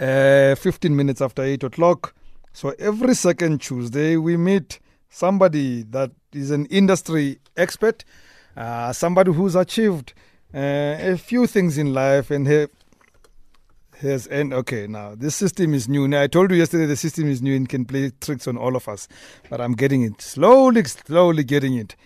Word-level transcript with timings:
uh, 0.00 0.54
15 0.54 0.96
minutes 0.96 1.20
after 1.20 1.42
8 1.42 1.64
o'clock. 1.64 2.14
So 2.52 2.74
every 2.78 3.14
second 3.14 3.60
Tuesday, 3.60 4.16
we 4.16 4.36
meet 4.36 4.80
somebody 5.10 5.82
that 5.82 6.10
is 6.32 6.50
an 6.50 6.66
industry 6.66 7.38
expert, 7.56 8.04
uh, 8.56 8.92
somebody 8.92 9.32
who's 9.32 9.54
achieved 9.54 10.14
uh, 10.54 10.96
a 10.98 11.16
few 11.16 11.46
things 11.46 11.78
in 11.78 11.92
life 11.92 12.30
and 12.30 12.46
have 12.46 12.70
has 14.00 14.26
and 14.28 14.54
okay 14.54 14.86
now 14.86 15.14
this 15.14 15.36
system 15.36 15.74
is 15.74 15.88
new. 15.88 16.08
Now 16.08 16.22
I 16.22 16.26
told 16.26 16.50
you 16.50 16.56
yesterday 16.56 16.86
the 16.86 16.96
system 16.96 17.28
is 17.28 17.42
new 17.42 17.54
and 17.54 17.68
can 17.68 17.84
play 17.84 18.10
tricks 18.20 18.48
on 18.48 18.56
all 18.56 18.74
of 18.74 18.88
us, 18.88 19.06
but 19.50 19.60
I'm 19.60 19.74
getting 19.74 20.02
it 20.02 20.22
slowly, 20.22 20.84
slowly 20.84 21.44
getting 21.44 21.74
it. 21.74 21.96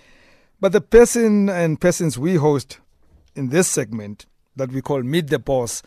But 0.61 0.73
the 0.73 0.81
person 0.81 1.49
and 1.49 1.81
persons 1.81 2.19
we 2.19 2.35
host 2.35 2.81
in 3.37 3.51
this 3.51 3.69
segment 3.69 4.27
that 4.57 4.73
we 4.73 4.83
call 4.83 5.03
Meet 5.03 5.29
the 5.29 5.39
Boss 5.39 5.83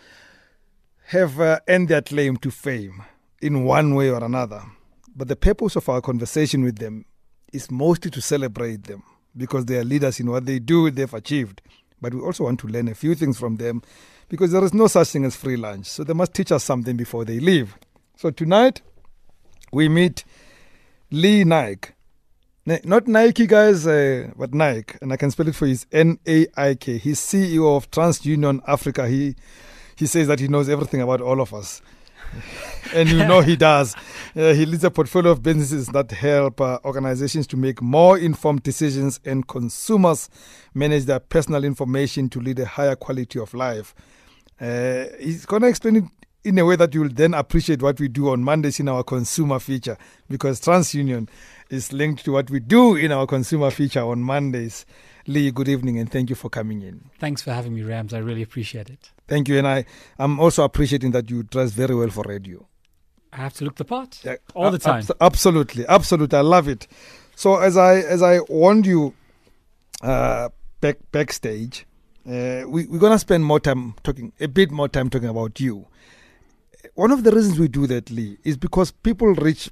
have 1.07 1.39
uh, 1.39 1.57
earned 1.69 1.87
their 1.87 2.01
claim 2.01 2.35
to 2.35 2.51
fame 2.51 3.01
in 3.41 3.63
one 3.63 3.95
way 3.95 4.09
or 4.09 4.21
another. 4.21 4.61
But 5.15 5.29
the 5.29 5.37
purpose 5.37 5.77
of 5.77 5.87
our 5.87 6.01
conversation 6.01 6.63
with 6.63 6.79
them 6.79 7.05
is 7.53 7.71
mostly 7.71 8.11
to 8.11 8.21
celebrate 8.21 8.83
them 8.83 9.03
because 9.35 9.65
they 9.65 9.77
are 9.77 9.85
leaders 9.85 10.19
in 10.19 10.29
what 10.29 10.45
they 10.45 10.59
do, 10.59 10.91
they've 10.91 11.13
achieved. 11.13 11.61
But 12.01 12.13
we 12.13 12.19
also 12.19 12.43
want 12.43 12.59
to 12.59 12.67
learn 12.67 12.89
a 12.89 12.93
few 12.93 13.15
things 13.15 13.39
from 13.39 13.55
them 13.55 13.83
because 14.27 14.51
there 14.51 14.63
is 14.65 14.73
no 14.73 14.87
such 14.87 15.07
thing 15.07 15.23
as 15.23 15.37
free 15.37 15.55
lunch. 15.55 15.85
So 15.85 16.03
they 16.03 16.13
must 16.13 16.33
teach 16.33 16.51
us 16.51 16.65
something 16.65 16.97
before 16.97 17.23
they 17.23 17.39
leave. 17.39 17.77
So 18.17 18.29
tonight 18.29 18.81
we 19.71 19.87
meet 19.87 20.25
Lee 21.09 21.45
Naik. 21.45 21.93
Not 22.83 23.07
Nike, 23.07 23.47
guys, 23.47 23.87
uh, 23.87 24.29
but 24.35 24.53
Nike, 24.53 24.95
and 25.01 25.13
I 25.13 25.15
can 25.15 25.31
spell 25.31 25.47
it 25.47 25.55
for 25.55 25.67
you. 25.67 25.77
N 25.89 26.19
A 26.27 26.47
I 26.57 26.75
K. 26.75 26.97
He's 26.97 27.17
CEO 27.17 27.77
of 27.77 27.89
TransUnion 27.91 28.61
Africa. 28.67 29.07
He 29.07 29.37
he 29.97 30.05
says 30.05 30.27
that 30.27 30.39
he 30.39 30.47
knows 30.47 30.69
everything 30.69 31.01
about 31.01 31.21
all 31.21 31.41
of 31.41 31.53
us. 31.53 31.81
and 32.93 33.09
you 33.09 33.17
know 33.19 33.41
he 33.41 33.55
does. 33.55 33.95
Uh, 34.35 34.53
he 34.53 34.65
leads 34.65 34.83
a 34.83 34.91
portfolio 34.91 35.31
of 35.31 35.41
businesses 35.41 35.87
that 35.87 36.11
help 36.11 36.61
uh, 36.61 36.79
organizations 36.85 37.47
to 37.47 37.57
make 37.57 37.81
more 37.81 38.17
informed 38.17 38.63
decisions 38.63 39.19
and 39.25 39.47
consumers 39.47 40.29
manage 40.73 41.05
their 41.05 41.19
personal 41.19 41.63
information 41.63 42.29
to 42.29 42.39
lead 42.39 42.59
a 42.59 42.65
higher 42.65 42.95
quality 42.95 43.39
of 43.39 43.53
life. 43.53 43.95
Uh, 44.59 45.05
he's 45.19 45.45
going 45.45 45.61
to 45.61 45.67
explain 45.67 45.95
it 45.97 46.03
in 46.43 46.57
a 46.59 46.65
way 46.65 46.75
that 46.75 46.93
you'll 46.93 47.09
then 47.09 47.33
appreciate 47.33 47.81
what 47.81 47.99
we 47.99 48.07
do 48.07 48.29
on 48.29 48.43
Mondays 48.43 48.79
in 48.79 48.87
our 48.87 49.03
consumer 49.03 49.59
feature 49.59 49.97
because 50.29 50.61
TransUnion 50.61 51.27
is 51.69 51.91
linked 51.91 52.23
to 52.25 52.31
what 52.31 52.49
we 52.49 52.59
do 52.59 52.95
in 52.95 53.11
our 53.11 53.27
consumer 53.27 53.69
feature 53.69 54.01
on 54.01 54.21
Mondays. 54.21 54.85
Lee, 55.27 55.51
good 55.51 55.67
evening 55.67 55.99
and 55.99 56.09
thank 56.09 56.29
you 56.29 56.35
for 56.35 56.49
coming 56.49 56.81
in. 56.81 57.09
Thanks 57.19 57.41
for 57.41 57.51
having 57.51 57.75
me, 57.75 57.83
Rams. 57.83 58.13
I 58.13 58.19
really 58.19 58.41
appreciate 58.41 58.89
it. 58.89 59.11
Thank 59.27 59.49
you. 59.49 59.57
And 59.57 59.67
I, 59.67 59.83
I'm 60.17 60.39
also 60.39 60.63
appreciating 60.63 61.11
that 61.11 61.29
you 61.29 61.43
dress 61.43 61.71
very 61.71 61.93
well 61.93 62.09
for 62.09 62.23
radio. 62.25 62.65
I 63.33 63.37
have 63.37 63.53
to 63.55 63.65
look 63.65 63.75
the 63.75 63.83
part 63.83 64.23
yeah, 64.23 64.35
all 64.55 64.71
the 64.71 64.79
time. 64.79 65.03
absolutely. 65.19 65.85
Absolutely. 65.87 66.37
I 66.37 66.41
love 66.41 66.69
it. 66.69 66.87
So 67.35 67.57
as 67.57 67.75
I 67.77 67.97
as 67.97 68.23
I 68.23 68.39
warned 68.47 68.85
you 68.85 69.13
uh, 70.01 70.49
back 70.79 70.97
backstage, 71.11 71.85
uh, 72.25 72.63
we, 72.67 72.87
we're 72.87 72.99
gonna 72.99 73.19
spend 73.19 73.43
more 73.45 73.59
time 73.59 73.95
talking 74.03 74.31
a 74.39 74.47
bit 74.47 74.71
more 74.71 74.87
time 74.87 75.09
talking 75.09 75.27
about 75.27 75.59
you. 75.59 75.87
One 76.95 77.11
of 77.11 77.23
the 77.23 77.31
reasons 77.31 77.59
we 77.59 77.67
do 77.67 77.85
that, 77.87 78.09
Lee, 78.09 78.37
is 78.43 78.57
because 78.57 78.91
people 78.91 79.33
reach 79.35 79.69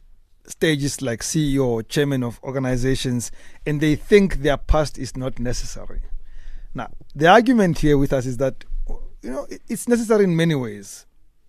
stages 0.48 1.02
like 1.02 1.22
CEO 1.22 1.66
or 1.66 1.84
chairman 1.84 2.24
of 2.24 2.40
organizations 2.44 3.32
and 3.66 3.82
they 3.82 3.96
think 3.96 4.38
their 4.38 4.58
past 4.58 4.98
is 4.98 5.18
not 5.18 5.40
necessary. 5.40 6.02
Now, 6.74 6.90
the 7.16 7.28
argument 7.28 7.80
here 7.80 7.98
with 7.98 8.14
us 8.14 8.26
is 8.26 8.38
that 8.38 8.66
you 9.22 9.32
know 9.32 9.48
it's 9.70 9.88
necessary 9.88 10.26
in 10.26 10.36
many 10.36 10.56
ways. 10.56 11.06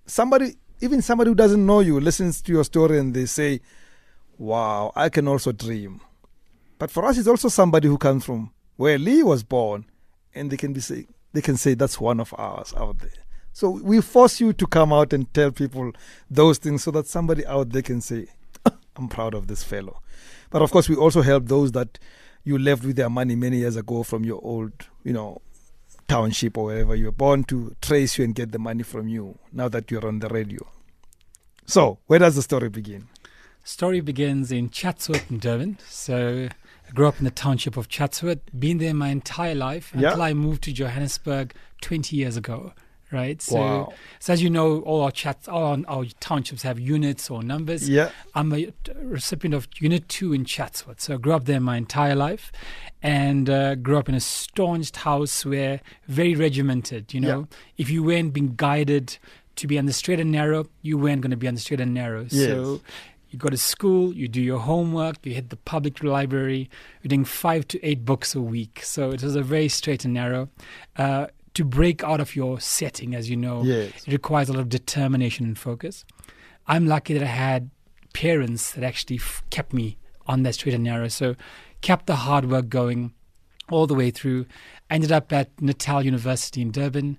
Somebody, 0.06 0.54
even 0.80 1.02
somebody 1.02 1.30
who 1.30 1.34
doesn't 1.34 1.64
know 1.64 1.80
you, 1.80 1.98
listens 2.00 2.40
to 2.42 2.52
your 2.52 2.64
story 2.64 2.98
and 2.98 3.12
they 3.12 3.26
say, 3.26 3.60
"Wow, 4.38 4.92
I 4.94 5.08
can 5.08 5.26
also 5.26 5.52
dream." 5.52 6.00
But 6.78 6.90
for 6.90 7.04
us, 7.06 7.18
it's 7.18 7.28
also 7.28 7.48
somebody 7.48 7.88
who 7.88 7.98
comes 7.98 8.24
from 8.24 8.50
where 8.76 8.98
Lee 8.98 9.22
was 9.22 9.42
born, 9.42 9.86
and 10.34 10.50
they 10.50 10.56
can 10.56 10.72
be 10.72 10.80
say 10.80 11.06
they 11.32 11.42
can 11.42 11.56
say 11.56 11.74
that's 11.74 12.00
one 12.00 12.20
of 12.20 12.32
ours 12.38 12.72
out 12.76 13.00
there. 13.00 13.10
So 13.52 13.70
we 13.70 14.00
force 14.00 14.40
you 14.40 14.52
to 14.52 14.66
come 14.66 14.92
out 14.92 15.12
and 15.12 15.32
tell 15.32 15.50
people 15.50 15.92
those 16.30 16.58
things 16.58 16.84
so 16.84 16.90
that 16.92 17.06
somebody 17.06 17.44
out 17.46 17.70
there 17.70 17.82
can 17.82 18.00
say, 18.02 18.26
I'm 18.96 19.08
proud 19.08 19.34
of 19.34 19.46
this 19.46 19.62
fellow. 19.62 20.00
But 20.50 20.62
of 20.62 20.70
course, 20.70 20.88
we 20.88 20.96
also 20.96 21.22
help 21.22 21.46
those 21.46 21.72
that 21.72 21.98
you 22.44 22.58
left 22.58 22.84
with 22.84 22.96
their 22.96 23.10
money 23.10 23.36
many 23.36 23.58
years 23.58 23.76
ago 23.76 24.02
from 24.02 24.24
your 24.24 24.40
old, 24.42 24.72
you 25.04 25.12
know, 25.12 25.40
township 26.08 26.56
or 26.56 26.66
wherever 26.66 26.94
you 26.94 27.06
were 27.06 27.12
born 27.12 27.44
to 27.44 27.74
trace 27.82 28.18
you 28.18 28.24
and 28.24 28.34
get 28.34 28.52
the 28.52 28.58
money 28.58 28.82
from 28.82 29.08
you 29.08 29.38
now 29.52 29.68
that 29.68 29.90
you're 29.90 30.06
on 30.06 30.20
the 30.20 30.28
radio. 30.28 30.64
So, 31.66 31.98
where 32.06 32.20
does 32.20 32.36
the 32.36 32.42
story 32.42 32.68
begin? 32.68 33.08
Story 33.64 34.00
begins 34.00 34.52
in 34.52 34.70
Chatsworth 34.70 35.28
in 35.28 35.40
Durban. 35.40 35.78
So, 35.88 36.48
I 36.88 36.90
grew 36.92 37.08
up 37.08 37.18
in 37.18 37.24
the 37.24 37.32
township 37.32 37.76
of 37.76 37.88
Chatsworth, 37.88 38.38
been 38.56 38.78
there 38.78 38.94
my 38.94 39.08
entire 39.08 39.56
life 39.56 39.92
until 39.92 40.22
I 40.22 40.32
moved 40.32 40.62
to 40.64 40.72
Johannesburg 40.72 41.52
20 41.80 42.14
years 42.14 42.36
ago 42.36 42.72
right? 43.12 43.40
So, 43.40 43.56
wow. 43.56 43.92
so 44.18 44.32
as 44.32 44.42
you 44.42 44.50
know, 44.50 44.80
all 44.80 45.02
our 45.02 45.10
chats, 45.10 45.48
all 45.48 45.62
our, 45.62 45.78
our, 45.88 46.04
townships 46.20 46.62
have 46.62 46.78
units 46.78 47.30
or 47.30 47.42
numbers. 47.42 47.88
Yeah. 47.88 48.10
I'm 48.34 48.52
a 48.52 48.72
recipient 49.00 49.54
of 49.54 49.68
Unit 49.78 50.08
2 50.08 50.32
in 50.32 50.44
Chatsworth. 50.44 51.00
So 51.00 51.14
I 51.14 51.16
grew 51.18 51.32
up 51.32 51.44
there 51.44 51.60
my 51.60 51.76
entire 51.76 52.14
life 52.14 52.50
and 53.02 53.48
uh, 53.48 53.76
grew 53.76 53.98
up 53.98 54.08
in 54.08 54.14
a 54.14 54.20
staunched 54.20 54.96
house 54.96 55.44
where 55.44 55.80
very 56.08 56.34
regimented, 56.34 57.14
you 57.14 57.20
know. 57.20 57.40
Yeah. 57.40 57.56
If 57.78 57.90
you 57.90 58.02
weren't 58.02 58.32
being 58.32 58.54
guided 58.56 59.18
to 59.56 59.66
be 59.66 59.78
on 59.78 59.86
the 59.86 59.92
straight 59.92 60.20
and 60.20 60.32
narrow, 60.32 60.66
you 60.82 60.98
weren't 60.98 61.22
going 61.22 61.30
to 61.30 61.36
be 61.36 61.48
on 61.48 61.54
the 61.54 61.60
straight 61.60 61.80
and 61.80 61.94
narrow. 61.94 62.26
Yes. 62.30 62.48
So 62.48 62.80
you 63.30 63.38
go 63.38 63.48
to 63.48 63.56
school, 63.56 64.14
you 64.14 64.28
do 64.28 64.40
your 64.40 64.60
homework, 64.60 65.24
you 65.24 65.34
hit 65.34 65.50
the 65.50 65.56
public 65.56 66.02
library, 66.02 66.70
you're 67.02 67.08
doing 67.08 67.24
five 67.24 67.66
to 67.68 67.84
eight 67.84 68.04
books 68.04 68.34
a 68.34 68.40
week. 68.40 68.80
So 68.82 69.10
it 69.10 69.22
was 69.22 69.36
a 69.36 69.42
very 69.42 69.68
straight 69.68 70.04
and 70.04 70.14
narrow. 70.14 70.48
Uh, 70.96 71.26
to 71.56 71.64
break 71.64 72.04
out 72.04 72.20
of 72.20 72.36
your 72.36 72.60
setting, 72.60 73.14
as 73.14 73.28
you 73.28 73.36
know, 73.36 73.62
yes. 73.62 74.06
it 74.06 74.12
requires 74.12 74.48
a 74.48 74.52
lot 74.52 74.60
of 74.60 74.68
determination 74.68 75.46
and 75.46 75.58
focus. 75.58 76.04
I'm 76.66 76.86
lucky 76.86 77.14
that 77.14 77.22
I 77.22 77.26
had 77.26 77.70
parents 78.12 78.72
that 78.72 78.84
actually 78.84 79.16
f- 79.16 79.42
kept 79.50 79.72
me 79.72 79.98
on 80.26 80.42
that 80.42 80.54
straight 80.54 80.74
and 80.74 80.84
narrow. 80.84 81.08
So 81.08 81.36
kept 81.80 82.06
the 82.06 82.16
hard 82.16 82.50
work 82.50 82.68
going 82.68 83.12
all 83.70 83.86
the 83.86 83.94
way 83.94 84.10
through. 84.10 84.46
Ended 84.90 85.12
up 85.12 85.32
at 85.32 85.60
Natal 85.60 86.04
University 86.04 86.62
in 86.62 86.70
Durban 86.70 87.18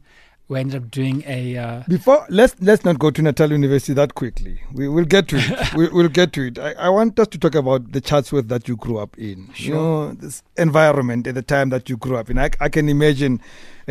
we 0.50 0.60
ended 0.60 0.82
up 0.82 0.92
doing 0.92 1.24
a. 1.28 1.58
Uh, 1.58 1.84
Before 1.88 2.26
let's 2.30 2.56
let's 2.62 2.86
not 2.86 3.00
go 3.00 3.12
to 3.12 3.22
Natal 3.22 3.52
University 3.52 3.94
that 3.94 4.16
quickly. 4.16 4.62
We 4.74 4.88
will 4.88 5.06
get 5.06 5.28
to 5.30 5.38
it. 5.38 5.74
we, 5.76 5.90
will 5.90 6.08
get 6.08 6.34
to 6.34 6.48
it. 6.48 6.58
I, 6.60 6.72
I, 6.74 6.90
want 6.90 7.20
us 7.20 7.28
to 7.30 7.38
talk 7.38 7.56
about 7.56 7.92
the 7.92 8.00
Chatsworth 8.00 8.48
that 8.48 8.68
you 8.68 8.78
grew 8.78 8.98
up 8.98 9.18
in. 9.18 9.50
Sure. 9.54 9.66
You 9.66 9.74
know 9.74 10.12
this 10.14 10.44
environment 10.56 11.28
at 11.28 11.36
the 11.36 11.42
time 11.42 11.70
that 11.70 11.90
you 11.90 11.98
grew 11.98 12.16
up 12.16 12.30
in. 12.30 12.40
I, 12.40 12.52
I 12.60 12.70
can 12.70 12.88
imagine 12.88 13.42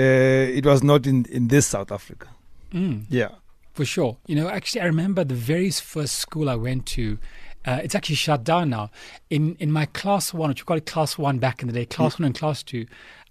it 0.01 0.67
was 0.67 0.83
not 0.83 1.07
in 1.07 1.25
in 1.27 1.49
this 1.49 1.67
South 1.67 1.91
Africa. 1.91 2.29
Mm, 2.73 3.05
yeah, 3.09 3.31
for 3.73 3.85
sure. 3.85 4.17
You 4.27 4.37
know, 4.37 4.49
actually, 4.49 4.83
I 4.83 4.87
remember 4.87 5.25
the 5.25 5.35
very 5.35 5.71
first 5.71 6.17
school 6.19 6.49
I 6.49 6.57
went 6.57 6.87
to. 6.87 7.19
Uh, 7.65 7.81
it's 7.83 7.97
actually 7.97 8.15
shut 8.15 8.45
down 8.45 8.71
now. 8.71 8.91
In 9.29 9.57
in 9.59 9.73
my 9.73 9.87
class 9.87 10.33
one, 10.33 10.51
which 10.51 10.63
we 10.63 10.67
call 10.67 10.77
it 10.77 10.87
class 10.87 11.19
one 11.19 11.39
back 11.39 11.63
in 11.63 11.69
the 11.69 11.75
day, 11.75 11.85
class 11.85 12.13
yeah. 12.13 12.25
one 12.25 12.27
and 12.27 12.35
class 12.35 12.63
two, 12.63 12.87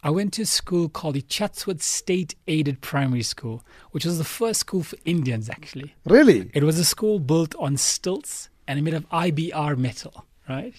I 0.05 0.11
went 0.11 0.33
to 0.33 0.43
a 0.43 0.45
school 0.45 0.87
called 0.87 1.15
the 1.15 1.23
Chatsworth 1.23 1.81
State 1.81 2.35
Aided 2.47 2.81
Primary 2.81 3.23
School, 3.23 3.63
which 3.89 4.05
was 4.05 4.19
the 4.19 4.23
first 4.23 4.59
school 4.59 4.83
for 4.83 4.97
Indians, 5.03 5.49
actually. 5.49 5.95
Really? 6.05 6.51
It 6.53 6.63
was 6.63 6.77
a 6.77 6.85
school 6.85 7.17
built 7.17 7.55
on 7.55 7.75
stilts 7.77 8.49
and 8.67 8.83
made 8.83 8.93
of 8.93 9.09
IBR 9.09 9.77
metal, 9.79 10.25
right? 10.47 10.75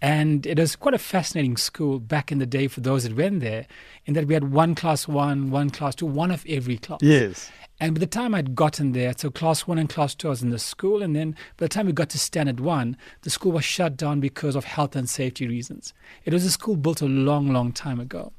And 0.00 0.46
it 0.46 0.58
was 0.58 0.76
quite 0.76 0.94
a 0.94 0.98
fascinating 0.98 1.56
school 1.56 1.98
back 1.98 2.30
in 2.30 2.38
the 2.38 2.46
day 2.46 2.68
for 2.68 2.80
those 2.80 3.02
that 3.02 3.16
went 3.16 3.40
there, 3.40 3.66
in 4.06 4.14
that 4.14 4.26
we 4.26 4.34
had 4.34 4.52
one 4.52 4.74
class 4.74 5.08
one, 5.08 5.50
one 5.50 5.70
class 5.70 5.96
two, 5.96 6.06
one 6.06 6.30
of 6.30 6.44
every 6.48 6.78
class. 6.78 7.00
Yes. 7.02 7.50
And 7.80 7.94
by 7.94 8.00
the 8.00 8.06
time 8.06 8.34
I'd 8.34 8.54
gotten 8.54 8.92
there, 8.92 9.12
so 9.16 9.30
class 9.30 9.66
one 9.66 9.78
and 9.78 9.88
class 9.88 10.14
two, 10.14 10.28
I 10.28 10.30
was 10.30 10.42
in 10.42 10.50
the 10.50 10.58
school. 10.58 11.02
And 11.02 11.14
then 11.16 11.32
by 11.56 11.66
the 11.66 11.68
time 11.68 11.86
we 11.86 11.92
got 11.92 12.10
to 12.10 12.18
standard 12.18 12.60
one, 12.60 12.96
the 13.22 13.30
school 13.30 13.52
was 13.52 13.64
shut 13.64 13.96
down 13.96 14.20
because 14.20 14.56
of 14.56 14.64
health 14.64 14.94
and 14.94 15.08
safety 15.08 15.46
reasons. 15.46 15.94
It 16.24 16.32
was 16.32 16.44
a 16.44 16.50
school 16.50 16.76
built 16.76 17.02
a 17.02 17.06
long, 17.06 17.52
long 17.52 17.72
time 17.72 17.98
ago. 17.98 18.32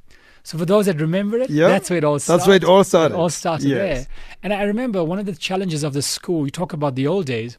So 0.43 0.57
for 0.57 0.65
those 0.65 0.85
that 0.85 0.99
remember 0.99 1.37
it, 1.37 1.49
that's 1.49 1.89
where 1.89 1.97
it 1.97 2.03
all 2.03 2.19
started. 2.19 2.39
That's 2.39 2.47
where 2.47 2.55
it 2.55 2.63
all 2.63 2.83
started. 2.83 3.13
It 3.13 3.17
all 3.17 3.29
started 3.29 3.67
yes. 3.67 3.77
there. 3.77 4.07
And 4.41 4.53
I 4.53 4.63
remember 4.63 5.03
one 5.03 5.19
of 5.19 5.25
the 5.25 5.35
challenges 5.35 5.83
of 5.83 5.93
the 5.93 6.01
school, 6.01 6.45
you 6.45 6.51
talk 6.51 6.71
about 6.73 6.95
the 6.95 7.07
old 7.07 7.25
days, 7.25 7.57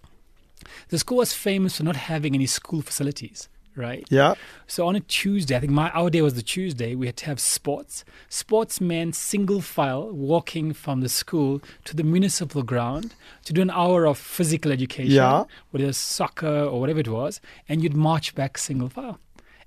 the 0.88 0.98
school 0.98 1.18
was 1.18 1.32
famous 1.32 1.76
for 1.76 1.84
not 1.84 1.96
having 1.96 2.34
any 2.34 2.46
school 2.46 2.80
facilities 2.82 3.48
right? 3.76 4.06
Yeah. 4.10 4.34
So 4.66 4.86
on 4.86 4.96
a 4.96 5.00
Tuesday, 5.00 5.56
I 5.56 5.60
think 5.60 5.72
my 5.72 5.90
our 5.90 6.10
day 6.10 6.22
was 6.22 6.34
the 6.34 6.42
Tuesday, 6.42 6.94
we 6.94 7.06
had 7.06 7.16
to 7.18 7.26
have 7.26 7.40
sports. 7.40 8.04
Sportsmen 8.28 9.12
single 9.12 9.60
file 9.60 10.10
walking 10.10 10.72
from 10.72 11.00
the 11.00 11.08
school 11.08 11.60
to 11.84 11.96
the 11.96 12.04
municipal 12.04 12.62
ground 12.62 13.14
to 13.44 13.52
do 13.52 13.62
an 13.62 13.70
hour 13.70 14.06
of 14.06 14.18
physical 14.18 14.72
education, 14.72 15.12
yeah. 15.12 15.44
whether 15.70 15.92
soccer 15.92 16.64
or 16.64 16.80
whatever 16.80 17.00
it 17.00 17.08
was, 17.08 17.40
and 17.68 17.82
you'd 17.82 17.96
march 17.96 18.34
back 18.34 18.58
single 18.58 18.88
file. 18.88 19.18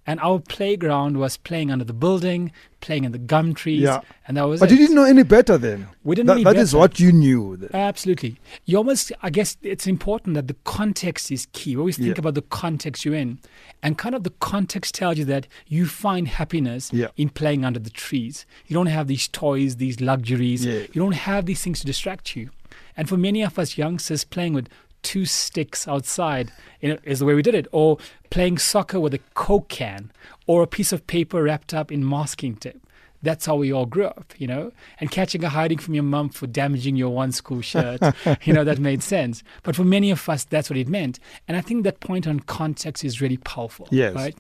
And 0.06 0.20
our 0.20 0.40
playground 0.40 1.18
was 1.18 1.38
playing 1.38 1.72
under 1.72 1.86
the 1.86 1.94
building, 1.94 2.52
playing 2.82 3.06
in 3.06 3.14
the 3.14 3.18
gum 3.18 3.54
trees, 3.54 3.82
Yeah. 3.84 4.02
and 4.28 4.36
that 4.36 4.44
was 4.44 4.60
But 4.60 4.70
it. 4.70 4.74
you 4.74 4.78
didn't 4.80 4.96
know 4.96 5.06
any 5.06 5.24
better 5.24 5.58
then. 5.58 5.88
We 6.04 6.16
didn't 6.16 6.28
That- 6.28 6.34
any 6.34 6.44
that 6.44 6.58
is 6.58 6.72
better. 6.72 6.80
what 6.80 7.00
you 7.00 7.14
knew. 7.14 7.56
then. 7.56 7.70
Absolutely. 7.74 8.36
You 8.66 8.78
almost, 8.80 9.14
I 9.22 9.30
guess 9.30 9.56
it's 9.62 9.88
important 9.88 10.34
that 10.36 10.48
the 10.50 10.56
context 10.66 11.32
is 11.32 11.48
key. 11.54 11.76
We 11.78 11.80
always 11.80 11.96
think 11.96 12.10
Yeah. 12.18 12.20
about 12.20 12.36
the 12.36 12.42
context 12.42 13.06
you're 13.06 13.16
in. 13.16 13.40
And 13.82 13.98
kind 13.98 14.14
of 14.14 14.24
the 14.24 14.32
context 14.42 14.94
tells 14.96 15.18
you 15.18 15.26
that 15.26 15.48
you 15.68 15.86
find 15.86 16.28
happiness 16.28 16.90
Yeah. 16.92 17.08
in 17.16 17.30
playing 17.30 17.64
under 17.64 17.80
the 17.80 17.90
trees. 17.90 18.46
You 18.68 18.74
don't 18.74 18.88
have 18.88 19.08
these 19.08 19.30
toys, 19.30 19.78
these 19.78 20.02
luxuries. 20.02 20.66
You 20.66 20.88
don't 20.96 21.14
have 21.14 21.46
these 21.46 21.62
things 21.62 21.80
to 21.80 21.86
distract 21.86 22.36
you. 22.36 22.50
And 22.98 23.08
for 23.08 23.18
many 23.18 23.42
of 23.42 23.58
us 23.58 23.78
youngsters, 23.78 24.24
playing 24.24 24.54
with 24.54 24.68
two 25.04 25.26
sticks 25.26 25.88
outside 25.88 26.52
is 26.82 27.20
the 27.20 27.26
way 27.26 27.34
we 27.36 27.42
did 27.42 27.56
it. 27.56 27.68
Or 27.72 27.98
playing 28.30 28.58
soccer 28.58 29.00
with 29.00 29.14
a 29.14 29.20
Coke 29.36 29.70
can 29.70 30.12
or 30.48 30.64
a 30.64 30.68
piece 30.68 30.92
of 30.92 31.06
paper 31.06 31.44
wrapped 31.44 31.74
up 31.74 31.92
in 31.92 32.08
masking 32.08 32.56
tape. 32.56 32.80
That's 33.22 33.46
how 33.46 33.56
we 33.56 33.72
all 33.72 33.86
grew 33.86 34.06
up, 34.06 34.34
you 34.38 34.48
know, 34.48 34.74
and 35.00 35.10
catching 35.10 35.46
a 35.46 35.50
hiding 35.50 35.78
from 35.78 35.94
your 35.94 36.04
mum 36.04 36.28
for 36.28 36.46
damaging 36.46 36.98
your 36.98 37.12
one 37.12 37.32
school 37.32 37.62
shirt, 37.62 38.02
you 38.44 38.52
know, 38.52 38.66
that 38.66 38.80
made 38.80 39.02
sense. 39.02 39.44
But 39.64 39.78
for 39.78 39.86
many 39.86 40.12
of 40.12 40.28
us, 40.28 40.44
that's 40.44 40.70
what 40.70 40.76
it 40.76 40.90
meant. 40.90 41.20
And 41.48 41.56
I 41.56 41.62
think 41.62 41.86
that 41.86 42.02
point 42.02 42.28
on 42.28 42.42
context 42.42 43.06
is 43.06 43.22
really 43.22 43.38
powerful, 43.38 43.88
Yes. 43.92 44.14
right? 44.14 44.36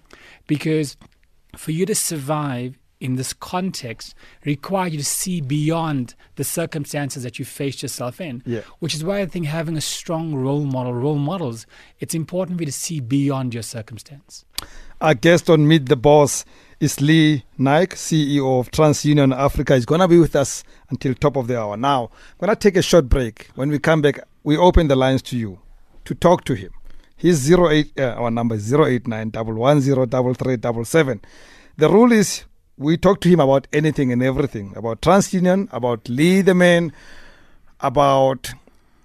Because 0.48 0.98
for 1.56 1.72
you 1.72 1.86
to 1.86 1.96
survive 1.96 2.78
in 3.04 3.18
this 3.18 3.34
context 3.34 4.16
require 4.46 4.88
you 4.88 4.98
to 4.98 5.04
see 5.04 5.42
beyond 5.42 6.16
the 6.36 6.44
circumstances 6.44 7.24
that 7.24 7.38
you 7.38 7.44
faced 7.44 7.82
yourself 7.82 8.22
in. 8.22 8.42
Yeah. 8.46 8.62
Which 8.80 8.96
is 8.96 9.04
why 9.04 9.20
I 9.20 9.26
think 9.26 9.46
having 9.46 9.76
a 9.76 9.82
strong 9.82 10.34
role 10.34 10.64
model, 10.64 10.94
role 10.94 11.18
models, 11.18 11.68
it's 12.00 12.16
important 12.16 12.58
for 12.58 12.64
you 12.64 12.68
to 12.68 12.72
see 12.72 13.02
beyond 13.02 13.54
your 13.54 13.62
circumstance. 13.64 14.46
Our 15.02 15.14
guest 15.16 15.50
on 15.50 15.68
Meet 15.68 15.88
the 15.88 15.98
Boss 15.98 16.46
is 16.80 17.02
Lee 17.02 17.44
Naik, 17.58 17.96
CEO 17.96 18.60
of 18.62 18.72
TransUnion 18.72 19.36
Africa. 19.36 19.76
He's 19.76 19.86
going 19.86 20.00
to 20.00 20.08
be 20.08 20.18
with 20.18 20.36
us 20.36 20.64
until 20.90 21.14
top 21.14 21.36
of 21.36 21.48
the 21.48 21.60
hour. 21.60 21.76
Now, 21.76 22.04
I'm 22.40 22.48
going 22.48 22.56
to 22.56 22.56
take 22.56 22.78
a 22.78 22.82
short 22.82 23.10
break. 23.10 23.50
When 23.56 23.70
we 23.70 23.80
come 23.80 24.02
back, 24.02 24.20
we 24.44 24.56
open 24.56 24.88
the 24.88 24.96
lines 24.96 25.22
to 25.24 25.38
you 25.38 25.60
to 26.06 26.16
talk 26.16 26.46
to 26.46 26.54
him. 26.54 26.72
He's 27.18 27.52
08, 27.52 27.92
uh, 28.00 28.04
our 28.14 28.32
number 28.32 28.56
is 28.56 28.74
089 28.74 29.32
110 29.32 31.22
The 31.78 31.90
rule 31.90 32.12
is 32.14 32.46
we 32.78 32.98
talk 32.98 33.22
to 33.22 33.30
him 33.30 33.40
about 33.40 33.68
anything 33.72 34.12
and 34.12 34.24
everything 34.24 34.74
about 34.76 35.02
TransUnion, 35.02 35.70
about 35.72 36.10
Lee 36.10 36.42
the 36.42 36.56
man, 36.56 36.92
about 37.80 38.54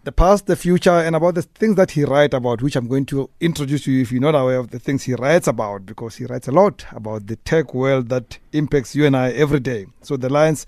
the 0.04 0.12
past, 0.12 0.46
the 0.46 0.56
future, 0.56 0.90
and 0.90 1.14
about 1.14 1.34
the 1.34 1.42
things 1.42 1.76
that 1.76 1.90
he 1.90 2.04
writes 2.04 2.34
about, 2.34 2.62
which 2.62 2.76
I'm 2.76 2.88
going 2.88 3.04
to 3.06 3.28
introduce 3.40 3.84
to 3.84 3.92
you 3.92 4.00
if 4.02 4.10
you're 4.10 4.22
not 4.22 4.34
aware 4.34 4.58
of 4.58 4.70
the 4.70 4.78
things 4.78 5.02
he 5.02 5.14
writes 5.14 5.46
about, 5.46 5.84
because 5.84 6.16
he 6.16 6.24
writes 6.24 6.48
a 6.48 6.52
lot 6.52 6.86
about 6.92 7.26
the 7.26 7.36
tech 7.36 7.74
world 7.74 8.08
that 8.08 8.38
impacts 8.52 8.94
you 8.94 9.04
and 9.04 9.16
I 9.16 9.32
every 9.32 9.60
day. 9.60 9.86
So 10.02 10.16
the 10.16 10.30
lines 10.30 10.64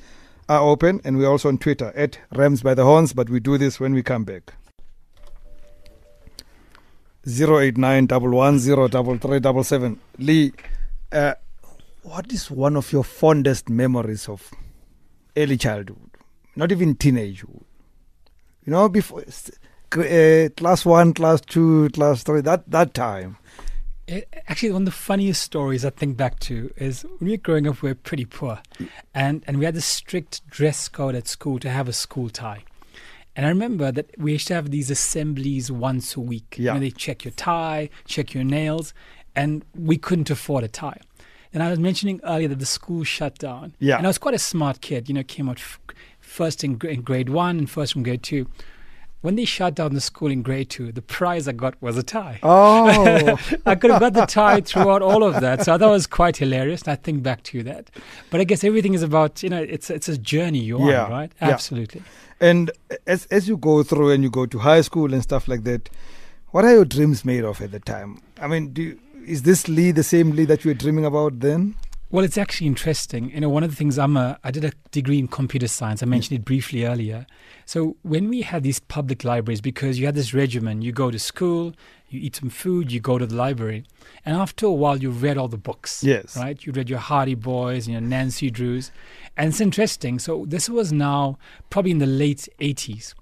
are 0.48 0.60
open, 0.60 1.00
and 1.04 1.16
we're 1.16 1.30
also 1.30 1.48
on 1.48 1.58
Twitter 1.58 1.92
at 1.96 2.18
Rams 2.32 2.62
by 2.62 2.74
the 2.74 2.84
Horns, 2.84 3.14
but 3.14 3.30
we 3.30 3.40
do 3.40 3.56
this 3.56 3.80
when 3.80 3.94
we 3.94 4.02
come 4.02 4.24
back. 4.24 4.52
089 7.26 8.08
Lee, 10.18 10.52
uh, 11.12 11.34
what 12.02 12.32
is 12.32 12.50
one 12.50 12.76
of 12.76 12.92
your 12.92 13.04
fondest 13.04 13.68
memories 13.68 14.28
of 14.28 14.50
early 15.36 15.56
childhood? 15.56 16.10
Not 16.56 16.72
even 16.72 16.94
teenagehood. 16.94 17.62
You 18.64 18.72
know, 18.72 18.88
before 18.88 19.22
uh, 19.22 20.48
class 20.56 20.84
one, 20.84 21.14
class 21.14 21.40
two, 21.40 21.88
class 21.90 22.22
three, 22.22 22.40
that, 22.42 22.70
that 22.70 22.94
time. 22.94 23.36
It, 24.06 24.28
actually, 24.48 24.72
one 24.72 24.82
of 24.82 24.86
the 24.86 24.92
funniest 24.92 25.42
stories 25.42 25.84
I 25.84 25.90
think 25.90 26.16
back 26.16 26.40
to 26.40 26.72
is 26.76 27.02
when 27.02 27.18
we 27.20 27.30
were 27.32 27.36
growing 27.36 27.68
up, 27.68 27.82
we 27.82 27.90
were 27.90 27.94
pretty 27.94 28.24
poor. 28.24 28.60
And, 29.14 29.44
and 29.46 29.58
we 29.58 29.64
had 29.64 29.74
this 29.74 29.86
strict 29.86 30.46
dress 30.48 30.88
code 30.88 31.14
at 31.14 31.28
school 31.28 31.58
to 31.60 31.70
have 31.70 31.88
a 31.88 31.92
school 31.92 32.28
tie. 32.28 32.64
And 33.36 33.46
I 33.46 33.48
remember 33.48 33.92
that 33.92 34.10
we 34.18 34.32
used 34.32 34.48
to 34.48 34.54
have 34.54 34.70
these 34.70 34.90
assemblies 34.90 35.70
once 35.70 36.16
a 36.16 36.20
week. 36.20 36.56
Yeah. 36.58 36.72
You 36.72 36.80
know, 36.80 36.86
they 36.86 36.90
check 36.90 37.24
your 37.24 37.32
tie, 37.32 37.88
check 38.04 38.34
your 38.34 38.44
nails, 38.44 38.92
and 39.36 39.64
we 39.74 39.96
couldn't 39.96 40.30
afford 40.30 40.64
a 40.64 40.68
tie. 40.68 41.00
And 41.52 41.62
I 41.62 41.70
was 41.70 41.78
mentioning 41.78 42.20
earlier 42.24 42.48
that 42.48 42.58
the 42.60 42.66
school 42.66 43.02
shut 43.04 43.36
down. 43.38 43.74
Yeah. 43.80 43.96
And 43.96 44.06
I 44.06 44.08
was 44.10 44.18
quite 44.18 44.34
a 44.34 44.38
smart 44.38 44.80
kid, 44.80 45.08
you 45.08 45.14
know, 45.14 45.22
came 45.24 45.48
out 45.48 45.58
f- 45.58 45.80
first 46.20 46.62
in, 46.62 46.78
in 46.84 47.02
grade 47.02 47.28
one 47.28 47.58
and 47.58 47.68
first 47.68 47.92
from 47.92 48.02
grade 48.04 48.22
two. 48.22 48.46
When 49.22 49.34
they 49.36 49.44
shut 49.44 49.74
down 49.74 49.92
the 49.92 50.00
school 50.00 50.30
in 50.30 50.40
grade 50.42 50.70
two, 50.70 50.92
the 50.92 51.02
prize 51.02 51.46
I 51.46 51.52
got 51.52 51.74
was 51.82 51.98
a 51.98 52.02
tie. 52.02 52.38
Oh, 52.42 53.36
I 53.66 53.74
could 53.74 53.90
have 53.90 54.00
got 54.00 54.14
the 54.14 54.24
tie 54.24 54.62
throughout 54.62 55.02
all 55.02 55.22
of 55.22 55.40
that. 55.42 55.62
So 55.64 55.74
I 55.74 55.78
thought 55.78 55.88
it 55.88 55.92
was 55.92 56.06
quite 56.06 56.38
hilarious. 56.38 56.82
And 56.82 56.92
I 56.92 56.94
think 56.96 57.22
back 57.22 57.42
to 57.44 57.62
that. 57.64 57.90
But 58.30 58.40
I 58.40 58.44
guess 58.44 58.64
everything 58.64 58.94
is 58.94 59.02
about, 59.02 59.42
you 59.42 59.50
know, 59.50 59.60
it's 59.62 59.90
it's 59.90 60.08
a 60.08 60.16
journey 60.16 60.60
you're 60.60 60.90
Yeah, 60.90 61.04
on, 61.04 61.10
right? 61.10 61.32
yeah. 61.42 61.48
Absolutely. 61.50 62.02
and 62.40 62.70
as 63.06 63.26
as 63.26 63.46
you 63.46 63.58
go 63.58 63.82
through 63.82 64.10
and 64.12 64.22
you 64.22 64.30
go 64.30 64.46
to 64.46 64.58
high 64.58 64.80
school 64.80 65.12
and 65.12 65.22
stuff 65.22 65.48
like 65.48 65.64
that, 65.64 65.90
what 66.52 66.64
are 66.64 66.72
your 66.72 66.86
dreams 66.86 67.22
made 67.24 67.44
of 67.44 67.60
at 67.60 67.72
the 67.72 67.80
time? 67.80 68.22
I 68.40 68.46
mean, 68.46 68.72
do 68.72 68.82
you, 68.82 68.98
is 69.26 69.42
this 69.42 69.68
Lee 69.68 69.90
the 69.90 70.02
same 70.02 70.32
Lee 70.32 70.44
that 70.46 70.64
you 70.64 70.70
were 70.70 70.74
dreaming 70.74 71.04
about 71.04 71.40
then? 71.40 71.76
Well, 72.12 72.24
it's 72.24 72.38
actually 72.38 72.66
interesting. 72.66 73.30
You 73.30 73.40
know, 73.40 73.48
one 73.48 73.62
of 73.62 73.70
the 73.70 73.76
things 73.76 73.96
I'm 73.96 74.16
a, 74.16 74.36
I 74.42 74.50
did 74.50 74.64
a 74.64 74.72
degree 74.90 75.20
in 75.20 75.28
computer 75.28 75.68
science. 75.68 76.02
I 76.02 76.06
mm. 76.06 76.10
mentioned 76.10 76.40
it 76.40 76.44
briefly 76.44 76.84
earlier. 76.84 77.24
So 77.66 77.96
when 78.02 78.28
we 78.28 78.42
had 78.42 78.64
these 78.64 78.80
public 78.80 79.22
libraries, 79.22 79.60
because 79.60 80.00
you 80.00 80.06
had 80.06 80.16
this 80.16 80.34
regimen, 80.34 80.82
you 80.82 80.90
go 80.90 81.12
to 81.12 81.20
school, 81.20 81.72
you 82.08 82.18
eat 82.18 82.34
some 82.34 82.50
food, 82.50 82.90
you 82.90 82.98
go 82.98 83.16
to 83.16 83.26
the 83.26 83.36
library, 83.36 83.84
and 84.24 84.36
after 84.36 84.66
a 84.66 84.72
while, 84.72 84.96
you 84.96 85.10
read 85.10 85.38
all 85.38 85.46
the 85.46 85.56
books. 85.56 86.02
Yes. 86.02 86.36
Right. 86.36 86.64
You 86.66 86.72
read 86.72 86.90
your 86.90 86.98
Hardy 86.98 87.36
Boys, 87.36 87.86
and 87.86 87.92
your 87.92 88.00
Nancy 88.00 88.50
Drews, 88.50 88.90
and 89.36 89.50
it's 89.50 89.60
interesting. 89.60 90.18
So 90.18 90.44
this 90.48 90.68
was 90.68 90.92
now 90.92 91.38
probably 91.70 91.92
in 91.92 91.98
the 91.98 92.06
late 92.06 92.48
80s, 92.60 93.14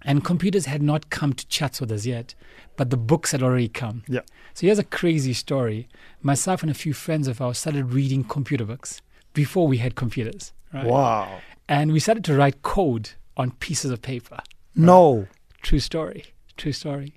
and 0.00 0.24
computers 0.24 0.64
had 0.64 0.80
not 0.80 1.10
come 1.10 1.34
to 1.34 1.46
Chatsworth 1.48 2.06
yet, 2.06 2.34
but 2.76 2.90
the 2.90 2.96
books 2.96 3.32
had 3.32 3.42
already 3.42 3.68
come. 3.68 4.02
Yeah. 4.08 4.20
So 4.54 4.66
here's 4.66 4.78
a 4.78 4.84
crazy 4.84 5.32
story. 5.32 5.88
Myself 6.22 6.62
and 6.62 6.70
a 6.70 6.74
few 6.74 6.92
friends 6.92 7.28
of 7.28 7.40
ours 7.40 7.58
started 7.58 7.92
reading 7.92 8.24
computer 8.24 8.64
books 8.64 9.00
before 9.32 9.66
we 9.66 9.78
had 9.78 9.94
computers. 9.94 10.52
Right? 10.72 10.86
Wow. 10.86 11.40
And 11.68 11.92
we 11.92 12.00
started 12.00 12.24
to 12.24 12.36
write 12.36 12.62
code 12.62 13.10
on 13.36 13.52
pieces 13.52 13.90
of 13.90 14.02
paper. 14.02 14.38
No. 14.74 15.28
True 15.62 15.80
story. 15.80 16.24
True 16.56 16.72
story. 16.72 17.14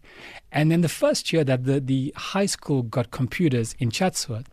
And 0.52 0.72
then 0.72 0.82
the 0.82 0.90
first 0.90 1.32
year 1.32 1.44
that 1.44 1.66
the, 1.66 1.80
the 1.80 2.14
high 2.16 2.46
school 2.46 2.82
got 2.82 3.12
computers 3.12 3.76
in 3.78 3.92
Chatsworth, 3.92 4.50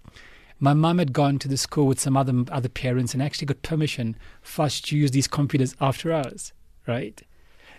my 0.58 0.72
mum 0.72 0.98
had 0.98 1.12
gone 1.12 1.38
to 1.38 1.48
the 1.48 1.56
school 1.56 1.86
with 1.86 2.00
some 2.00 2.16
other 2.16 2.44
other 2.50 2.68
parents 2.68 3.12
and 3.12 3.22
actually 3.22 3.46
got 3.46 3.62
permission 3.62 4.16
for 4.42 4.66
us 4.66 4.80
to 4.80 4.96
use 4.96 5.10
these 5.10 5.28
computers 5.28 5.74
after 5.80 6.12
hours, 6.12 6.52
right? 6.86 7.22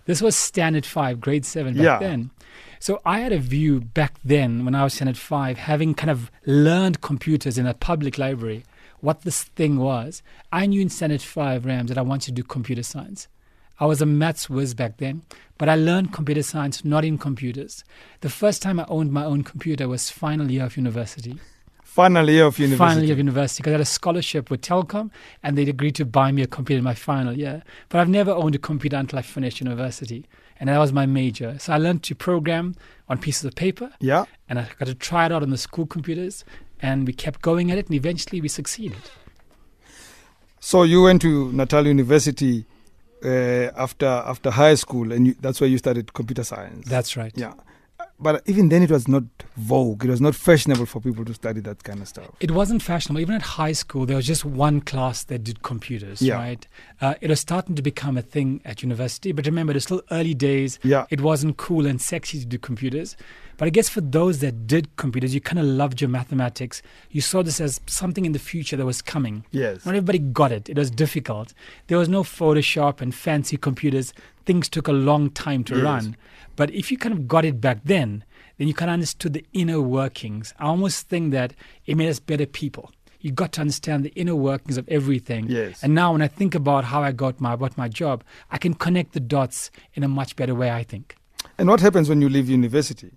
This 0.06 0.22
was 0.22 0.34
standard 0.36 0.86
five, 0.86 1.20
grade 1.20 1.44
seven 1.44 1.74
back 1.74 1.82
Yeah. 1.84 1.98
then. 1.98 2.30
So 2.80 3.00
I 3.04 3.20
had 3.20 3.32
a 3.32 3.38
view 3.38 3.80
back 3.80 4.14
then 4.24 4.64
when 4.64 4.74
I 4.74 4.84
was 4.84 4.94
standard 4.94 5.18
five, 5.18 5.58
having 5.58 5.94
kind 5.94 6.10
of 6.10 6.30
learned 6.46 7.00
computers 7.00 7.58
in 7.58 7.66
a 7.66 7.74
public 7.74 8.16
library, 8.18 8.64
what 9.00 9.22
this 9.22 9.44
thing 9.44 9.76
was. 9.78 10.22
I 10.52 10.66
knew 10.66 10.80
in 10.80 10.88
standard 10.88 11.22
five, 11.22 11.66
Rams, 11.66 11.88
that 11.88 11.98
I 11.98 12.02
wanted 12.02 12.26
to 12.26 12.32
do 12.32 12.42
computer 12.42 12.82
science. 12.82 13.28
I 13.78 13.86
was 13.86 14.00
a 14.00 14.06
maths 14.06 14.48
whiz 14.48 14.72
back 14.74 14.96
then, 14.98 15.22
but 15.58 15.68
I 15.68 15.74
learned 15.74 16.12
computer 16.12 16.42
science 16.42 16.84
not 16.84 17.04
in 17.04 17.18
computers. 17.18 17.84
The 18.20 18.30
first 18.30 18.62
time 18.62 18.80
I 18.80 18.86
owned 18.88 19.12
my 19.12 19.24
own 19.24 19.42
computer 19.42 19.86
was 19.86 20.08
final 20.08 20.50
year 20.50 20.64
of 20.64 20.76
university. 20.78 21.38
Final 21.96 22.28
year 22.28 22.44
of 22.44 22.58
university. 22.58 22.88
Final 22.88 23.04
year 23.04 23.12
of 23.12 23.18
university 23.26 23.60
because 23.62 23.70
I 23.70 23.76
had 23.78 23.80
a 23.80 23.94
scholarship 23.98 24.50
with 24.50 24.60
Telkom 24.60 25.06
and 25.42 25.56
they'd 25.56 25.68
agreed 25.76 25.94
to 25.96 26.04
buy 26.04 26.28
me 26.36 26.42
a 26.42 26.46
computer 26.46 26.78
in 26.78 26.84
my 26.84 26.94
final 27.10 27.32
year. 27.44 27.62
But 27.88 27.96
I've 28.00 28.08
never 28.20 28.32
owned 28.42 28.54
a 28.54 28.58
computer 28.70 28.96
until 28.98 29.18
I 29.18 29.22
finished 29.22 29.60
university. 29.60 30.26
And 30.60 30.68
that 30.68 30.78
was 30.78 30.92
my 30.92 31.06
major. 31.06 31.50
So 31.58 31.72
I 31.72 31.78
learned 31.78 32.02
to 32.08 32.14
program 32.14 32.74
on 33.08 33.16
pieces 33.18 33.44
of 33.44 33.54
paper 33.54 33.88
Yeah. 34.00 34.24
and 34.48 34.58
I 34.58 34.68
got 34.78 34.88
to 34.88 34.94
try 34.94 35.22
it 35.26 35.32
out 35.32 35.42
on 35.42 35.50
the 35.50 35.58
school 35.68 35.86
computers 35.86 36.44
and 36.80 37.06
we 37.06 37.12
kept 37.14 37.40
going 37.40 37.70
at 37.72 37.78
it 37.78 37.86
and 37.88 37.94
eventually 37.94 38.40
we 38.42 38.48
succeeded. 38.48 38.98
So 40.60 40.82
you 40.82 41.02
went 41.02 41.22
to 41.22 41.50
Natal 41.52 41.86
University 41.86 42.64
uh, 43.24 43.70
after 43.84 44.06
after 44.06 44.50
high 44.50 44.74
school, 44.74 45.12
and 45.12 45.26
you, 45.28 45.34
that's 45.40 45.60
where 45.60 45.70
you 45.70 45.78
started 45.78 46.12
computer 46.12 46.44
science. 46.44 46.86
That's 46.88 47.16
right. 47.16 47.32
yeah. 47.36 47.54
But 48.18 48.42
even 48.46 48.70
then, 48.70 48.82
it 48.82 48.90
was 48.90 49.06
not 49.06 49.24
vogue. 49.58 50.04
It 50.04 50.08
was 50.10 50.22
not 50.22 50.34
fashionable 50.34 50.86
for 50.86 51.00
people 51.02 51.24
to 51.26 51.34
study 51.34 51.60
that 51.60 51.84
kind 51.84 52.00
of 52.00 52.08
stuff. 52.08 52.30
It 52.40 52.50
wasn't 52.50 52.82
fashionable. 52.82 53.20
Even 53.20 53.34
at 53.34 53.42
high 53.42 53.72
school, 53.72 54.06
there 54.06 54.16
was 54.16 54.26
just 54.26 54.42
one 54.44 54.80
class 54.80 55.22
that 55.24 55.44
did 55.44 55.62
computers, 55.62 56.22
Yeah. 56.22 56.36
right? 56.36 56.66
Uh, 57.00 57.14
it 57.20 57.28
was 57.28 57.40
starting 57.40 57.74
to 57.74 57.82
become 57.82 58.16
a 58.16 58.22
thing 58.22 58.62
at 58.64 58.82
university. 58.82 59.32
But 59.32 59.44
remember, 59.44 59.72
it 59.72 59.76
was 59.76 59.84
still 59.84 60.00
early 60.10 60.32
days. 60.32 60.78
Yeah. 60.82 61.04
It 61.10 61.20
wasn't 61.20 61.58
cool 61.58 61.84
and 61.86 62.00
sexy 62.00 62.38
to 62.40 62.46
do 62.46 62.56
computers. 62.58 63.16
But 63.58 63.66
I 63.66 63.70
guess 63.70 63.88
for 63.90 64.00
those 64.02 64.38
that 64.40 64.66
did 64.66 64.96
computers, 64.96 65.34
you 65.34 65.40
kind 65.42 65.58
of 65.58 65.66
loved 65.66 66.00
your 66.00 66.10
mathematics. 66.10 66.80
You 67.10 67.20
saw 67.20 67.42
this 67.42 67.60
as 67.60 67.80
something 67.86 68.24
in 68.24 68.32
the 68.32 68.38
future 68.38 68.76
that 68.76 68.84
was 68.86 69.00
coming. 69.02 69.44
Yes. 69.50 69.84
Not 69.84 69.94
everybody 69.94 70.18
got 70.20 70.52
it. 70.52 70.68
It 70.70 70.76
was 70.78 70.90
difficult. 70.90 71.52
There 71.88 71.96
was 71.98 72.08
no 72.08 72.22
Photoshop 72.22 73.00
and 73.02 73.14
fancy 73.14 73.58
computers. 73.58 74.14
things 74.46 74.68
took 74.68 74.86
a 74.86 74.92
long 74.92 75.28
time 75.30 75.64
to 75.64 75.74
Yes. 75.74 75.82
run. 75.82 76.16
But 76.56 76.70
if 76.70 76.90
you 76.90 76.98
kind 76.98 77.12
of 77.12 77.28
got 77.28 77.44
it 77.44 77.60
back 77.60 77.80
then, 77.84 78.24
then 78.58 78.66
you 78.68 78.74
kind 78.74 78.90
of 78.90 78.94
understood 78.94 79.32
the 79.34 79.44
inner 79.52 79.80
workings. 79.80 80.54
I 80.58 80.64
almost 80.64 81.08
think 81.08 81.32
that 81.32 81.52
it 81.84 81.96
made 81.96 82.08
us 82.08 82.18
better 82.18 82.46
people. 82.46 82.90
You 83.20 83.32
got 83.32 83.52
to 83.52 83.60
understand 83.60 84.04
the 84.04 84.10
inner 84.10 84.36
workings 84.36 84.76
of 84.76 84.88
everything. 84.88 85.46
Yes. 85.48 85.82
And 85.82 85.94
now 85.94 86.12
when 86.12 86.22
I 86.22 86.28
think 86.28 86.54
about 86.54 86.84
how 86.84 87.02
I 87.02 87.12
got 87.12 87.40
my 87.40 87.52
about 87.54 87.76
my 87.76 87.88
job, 87.88 88.24
I 88.50 88.58
can 88.58 88.74
connect 88.74 89.12
the 89.12 89.20
dots 89.20 89.70
in 89.94 90.02
a 90.04 90.08
much 90.08 90.36
better 90.36 90.54
way, 90.54 90.70
I 90.70 90.82
think. 90.84 91.16
And 91.58 91.68
what 91.68 91.80
happens 91.80 92.08
when 92.08 92.20
you 92.20 92.28
leave 92.28 92.48
university? 92.48 93.10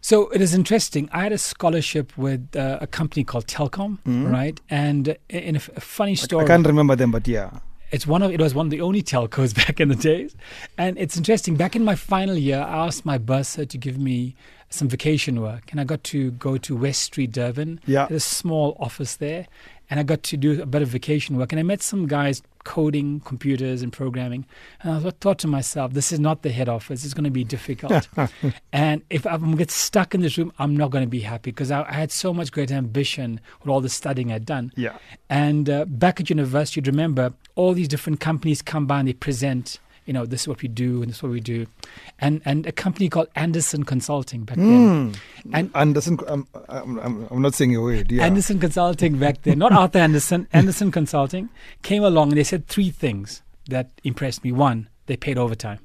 So 0.00 0.28
it 0.30 0.40
is 0.40 0.52
interesting. 0.54 1.08
I 1.12 1.22
had 1.22 1.32
a 1.32 1.38
scholarship 1.38 2.18
with 2.18 2.56
uh, 2.56 2.78
a 2.80 2.88
company 2.88 3.22
called 3.22 3.46
Telkom, 3.46 3.98
right? 4.04 4.60
And 4.68 5.10
uh, 5.10 5.14
in 5.28 5.54
a, 5.54 5.58
f- 5.58 5.70
a 5.76 5.80
funny 5.80 6.16
story, 6.16 6.44
I 6.44 6.48
can't 6.48 6.66
remember 6.66 6.96
them, 6.96 7.12
but 7.12 7.28
yeah. 7.28 7.50
It's 7.92 8.06
one 8.06 8.22
of 8.22 8.32
it 8.32 8.40
was 8.40 8.54
one 8.54 8.66
of 8.66 8.70
the 8.70 8.80
only 8.80 9.02
telcos 9.02 9.54
back 9.66 9.78
in 9.78 9.88
the 9.88 9.94
days, 9.94 10.34
and 10.76 10.98
it's 10.98 11.16
interesting. 11.16 11.56
Back 11.56 11.76
in 11.76 11.84
my 11.84 11.94
final 11.94 12.36
year, 12.36 12.58
I 12.58 12.86
asked 12.86 13.04
my 13.04 13.18
bursar 13.18 13.66
to 13.66 13.78
give 13.78 13.98
me 13.98 14.34
some 14.70 14.88
vacation 14.88 15.40
work, 15.40 15.70
and 15.70 15.80
I 15.80 15.84
got 15.84 16.02
to 16.04 16.30
go 16.32 16.56
to 16.56 16.74
West 16.74 17.02
Street, 17.02 17.30
Durban. 17.30 17.80
Yeah. 17.86 18.06
There's 18.08 18.24
a 18.24 18.34
small 18.34 18.76
office 18.80 19.16
there, 19.16 19.46
and 19.92 20.00
I 20.00 20.04
got 20.04 20.22
to 20.22 20.38
do 20.38 20.62
a 20.62 20.64
bit 20.64 20.80
of 20.80 20.88
vacation 20.88 21.36
work, 21.36 21.52
and 21.52 21.60
I 21.60 21.62
met 21.62 21.82
some 21.82 22.06
guys 22.06 22.40
coding 22.64 23.20
computers 23.20 23.82
and 23.82 23.92
programming, 23.92 24.46
and 24.82 25.06
I 25.06 25.10
thought 25.20 25.38
to 25.40 25.46
myself, 25.48 25.92
this 25.92 26.12
is 26.12 26.18
not 26.18 26.40
the 26.40 26.48
head 26.48 26.66
office. 26.66 27.04
It's 27.04 27.12
going 27.12 27.24
to 27.24 27.30
be 27.30 27.44
difficult, 27.56 28.08
and 28.72 29.02
if 29.10 29.26
I'm 29.26 29.40
going 29.40 29.50
to 29.52 29.58
get 29.58 29.70
stuck 29.70 30.14
in 30.14 30.22
this 30.22 30.38
room, 30.38 30.50
I'm 30.58 30.74
not 30.74 30.92
going 30.92 31.04
to 31.04 31.10
be 31.10 31.20
happy 31.20 31.50
because 31.50 31.70
I, 31.70 31.82
I 31.82 31.92
had 31.92 32.10
so 32.10 32.32
much 32.32 32.52
great 32.52 32.72
ambition 32.72 33.38
with 33.60 33.68
all 33.68 33.82
the 33.82 33.90
studying 33.90 34.32
I'd 34.32 34.46
done. 34.46 34.72
Yeah. 34.76 34.96
And 35.28 35.68
uh, 35.68 35.84
back 35.84 36.20
at 36.20 36.30
university, 36.30 36.78
you'd 36.78 36.86
remember 36.86 37.34
all 37.54 37.74
these 37.74 37.88
different 37.88 38.18
companies 38.18 38.62
come 38.62 38.86
by 38.86 39.00
and 39.00 39.08
they 39.08 39.12
present, 39.12 39.78
you 40.06 40.12
know, 40.12 40.26
this 40.26 40.42
is 40.42 40.48
what 40.48 40.62
we 40.62 40.68
do 40.68 41.02
and 41.02 41.10
this 41.10 41.16
is 41.18 41.22
what 41.22 41.32
we 41.32 41.40
do. 41.40 41.66
And 42.18 42.42
and 42.44 42.66
a 42.66 42.72
company 42.72 43.08
called 43.08 43.28
Andersen 43.36 43.84
Consulting 43.84 44.44
back 44.44 44.56
then. 44.56 45.12
Hmm. 45.12 45.52
And 45.52 45.70
Andersen, 45.74 46.18
I'm, 46.28 46.46
I'm, 46.68 46.98
I'm, 46.98 47.28
I'm 47.30 47.42
not 47.42 47.54
saying 47.54 47.74
a 47.76 47.80
word. 47.80 48.10
Yeah. 48.10 48.24
Andersen 48.24 48.58
Consulting 48.58 49.18
back 49.18 49.42
then, 49.42 49.58
not 49.58 49.72
Arthur 49.72 49.98
Andersen, 49.98 50.48
Andersen 50.52 50.90
Consulting 50.90 51.48
came 51.82 52.04
along 52.04 52.30
and 52.30 52.38
they 52.38 52.44
said 52.44 52.66
three 52.66 52.90
things 52.90 53.42
that 53.68 53.90
impressed 54.04 54.44
me. 54.44 54.52
One, 54.52 54.88
they 55.06 55.16
paid 55.16 55.38
overtime. 55.38 55.80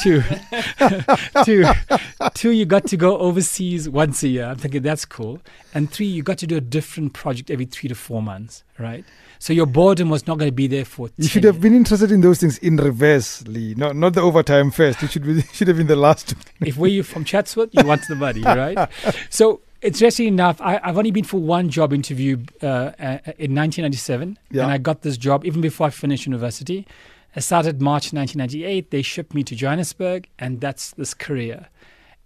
Two, 0.00 0.22
two, 1.44 1.64
two, 2.34 2.50
you 2.50 2.64
got 2.64 2.86
to 2.86 2.96
go 2.96 3.18
overseas 3.18 3.88
once 3.88 4.22
a 4.22 4.28
year. 4.28 4.44
I'm 4.46 4.56
thinking 4.56 4.82
that's 4.82 5.04
cool. 5.04 5.40
And 5.74 5.90
three, 5.90 6.06
you 6.06 6.22
got 6.22 6.38
to 6.38 6.46
do 6.46 6.56
a 6.56 6.60
different 6.60 7.12
project 7.12 7.50
every 7.50 7.64
three 7.66 7.88
to 7.88 7.94
four 7.94 8.22
months, 8.22 8.64
right? 8.78 9.04
So 9.38 9.52
your 9.52 9.66
boredom 9.66 10.08
was 10.08 10.26
not 10.26 10.38
going 10.38 10.48
to 10.50 10.54
be 10.54 10.66
there 10.66 10.84
for. 10.84 11.08
you 11.16 11.24
10 11.24 11.28
should 11.28 11.44
have 11.44 11.54
years. 11.56 11.62
been 11.62 11.74
interested 11.74 12.12
in 12.12 12.20
those 12.20 12.38
things 12.38 12.58
in 12.58 12.76
reverse, 12.76 13.46
Lee. 13.46 13.74
Not 13.76 13.96
not 13.96 14.14
the 14.14 14.20
overtime 14.20 14.70
first. 14.70 15.02
It 15.02 15.10
should 15.10 15.24
be 15.24 15.42
should 15.52 15.68
have 15.68 15.76
been 15.76 15.88
the 15.88 15.96
last. 15.96 16.34
if 16.60 16.76
were 16.76 16.86
you 16.88 17.02
from 17.02 17.24
Chatsworth, 17.24 17.70
you 17.72 17.84
want 17.84 18.06
the 18.08 18.14
money, 18.14 18.42
right? 18.42 18.88
So 19.30 19.60
interesting 19.80 20.28
enough, 20.28 20.60
I, 20.60 20.78
I've 20.82 20.96
only 20.96 21.10
been 21.10 21.24
for 21.24 21.40
one 21.40 21.68
job 21.70 21.92
interview 21.92 22.36
uh, 22.62 22.66
uh, 22.66 23.18
in 23.36 23.52
1997, 23.56 24.38
Yeah. 24.52 24.62
and 24.62 24.70
I 24.72 24.78
got 24.78 25.02
this 25.02 25.16
job 25.16 25.44
even 25.44 25.60
before 25.60 25.88
I 25.88 25.90
finished 25.90 26.24
university. 26.26 26.86
I 27.34 27.40
started 27.40 27.80
March 27.80 28.12
1998. 28.12 28.90
They 28.90 29.02
shipped 29.02 29.34
me 29.34 29.42
to 29.44 29.54
Johannesburg, 29.54 30.28
and 30.38 30.60
that's 30.60 30.92
this 30.92 31.14
career. 31.14 31.68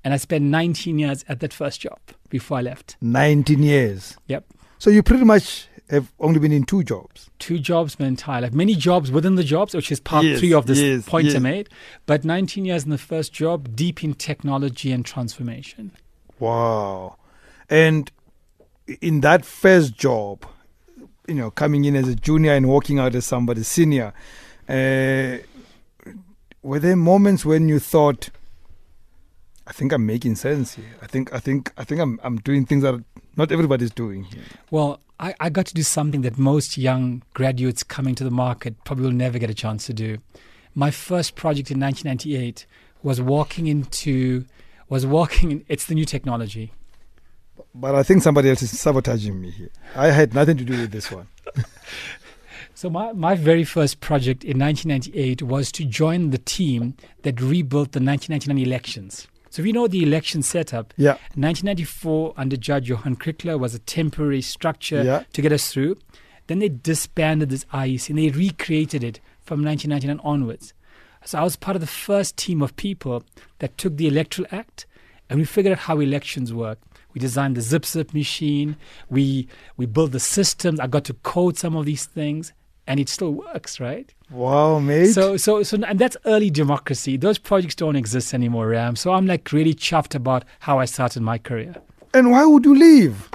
And 0.03 0.15
I 0.15 0.17
spent 0.17 0.45
19 0.45 0.99
years 0.99 1.25
at 1.29 1.41
that 1.41 1.53
first 1.53 1.81
job 1.81 1.99
before 2.29 2.59
I 2.59 2.63
left. 2.63 2.97
19 3.01 3.63
years. 3.63 4.17
Yep. 4.27 4.45
So 4.79 4.91
you 4.91 5.03
pretty 5.03 5.25
much 5.25 5.69
have 5.91 6.13
only 6.19 6.41
been 6.41 6.53
in 6.53 6.65
two 6.65 6.83
jobs. 6.83 7.31
Two 7.39 7.59
jobs 7.59 7.99
my 7.99 8.07
entire 8.07 8.43
life. 8.43 8.53
Many 8.53 8.75
jobs 8.75 9.11
within 9.11 9.37
the 9.37 9.45
jobs, 9.45 9.75
which 9.75 9.93
is 9.93 10.01
part 10.01 10.25
Yes, 10.25 10.41
three 10.41 10.53
of 10.53 10.67
this 10.67 10.79
yes, 10.81 11.09
point 11.09 11.35
I 11.35 11.39
made. 11.39 11.69
But 12.07 12.25
19 12.25 12.65
years 12.65 12.85
in 12.85 12.91
the 12.91 12.99
first 12.99 13.33
job, 13.33 13.75
deep 13.77 14.03
in 14.03 14.15
technology 14.15 14.93
and 14.93 15.05
transformation. 15.05 15.93
Wow. 16.39 17.17
And 17.71 18.11
in 19.01 19.21
that 19.21 19.45
first 19.45 19.97
job, 19.97 20.45
you 21.27 21.35
know, 21.35 21.51
coming 21.51 21.85
in 21.85 21.97
as 21.97 22.09
a 22.09 22.15
junior 22.15 22.53
and 22.53 22.69
walking 22.69 22.99
out 22.99 23.15
as 23.15 23.25
somebody 23.25 23.63
senior, 23.63 24.13
uh, 24.69 25.39
were 26.63 26.79
there 26.79 26.97
moments 26.97 27.45
when 27.45 27.69
you 27.69 27.79
thought, 27.79 28.31
I 29.67 29.73
think 29.73 29.93
I'm 29.93 30.07
making 30.07 30.37
sense 30.37 30.75
here. 30.75 30.95
I 31.03 31.07
think 31.07 31.33
I 31.33 31.39
think 31.39 31.73
I 31.77 31.85
think 31.85 32.01
I'm 32.01 32.21
I'm 32.23 32.37
doing 32.39 32.67
things 32.67 32.83
that 32.83 33.03
not 33.37 33.53
everybody's 33.53 33.91
doing 33.91 34.25
here. 34.25 34.43
Well, 34.71 35.01
I, 35.19 35.35
I 35.41 35.49
got 35.51 35.67
to 35.67 35.75
do 35.75 35.83
something 35.83 36.23
that 36.23 36.39
most 36.39 36.77
young 36.77 37.23
graduates 37.35 37.83
coming 37.83 38.15
to 38.17 38.25
the 38.25 38.31
market 38.31 38.83
probably 38.85 39.07
will 39.07 39.13
never 39.13 39.39
get 39.39 39.51
a 39.51 39.55
chance 39.55 39.87
to 39.87 39.95
do. 39.95 40.19
My 40.75 40.91
first 40.91 41.37
project 41.37 41.71
in 41.71 41.81
1998 41.81 42.67
was 43.03 43.21
walking 43.21 43.67
into, 43.67 44.45
was 44.89 45.07
walking 45.07 45.53
in, 45.53 45.65
it's 45.69 45.87
the 45.87 45.95
new 45.95 46.05
technology. 46.05 46.73
But 47.75 47.95
I 47.95 48.03
think 48.03 48.23
somebody 48.23 48.51
else 48.51 48.63
is 48.63 48.79
sabotaging 48.79 49.41
me 49.41 49.51
here. 49.51 49.71
I 49.95 50.09
had 50.09 50.35
nothing 50.35 50.57
to 50.59 50.65
do 50.65 50.79
with 50.79 50.91
this 50.91 51.11
one. 51.11 51.29
So 52.77 52.91
my, 52.91 53.13
my 53.15 53.35
very 53.37 53.65
first 53.65 54.01
project 54.01 54.45
in 54.45 54.59
1998 54.59 55.41
was 55.41 55.73
to 55.73 55.85
join 55.87 56.29
the 56.29 56.37
team 56.37 56.95
that 57.23 57.41
rebuilt 57.41 57.93
the 57.93 58.01
1999 58.01 58.59
elections. 58.59 59.27
So 59.49 59.63
we 59.63 59.73
know 59.73 59.89
the 59.89 60.03
election 60.03 60.43
setup, 60.43 60.93
Yeah. 60.99 61.13
1994 61.37 62.35
under 62.37 62.55
Judge 62.59 62.91
Johann 62.91 63.17
Kriegler 63.17 63.59
was 63.59 63.75
a 63.75 63.79
temporary 63.79 64.43
structure 64.43 65.03
Yeah. 65.03 65.23
to 65.33 65.41
get 65.41 65.53
us 65.53 65.73
through. 65.73 65.97
Then 66.49 66.59
they 66.59 66.69
disbanded 66.69 67.49
this 67.49 67.65
IEC 67.73 68.11
and 68.11 68.19
they 68.19 68.29
recreated 68.29 69.03
it 69.03 69.21
from 69.41 69.65
1999 69.65 70.21
onwards. 70.23 70.75
So 71.25 71.39
I 71.39 71.45
was 71.45 71.57
part 71.57 71.77
of 71.77 71.81
the 71.81 71.87
first 71.87 72.37
team 72.37 72.61
of 72.61 72.77
people 72.77 73.25
that 73.61 73.79
took 73.79 73.97
the 73.97 74.07
Electoral 74.07 74.47
Act 74.53 74.85
and 75.31 75.39
we 75.39 75.47
figured 75.47 75.73
out 75.73 75.79
how 75.89 75.99
elections 75.99 76.53
work. 76.53 76.79
We 77.15 77.21
designed 77.21 77.57
the 77.57 77.63
zip 77.63 77.87
zip 77.87 78.13
machine. 78.13 78.77
We 79.09 79.49
we 79.79 79.87
built 79.87 80.13
the 80.13 80.21
systems. 80.21 80.79
I 80.79 80.87
got 80.87 81.05
to 81.05 81.15
code 81.15 81.57
some 81.57 81.75
of 81.75 81.87
these 81.87 82.05
things, 82.05 82.53
and 82.87 83.01
it 83.01 83.09
still 83.09 83.33
works, 83.33 83.81
right? 83.81 84.13
Wow, 84.31 84.79
mate. 84.81 85.13
So, 85.13 85.37
so, 85.37 85.63
so, 85.63 85.77
and 85.87 85.99
that's 85.99 86.17
early 86.25 86.51
democracy. 86.51 87.17
Those 87.17 87.39
projects 87.39 87.75
don't 87.75 87.97
exist 87.97 88.35
anymore, 88.35 88.69
Ram. 88.69 88.97
So 88.97 89.13
I'm 89.13 89.27
like 89.27 89.53
really 89.53 89.75
chuffed 89.75 90.15
about 90.15 90.45
how 90.61 90.79
I 90.79 90.85
started 90.85 91.23
my 91.23 91.39
career. 91.39 91.75
and 92.15 92.31
why 92.31 92.45
would 92.45 92.65
you 92.65 92.75
leave? 92.75 93.29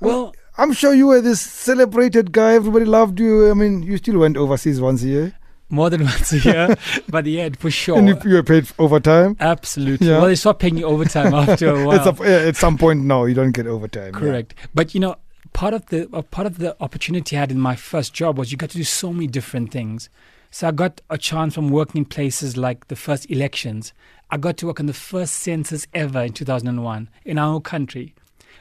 Well, 0.00 0.34
I'm 0.58 0.72
sure 0.72 0.92
you 0.94 1.06
were 1.08 1.20
this 1.20 1.40
celebrated 1.40 2.32
guy. 2.32 2.54
Everybody 2.54 2.84
loved 2.84 3.18
you. 3.20 3.50
I 3.50 3.54
mean, 3.54 3.82
you 3.82 3.96
still 3.96 4.18
went 4.18 4.36
overseas 4.36 4.80
once 4.80 5.02
a 5.02 5.06
year, 5.08 5.32
more 5.70 5.88
than 5.90 6.04
once 6.12 6.32
a 6.32 6.38
year, 6.38 6.76
but 7.08 7.24
yeah, 7.26 7.48
for 7.58 7.70
sure. 7.70 7.96
and 7.98 8.08
if 8.10 8.24
you 8.24 8.34
were 8.34 8.42
paid 8.42 8.66
overtime. 8.78 9.36
Absolutely. 9.40 10.08
Yeah. 10.08 10.18
Well, 10.18 10.26
they 10.26 10.34
stopped 10.34 10.60
paying 10.60 10.76
you 10.76 10.84
overtime 10.86 11.32
after 11.32 11.68
a 11.74 11.86
while. 11.86 12.06
It's 12.08 12.20
a, 12.20 12.48
at 12.48 12.56
some 12.56 12.76
point 12.76 13.04
now 13.04 13.24
you 13.24 13.34
don't 13.34 13.52
get 13.52 13.66
overtime. 13.66 14.12
yeah. 14.14 14.20
Correct. 14.20 14.54
But 14.74 14.92
you 14.94 15.00
know, 15.00 15.16
part 15.52 15.74
of 15.74 15.86
the 15.86 16.06
part 16.30 16.46
of 16.46 16.58
the 16.58 16.76
opportunity 16.80 17.36
I 17.36 17.40
had 17.40 17.50
in 17.50 17.60
my 17.60 17.76
first 17.76 18.12
job 18.14 18.38
was 18.38 18.50
you 18.52 18.58
got 18.58 18.70
to 18.70 18.76
do 18.78 18.84
so 18.84 19.12
many 19.12 19.26
different 19.26 19.70
things. 19.70 20.08
So 20.50 20.68
I 20.68 20.70
got 20.70 21.00
a 21.08 21.16
chance 21.16 21.54
from 21.54 21.70
working 21.70 22.00
in 22.00 22.04
places 22.04 22.56
like 22.56 22.88
the 22.88 22.96
first 22.96 23.30
elections. 23.30 23.92
I 24.30 24.36
got 24.36 24.56
to 24.58 24.66
work 24.66 24.80
on 24.80 24.86
the 24.86 24.92
first 24.92 25.34
census 25.34 25.86
ever 25.94 26.22
in 26.22 26.32
2001 26.32 27.08
in 27.24 27.38
our 27.38 27.54
own 27.54 27.62
country. 27.62 28.14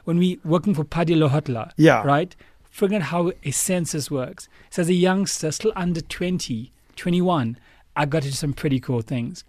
When 0.06 0.18
we 0.18 0.40
working 0.44 0.74
for 0.74 0.84
Pali 0.84 1.16
Lehohla, 1.16 1.72
Yeah. 1.78 2.02
right? 2.04 2.36
Figuring 2.70 3.02
out 3.02 3.10
how 3.10 3.32
a 3.44 3.52
census 3.52 4.10
works. 4.10 4.48
So 4.70 4.82
as 4.82 4.90
a 4.90 4.94
youngster, 4.94 5.52
still 5.52 5.74
under 5.76 6.00
20, 6.02 6.72
21, 6.96 7.58
I 7.96 8.06
got 8.06 8.22
to 8.24 8.30
do 8.30 8.34
some 8.36 8.54
pretty 8.54 8.80
cool 8.80 9.02
things. 9.02 9.44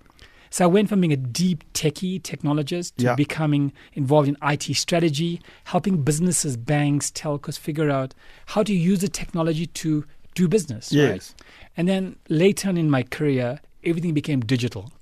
So 0.52 0.64
I 0.64 0.66
went 0.66 0.90
from 0.90 1.00
being 1.00 1.14
a 1.14 1.16
deep 1.16 1.64
techie 1.73 2.21
technologist 2.21 2.97
to 2.97 3.04
Yeah. 3.04 3.14
becoming 3.14 3.73
involved 3.94 4.28
in 4.28 4.37
IT 4.42 4.75
strategy, 4.75 5.40
helping 5.64 6.02
businesses, 6.02 6.59
banks, 6.59 7.11
telcos 7.11 7.59
figure 7.59 7.88
out 7.90 8.12
how 8.52 8.62
to 8.62 8.75
use 8.75 9.00
the 9.00 9.09
technology 9.09 9.66
to 9.82 10.04
do 10.35 10.49
business. 10.49 10.92
Right? 10.92 11.14
Yes. 11.14 11.35
And 11.75 11.88
then 11.88 12.16
later 12.28 12.68
on 12.68 12.76
in 12.76 12.90
my 12.90 13.02
career, 13.02 13.61
everything 13.82 14.12
became 14.12 14.40
digital. 14.40 14.92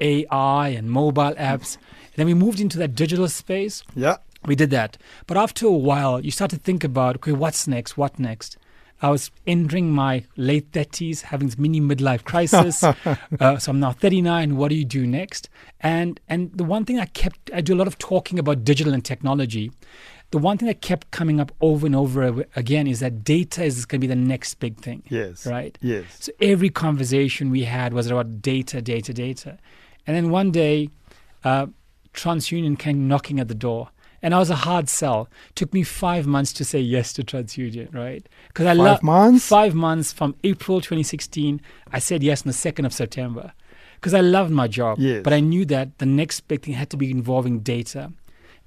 AI 0.00 0.68
and 0.70 0.90
mobile 0.90 1.34
apps. 1.36 1.76
And 1.76 2.16
then 2.16 2.26
we 2.26 2.34
moved 2.34 2.58
into 2.60 2.76
that 2.78 2.96
digital 2.96 3.28
space. 3.28 3.84
Yeah. 3.94 4.16
We 4.46 4.56
did 4.56 4.70
that. 4.70 4.98
But 5.28 5.36
after 5.36 5.66
a 5.66 5.72
while, 5.72 6.20
you 6.24 6.32
start 6.32 6.50
to 6.50 6.56
think 6.58 6.82
about, 6.82 7.16
okay, 7.16 7.32
what's 7.32 7.68
next? 7.68 7.96
What 7.96 8.18
next? 8.18 8.56
I 9.00 9.10
was 9.10 9.30
entering 9.46 9.90
my 9.92 10.24
late 10.36 10.72
30s, 10.72 11.22
having 11.22 11.48
this 11.48 11.58
mini 11.58 11.80
midlife 11.80 12.24
crisis. 12.24 12.82
uh, 13.40 13.58
so 13.58 13.70
I'm 13.70 13.80
now 13.80 13.92
39. 13.92 14.56
What 14.56 14.68
do 14.68 14.74
you 14.74 14.84
do 14.84 15.06
next? 15.06 15.48
And 15.80 16.20
and 16.28 16.52
the 16.52 16.64
one 16.64 16.84
thing 16.84 16.98
I 16.98 17.06
kept, 17.06 17.50
I 17.54 17.60
do 17.60 17.74
a 17.74 17.78
lot 17.78 17.86
of 17.86 17.98
talking 17.98 18.38
about 18.38 18.64
digital 18.64 18.92
and 18.92 19.04
technology. 19.04 19.70
The 20.30 20.38
one 20.38 20.58
thing 20.58 20.66
that 20.66 20.82
kept 20.82 21.10
coming 21.10 21.40
up 21.40 21.52
over 21.60 21.86
and 21.86 21.96
over 21.96 22.44
again 22.54 22.86
is 22.86 23.00
that 23.00 23.24
data 23.24 23.64
is 23.64 23.86
going 23.86 24.00
to 24.00 24.06
be 24.06 24.08
the 24.08 24.16
next 24.16 24.54
big 24.54 24.76
thing. 24.78 25.02
Yes. 25.08 25.46
Right? 25.46 25.78
Yes. 25.80 26.04
So 26.20 26.32
every 26.40 26.68
conversation 26.68 27.50
we 27.50 27.64
had 27.64 27.94
was 27.94 28.08
about 28.10 28.42
data, 28.42 28.82
data, 28.82 29.14
data. 29.14 29.58
And 30.06 30.14
then 30.14 30.30
one 30.30 30.50
day, 30.50 30.90
uh, 31.44 31.66
TransUnion 32.12 32.78
came 32.78 33.08
knocking 33.08 33.40
at 33.40 33.48
the 33.48 33.54
door. 33.54 33.90
And 34.22 34.34
I 34.34 34.38
was 34.38 34.50
a 34.50 34.56
hard 34.56 34.88
sell. 34.88 35.28
Took 35.54 35.72
me 35.72 35.82
five 35.84 36.26
months 36.26 36.52
to 36.54 36.64
say 36.64 36.80
yes 36.80 37.12
to 37.14 37.22
TransUnion, 37.22 37.94
right? 37.94 38.26
Because 38.48 38.66
I 38.66 38.70
Five 38.70 38.78
love 38.78 39.02
months? 39.02 39.48
Five 39.48 39.74
months 39.74 40.12
from 40.12 40.34
April 40.42 40.80
2016. 40.80 41.60
I 41.92 41.98
said 42.00 42.22
yes 42.22 42.42
on 42.42 42.48
the 42.48 42.52
2nd 42.54 42.84
of 42.86 42.92
September. 42.92 43.52
because 43.96 44.14
I 44.14 44.20
loved 44.20 44.50
my 44.52 44.68
job. 44.68 44.98
Yes. 45.00 45.22
But 45.24 45.32
I 45.32 45.40
knew 45.40 45.64
that 45.66 45.98
the 45.98 46.06
next 46.06 46.40
big 46.48 46.62
thing 46.62 46.74
had 46.74 46.88
to 46.90 46.96
be 46.96 47.10
involving 47.10 47.60
data. 47.60 48.12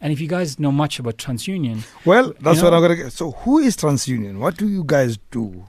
And 0.01 0.11
if 0.11 0.19
you 0.19 0.27
guys 0.27 0.59
know 0.59 0.71
much 0.71 0.99
about 0.99 1.17
TransUnion, 1.17 1.83
Well, 2.05 2.33
that's 2.41 2.57
You 2.59 2.63
what 2.65 2.73
I'm 2.73 2.81
gonna 2.81 2.95
get. 2.95 3.13
So, 3.13 3.31
who 3.31 3.59
is 3.59 3.77
TransUnion? 3.77 4.39
What 4.39 4.57
do 4.57 4.67
you 4.67 4.83
guys 4.85 5.19
do? 5.31 5.65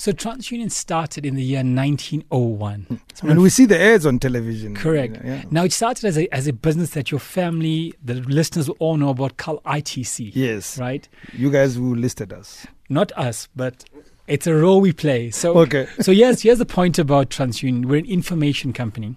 So 0.00 0.12
TransUnion 0.12 0.72
started 0.72 1.26
in 1.26 1.34
the 1.34 1.42
year 1.42 1.58
1901. 1.58 3.02
So 3.12 3.28
And 3.28 3.42
we 3.42 3.50
see 3.50 3.66
the 3.66 3.78
ads 3.78 4.06
on 4.06 4.18
television. 4.18 4.74
Correct. 4.74 5.18
Yeah. 5.22 5.42
Now 5.50 5.64
it 5.64 5.74
started 5.74 6.06
as 6.06 6.16
a 6.16 6.26
as 6.34 6.46
a 6.46 6.54
business 6.54 6.92
that 6.92 7.10
your 7.10 7.20
family, 7.20 7.92
the 8.02 8.14
listeners 8.14 8.66
will 8.66 8.78
all 8.78 8.96
know 8.96 9.10
about 9.10 9.36
called 9.36 9.62
ITC. 9.64 10.30
Yes. 10.34 10.78
Right? 10.78 11.06
You 11.34 11.50
guys 11.50 11.74
who 11.74 11.94
listed 11.94 12.32
us. 12.32 12.66
Not 12.88 13.12
us, 13.12 13.50
but 13.54 13.84
it's 14.26 14.46
a 14.46 14.54
role 14.54 14.80
we 14.80 14.94
play. 14.94 15.30
So 15.30 15.58
Okay. 15.58 15.86
so 16.00 16.12
yes, 16.12 16.40
here's 16.40 16.60
the 16.60 16.64
point 16.64 16.98
about 16.98 17.28
TransUnion. 17.28 17.84
We're 17.84 17.98
an 17.98 18.06
information 18.06 18.72
company. 18.72 19.16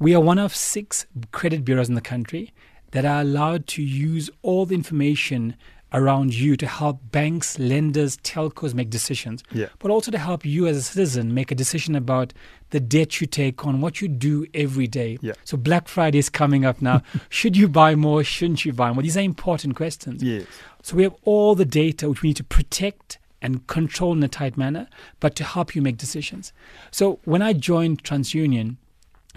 We 0.00 0.16
are 0.16 0.20
one 0.20 0.40
of 0.40 0.52
six 0.52 1.06
credit 1.30 1.64
bureaus 1.64 1.88
in 1.88 1.94
the 1.94 2.00
country 2.00 2.52
that 2.90 3.04
are 3.04 3.20
allowed 3.20 3.68
to 3.68 3.84
use 3.84 4.30
all 4.42 4.66
the 4.66 4.74
information 4.74 5.54
around 5.92 6.34
you 6.34 6.56
to 6.56 6.66
help 6.66 7.00
banks, 7.10 7.58
lenders, 7.58 8.18
telcos 8.18 8.74
make 8.74 8.90
decisions, 8.90 9.42
Yeah. 9.52 9.68
but 9.78 9.90
also 9.90 10.10
to 10.10 10.18
help 10.18 10.44
you 10.44 10.66
as 10.66 10.76
a 10.76 10.82
citizen 10.82 11.32
make 11.32 11.50
a 11.50 11.54
decision 11.54 11.94
about 11.96 12.32
the 12.70 12.80
debt 12.80 13.20
you 13.20 13.26
take 13.26 13.64
on, 13.66 13.80
what 13.80 14.02
you 14.02 14.08
do 14.08 14.46
every 14.52 14.86
day. 14.86 15.16
Yeah. 15.22 15.32
So 15.44 15.56
Black 15.56 15.88
Friday 15.88 16.18
is 16.18 16.28
coming 16.28 16.66
up 16.66 16.82
now. 16.82 17.02
Should 17.30 17.56
you 17.56 17.68
buy 17.68 17.94
more? 17.94 18.22
Shouldn't 18.22 18.64
you 18.66 18.72
buy 18.74 18.92
more? 18.92 19.02
These 19.02 19.16
are 19.16 19.22
important 19.22 19.76
questions. 19.76 20.22
Yes. 20.22 20.44
So 20.82 20.94
we 20.96 21.04
have 21.04 21.14
all 21.24 21.54
the 21.54 21.64
data 21.64 22.08
which 22.08 22.22
we 22.22 22.28
need 22.30 22.36
to 22.36 22.44
protect 22.44 23.18
and 23.40 23.66
control 23.66 24.12
in 24.12 24.22
a 24.22 24.28
tight 24.28 24.56
manner, 24.58 24.88
but 25.20 25.34
to 25.36 25.44
help 25.44 25.74
you 25.74 25.80
make 25.80 25.96
decisions. 25.96 26.52
So 26.90 27.20
when 27.24 27.40
I 27.40 27.52
joined 27.54 28.02
TransUnion, 28.04 28.76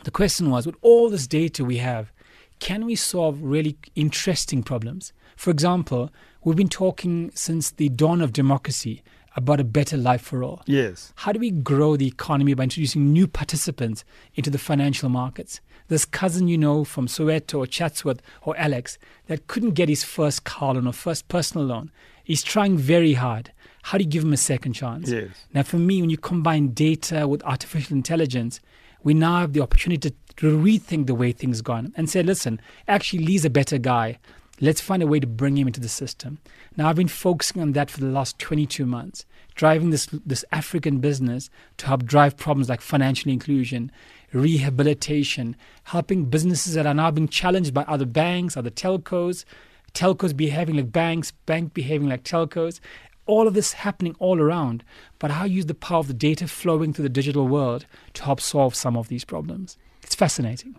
the 0.04 0.12
question 0.12 0.50
was 0.50 0.66
with 0.66 0.76
all 0.82 1.10
this 1.10 1.28
data 1.28 1.64
we 1.64 1.78
have, 1.78 2.12
can 2.60 2.86
we 2.86 2.96
solve 2.96 3.42
really 3.42 3.78
interesting 3.96 4.64
problems? 4.64 5.14
For 5.38 5.50
example, 5.52 6.12
we've 6.44 6.58
been 6.58 6.70
talking 6.70 7.32
since 7.34 7.72
the 7.72 7.90
dawn 7.90 8.22
of 8.22 8.34
democracy 8.34 9.04
about 9.36 9.60
a 9.60 9.64
better 9.64 9.96
life 9.96 10.22
for 10.22 10.44
all. 10.44 10.62
Yes. 10.66 11.14
How 11.18 11.32
do 11.32 11.40
we 11.40 11.52
grow 11.52 11.96
the 11.96 12.08
economy 12.08 12.54
by 12.54 12.64
introducing 12.64 13.14
new 13.14 13.28
participants 13.28 14.04
into 14.36 14.50
the 14.50 14.58
financial 14.58 15.10
markets? 15.10 15.62
This 15.88 16.06
cousin 16.06 16.48
you 16.48 16.58
know 16.58 16.84
from 16.84 17.08
Soweto 17.08 17.60
or 17.60 17.68
Chatsworth 17.68 18.22
or 18.42 18.58
Alex 18.58 18.98
that 19.28 19.48
couldn't 19.48 19.72
get 19.72 19.90
his 19.90 20.04
first 20.04 20.44
car 20.44 20.74
loan 20.74 20.88
or 20.88 20.94
first 20.94 21.28
personal 21.28 21.66
loan, 21.66 21.92
he's 22.24 22.44
trying 22.44 22.78
very 22.78 23.14
hard. 23.14 23.52
How 23.84 23.98
do 23.98 24.04
you 24.04 24.10
give 24.10 24.24
him 24.24 24.34
a 24.34 24.38
second 24.38 24.74
chance? 24.74 25.10
Yes. 25.10 25.30
Now, 25.54 25.64
for 25.64 25.78
me, 25.78 26.02
when 26.02 26.10
you 26.10 26.18
combine 26.18 26.70
data 26.70 27.28
with 27.28 27.44
artificial 27.44 27.96
intelligence, 27.96 28.60
we 29.04 29.14
now 29.14 29.40
have 29.40 29.54
the 29.54 29.62
opportunity 29.62 30.10
to, 30.10 30.16
rethink 30.42 31.06
the 31.06 31.14
way 31.14 31.32
things 31.32 31.62
gone 31.62 31.94
and 31.96 32.10
say, 32.10 32.24
listen, 32.24 32.60
actually, 32.88 33.24
Lee's 33.24 33.46
a 33.46 33.50
better 33.50 33.78
guy. 33.78 34.18
Let's 34.64 34.80
find 34.80 35.02
a 35.02 35.08
way 35.08 35.20
to 35.20 35.26
bring 35.26 35.58
him 35.58 35.66
into 35.66 35.80
the 35.80 35.90
system. 35.90 36.38
Now, 36.78 36.88
I've 36.88 36.96
been 36.96 37.08
focusing 37.08 37.64
on 37.64 37.72
that 37.72 37.90
for 37.90 38.00
the 38.00 38.06
last 38.06 38.38
22 38.38 38.86
months, 38.86 39.26
driving 39.56 39.90
this, 39.90 40.06
this 40.24 40.46
African 40.52 41.00
business 41.00 41.50
to 41.78 41.88
help 41.88 42.06
drive 42.06 42.38
problems 42.38 42.70
like 42.70 42.80
financial 42.80 43.32
inclusion, 43.32 43.92
rehabilitation, 44.34 45.56
helping 45.86 46.26
businesses 46.26 46.76
that 46.76 46.86
are 46.86 46.94
now 46.94 47.10
being 47.10 47.28
challenged 47.28 47.74
by 47.74 47.82
other 47.84 48.06
banks, 48.06 48.56
other 48.56 48.70
telcos, 48.70 49.46
telcos 49.96 50.38
behaving 50.38 50.76
like 50.76 50.92
banks, 50.92 51.32
bank 51.48 51.74
behaving 51.74 52.10
like 52.10 52.24
telcos. 52.24 52.80
All 53.26 53.48
of 53.48 53.56
this 53.56 53.74
happening 53.74 54.16
all 54.20 54.40
around, 54.40 54.84
but 55.18 55.32
how 55.32 55.46
use 55.46 55.66
the 55.66 55.74
power 55.74 56.00
of 56.00 56.08
the 56.08 56.14
data 56.14 56.48
flowing 56.48 56.94
through 56.94 57.04
the 57.04 57.10
digital 57.10 57.48
world 57.48 57.88
to 58.14 58.24
help 58.24 58.40
solve 58.40 58.76
some 58.76 58.96
of 58.96 59.08
these 59.08 59.26
problems. 59.26 59.78
It's 60.04 60.16
fascinating. 60.16 60.76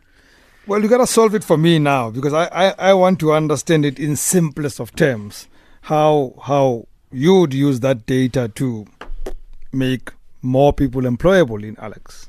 Well, 0.66 0.80
you 0.80 0.88
gotta 0.88 1.08
solve 1.08 1.34
it 1.34 1.42
for 1.42 1.56
me 1.56 1.80
now 1.80 2.10
because 2.10 2.32
I, 2.32 2.44
I, 2.46 2.74
I 2.90 2.94
want 2.94 3.18
to 3.20 3.32
understand 3.32 3.84
it 3.84 3.98
in 3.98 4.14
simplest 4.14 4.78
of 4.78 4.94
terms. 4.94 5.48
How 5.82 6.34
how 6.44 6.86
you 7.10 7.40
would 7.40 7.52
use 7.52 7.80
that 7.80 8.06
data 8.06 8.48
to 8.54 8.86
make 9.72 10.10
more 10.40 10.72
people 10.72 11.02
employable 11.02 11.64
in 11.64 11.76
Alex. 11.78 12.28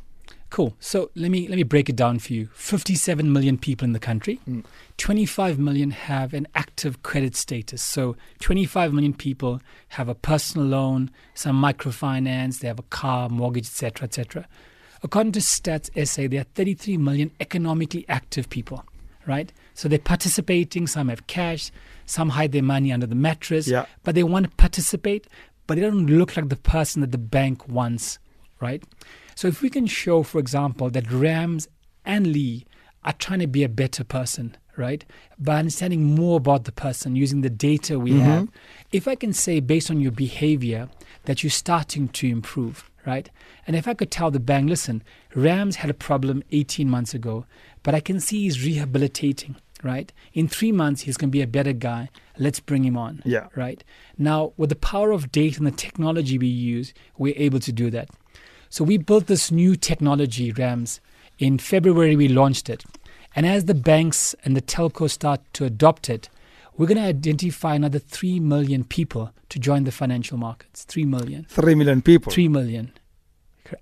Cool. 0.50 0.76
So 0.80 1.10
let 1.16 1.32
me 1.32 1.48
let 1.48 1.58
me 1.58 1.64
break 1.64 1.90
it 1.90 1.96
down 1.96 2.20
for 2.20 2.34
you. 2.34 2.48
57 2.54 3.32
million 3.32 3.58
people 3.58 3.86
in 3.86 3.94
the 3.94 4.00
country. 4.00 4.36
Hmm. 4.46 4.62
25 4.98 5.58
million 5.58 5.92
have 5.92 6.34
an 6.34 6.48
active 6.54 7.02
credit 7.02 7.36
status. 7.36 7.82
So 7.82 8.16
25 8.40 8.94
million 8.94 9.14
people 9.14 9.62
have 9.90 10.10
a 10.10 10.16
personal 10.16 10.68
loan, 10.68 11.10
some 11.34 11.60
microfinance, 11.60 12.60
they 12.60 12.68
have 12.68 12.80
a 12.80 12.84
car, 12.84 13.30
mortgage, 13.30 13.66
etc., 13.66 14.06
etc. 14.06 14.48
According 15.04 15.34
to 15.34 15.40
Stats 15.42 15.90
SA, 16.08 16.28
there 16.30 16.42
are 16.42 16.46
33 16.56 16.98
million 16.98 17.32
economically 17.42 18.06
active 18.08 18.50
people, 18.50 18.86
right? 19.28 19.52
So 19.74 19.90
they're 19.90 20.00
participating. 20.00 20.88
Some 20.88 21.10
have 21.10 21.28
cash, 21.28 21.72
some 22.06 22.30
hide 22.30 22.54
their 22.54 22.64
money 22.64 22.92
under 22.92 23.06
the 23.06 23.16
mattress, 23.16 23.68
Yeah. 23.68 23.86
but 24.04 24.16
they 24.16 24.24
want 24.24 24.50
to 24.50 24.56
participate, 24.56 25.28
but 25.68 25.76
they 25.76 25.82
don't 25.82 26.08
look 26.08 26.38
like 26.38 26.48
the 26.48 26.56
person 26.56 27.02
that 27.02 27.12
the 27.12 27.18
bank 27.18 27.68
wants, 27.68 28.18
right? 28.62 28.82
So 29.36 29.48
if 29.48 29.62
we 29.62 29.70
can 29.70 29.88
show, 29.88 30.24
for 30.24 30.40
example, 30.40 30.90
that 30.92 31.12
Rams 31.12 31.68
and 32.06 32.28
Lee 32.28 32.66
are 33.04 33.14
trying 33.14 33.40
to 33.40 33.48
be 33.48 33.64
a 33.64 33.70
better 33.70 34.06
person, 34.06 34.56
right? 34.78 35.04
By 35.38 35.60
understanding 35.60 36.16
more 36.16 36.38
about 36.38 36.64
the 36.64 36.72
person 36.72 37.16
using 37.16 37.42
the 37.42 37.50
data 37.50 38.00
we 38.00 38.12
mm-hmm. 38.12 38.22
have. 38.22 38.48
If 38.92 39.08
I 39.08 39.16
can 39.16 39.34
say 39.34 39.60
based 39.60 39.92
on 39.92 40.00
your 40.00 40.12
behavior 40.12 40.90
that 41.26 41.44
you're 41.44 41.50
starting 41.52 42.08
to 42.10 42.28
improve, 42.28 42.90
right? 43.06 43.30
And 43.68 43.76
if 43.76 43.88
I 43.88 43.94
could 43.94 44.12
tell 44.12 44.32
the 44.32 44.40
bank, 44.40 44.70
listen, 44.70 45.04
Rams 45.36 45.78
had 45.78 45.90
a 45.90 45.94
problem 45.94 46.44
18 46.52 46.90
months 46.90 47.14
ago, 47.14 47.46
but 47.82 47.96
I 47.96 48.00
can 48.00 48.20
see 48.20 48.44
he's 48.44 48.66
rehabilitating, 48.66 49.56
right? 49.84 50.12
In 50.34 50.48
three 50.48 50.72
months, 50.72 51.02
he's 51.02 51.18
going 51.18 51.30
to 51.30 51.38
be 51.38 51.42
a 51.42 51.48
better 51.48 51.74
guy. 51.74 52.10
Let's 52.38 52.60
bring 52.60 52.84
him 52.86 52.98
on. 52.98 53.22
Yeah. 53.26 53.48
Right. 53.56 53.84
Now, 54.18 54.54
with 54.58 54.70
the 54.70 54.76
power 54.76 55.12
of 55.12 55.32
data 55.32 55.58
and 55.58 55.68
the 55.68 55.72
technology 55.72 56.38
we 56.38 56.48
use, 56.48 56.94
we're 57.18 57.36
able 57.38 57.60
to 57.60 57.72
do 57.72 57.90
that. 57.92 58.10
So 58.70 58.84
we 58.84 58.98
built 58.98 59.28
this 59.28 59.52
new 59.52 59.76
technology, 59.76 60.52
RAMS. 60.52 61.00
In 61.38 61.58
February, 61.58 62.16
we 62.16 62.28
launched 62.28 62.70
it. 62.70 62.84
And 63.36 63.46
as 63.46 63.66
the 63.66 63.74
banks 63.74 64.36
and 64.46 64.56
the 64.56 64.62
telcos 64.62 65.12
start 65.12 65.42
to 65.54 65.66
adopt 65.66 66.10
it, 66.10 66.30
we're 66.78 66.88
going 66.88 66.98
to 66.98 67.04
identify 67.04 67.76
another 67.76 68.00
3 68.00 68.40
million 68.40 68.84
people 68.84 69.32
to 69.50 69.60
join 69.60 69.84
the 69.84 69.92
financial 69.92 70.38
markets. 70.38 70.84
3 70.86 71.06
million. 71.06 71.46
Three 71.50 71.76
million 71.76 72.02
people. 72.02 72.32
3 72.32 72.48
million. 72.48 72.92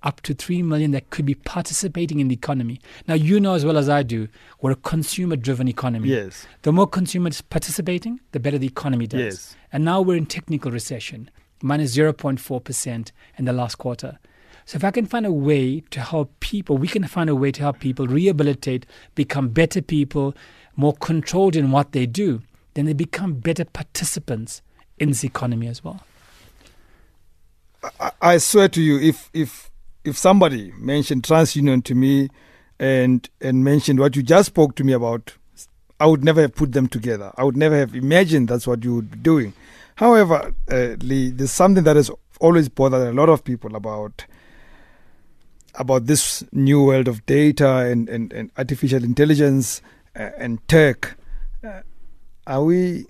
Up 0.02 0.20
to 0.22 0.34
3 0.34 0.62
million 0.62 0.90
that 0.92 1.10
could 1.10 1.26
be 1.26 1.34
participating 1.34 2.20
in 2.20 2.28
the 2.28 2.34
economy. 2.34 2.80
Now, 3.08 3.14
you 3.14 3.40
know 3.40 3.54
as 3.54 3.64
well 3.64 3.76
as 3.76 3.88
I 3.88 4.02
do, 4.02 4.28
we're 4.60 4.70
a 4.72 4.76
consumer 4.76 5.36
driven 5.36 5.68
economy. 5.68 6.08
Yes. 6.08 6.46
The 6.62 6.72
more 6.72 6.86
consumers 6.86 7.40
participating, 7.40 8.20
the 8.32 8.40
better 8.40 8.58
the 8.58 8.66
economy 8.66 9.06
does. 9.06 9.20
Yes. 9.20 9.56
And 9.72 9.84
now 9.84 10.00
we're 10.00 10.16
in 10.16 10.26
technical 10.26 10.70
recession, 10.70 11.30
minus 11.62 11.96
0.4% 11.96 13.10
in 13.38 13.44
the 13.44 13.52
last 13.52 13.76
quarter. 13.76 14.18
So 14.64 14.76
if 14.76 14.84
I 14.84 14.90
can 14.92 15.06
find 15.06 15.26
a 15.26 15.32
way 15.32 15.80
to 15.90 16.00
help 16.00 16.38
people, 16.40 16.78
we 16.78 16.88
can 16.88 17.04
find 17.06 17.28
a 17.28 17.34
way 17.34 17.50
to 17.52 17.60
help 17.60 17.80
people 17.80 18.06
rehabilitate, 18.06 18.86
become 19.14 19.48
better 19.48 19.82
people, 19.82 20.34
more 20.76 20.94
controlled 20.94 21.56
in 21.56 21.70
what 21.70 21.92
they 21.92 22.06
do, 22.06 22.42
then 22.74 22.86
they 22.86 22.92
become 22.92 23.34
better 23.34 23.64
participants 23.64 24.62
in 24.98 25.08
this 25.08 25.24
economy 25.24 25.68
as 25.68 25.82
well. 25.84 26.04
I, 28.20 28.38
swear 28.38 28.68
to 28.68 28.80
you, 28.80 28.98
if 29.00 29.28
if 29.32 29.70
if 30.04 30.16
somebody 30.16 30.72
mentioned 30.78 31.24
TransUnion 31.24 31.82
to 31.84 31.94
me 31.94 32.28
and 32.78 33.28
and 33.40 33.64
mentioned 33.64 33.98
what 33.98 34.14
you 34.14 34.22
just 34.22 34.46
spoke 34.46 34.76
to 34.76 34.84
me 34.84 34.92
about, 34.92 35.34
I 35.98 36.06
would 36.06 36.22
never 36.22 36.42
have 36.42 36.54
put 36.54 36.72
them 36.72 36.86
together. 36.86 37.32
I 37.36 37.44
would 37.44 37.56
never 37.56 37.76
have 37.76 37.94
imagined 37.94 38.48
that's 38.48 38.66
what 38.66 38.84
you 38.84 38.94
would 38.94 39.10
be 39.10 39.18
doing. 39.18 39.52
However, 39.96 40.54
uh, 40.70 40.96
Lee, 41.00 41.30
there's 41.30 41.50
something 41.50 41.84
that 41.84 41.96
has 41.96 42.10
always 42.40 42.68
bothered 42.68 43.06
a 43.06 43.12
lot 43.12 43.28
of 43.28 43.44
people 43.44 43.74
about 43.74 44.26
about 45.74 46.06
this 46.06 46.44
new 46.52 46.84
world 46.84 47.08
of 47.08 47.24
data 47.24 47.76
and, 47.76 48.08
and, 48.08 48.32
and 48.32 48.50
artificial 48.58 49.02
intelligence 49.02 49.80
uh, 50.14 50.30
and 50.36 50.66
tech. 50.68 51.16
Uh, 51.64 51.80
are 52.46 52.64
we 52.64 53.06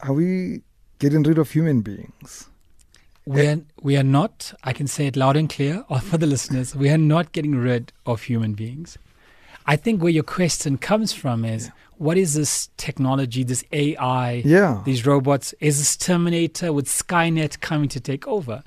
are 0.00 0.12
we 0.12 0.62
getting 0.98 1.22
rid 1.22 1.38
of 1.38 1.50
human 1.50 1.80
beings? 1.82 2.48
We 3.24 3.46
are, 3.46 3.60
we 3.80 3.96
are 3.96 4.02
not, 4.02 4.52
I 4.64 4.72
can 4.72 4.88
say 4.88 5.06
it 5.06 5.14
loud 5.14 5.36
and 5.36 5.48
clear, 5.48 5.84
or 5.88 6.00
for 6.08 6.18
the 6.18 6.26
listeners, 6.26 6.74
we 6.74 6.90
are 6.90 6.98
not 6.98 7.30
getting 7.32 7.54
rid 7.54 7.92
of 8.04 8.22
human 8.22 8.54
beings. 8.54 8.98
I 9.64 9.76
think 9.76 10.02
where 10.02 10.10
your 10.10 10.24
question 10.24 10.76
comes 10.76 11.12
from 11.12 11.44
is 11.44 11.70
what 11.98 12.16
is 12.18 12.34
this 12.34 12.68
technology, 12.78 13.44
this 13.44 13.62
AI, 13.70 14.42
Yeah. 14.44 14.82
these 14.84 15.06
robots? 15.06 15.54
Is 15.60 15.78
this 15.78 15.96
Terminator 15.96 16.72
with 16.72 16.86
Skynet 16.88 17.60
coming 17.60 17.88
to 17.90 18.00
take 18.00 18.26
over? 18.26 18.64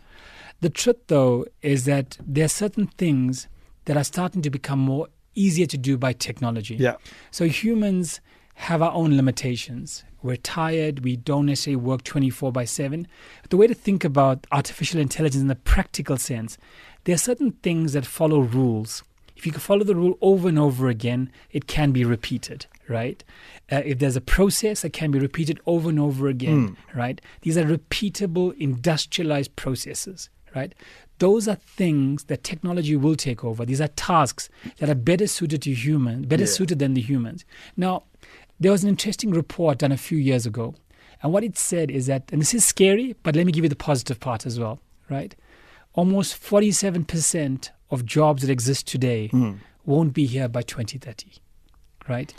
The 0.61 0.69
truth, 0.69 1.07
though, 1.07 1.45
is 1.61 1.83
that 1.83 2.17
there 2.25 2.45
are 2.45 2.49
certain 2.63 2.87
things 2.87 3.49
that 3.85 3.97
are 3.97 4.05
starting 4.05 4.41
to 4.41 4.49
become 4.49 4.79
more 4.79 5.09
easier 5.35 5.65
to 5.65 5.77
do 5.77 5.97
by 5.97 6.13
technology. 6.13 6.75
Yeah. 6.77 6.95
So 7.29 7.45
humans 7.49 8.21
have 8.55 8.81
our 8.81 8.91
own 8.91 9.15
limitations. 9.15 10.03
We're 10.23 10.37
tired. 10.37 11.03
We 11.03 11.15
don't 11.17 11.45
necessarily 11.45 11.75
work 11.77 12.03
24 12.03 12.51
by 12.51 12.65
7. 12.65 13.07
But 13.41 13.51
The 13.51 13.57
way 13.57 13.67
to 13.67 13.73
think 13.75 14.03
about 14.03 14.47
artificial 14.51 14.99
intelligence 14.99 15.41
in 15.41 15.47
the 15.47 15.55
practical 15.55 16.17
sense, 16.17 16.57
there 17.03 17.13
are 17.15 17.19
certain 17.19 17.51
things 17.63 17.93
that 17.93 18.05
follow 18.05 18.39
rules. 18.39 19.03
if 19.37 19.45
you 19.45 19.51
can 19.51 19.59
follow 19.59 19.83
the 19.83 19.93
rule 19.95 20.17
over 20.21 20.47
and 20.47 20.57
over 20.57 20.87
again, 20.87 21.29
it 21.51 21.67
can 21.67 21.91
be 21.91 22.05
repeated, 22.05 22.65
right? 22.87 23.21
Uh, 23.69 23.81
if 23.85 23.99
there's 23.99 24.15
a 24.15 24.21
process 24.21 24.81
that 24.81 24.93
can 24.93 25.11
be 25.11 25.19
repeated 25.19 25.59
over 25.65 25.89
and 25.89 25.99
over 25.99 26.29
again, 26.29 26.77
right? 26.95 27.19
These 27.41 27.57
are 27.57 27.65
repeatable, 27.65 28.55
industrialized 28.57 29.53
processes, 29.57 30.29
right? 30.55 30.73
Those 31.19 31.49
are 31.49 31.55
things 31.55 32.23
that 32.25 32.45
technology 32.45 32.95
will 32.95 33.15
take 33.17 33.43
over. 33.43 33.65
These 33.65 33.81
are 33.81 33.89
tasks 33.89 34.47
that 34.77 34.89
are 34.89 34.95
better 34.95 35.27
suited 35.27 35.61
to 35.63 35.73
humans, 35.73 36.25
better 36.27 36.43
Yeah. 36.43 36.49
suited 36.57 36.79
than 36.79 36.93
the 36.93 37.01
humans. 37.01 37.43
Now, 37.75 38.03
there 38.59 38.71
was 38.71 38.83
an 38.83 38.89
interesting 38.89 39.31
report 39.31 39.79
done 39.79 39.91
a 39.91 39.97
few 39.97 40.17
years 40.17 40.45
ago. 40.45 40.75
And 41.23 41.31
what 41.33 41.43
it 41.43 41.57
said 41.57 41.89
is 41.91 42.07
that, 42.07 42.23
and 42.31 42.41
this 42.41 42.53
is 42.53 42.65
scary, 42.65 43.15
but 43.23 43.35
let 43.35 43.45
me 43.45 43.51
give 43.51 43.63
you 43.63 43.69
the 43.69 43.75
positive 43.75 44.19
part 44.19 44.45
as 44.45 44.59
well, 44.59 44.79
right? 45.09 45.35
Almost 45.93 46.35
47% 46.41 47.69
of 47.91 48.05
jobs 48.05 48.41
that 48.41 48.51
exist 48.51 48.87
today 48.87 49.29
Mm. 49.31 49.59
won't 49.85 50.13
be 50.13 50.25
here 50.25 50.47
by 50.47 50.61
2030, 50.61 51.31
right? 52.07 52.33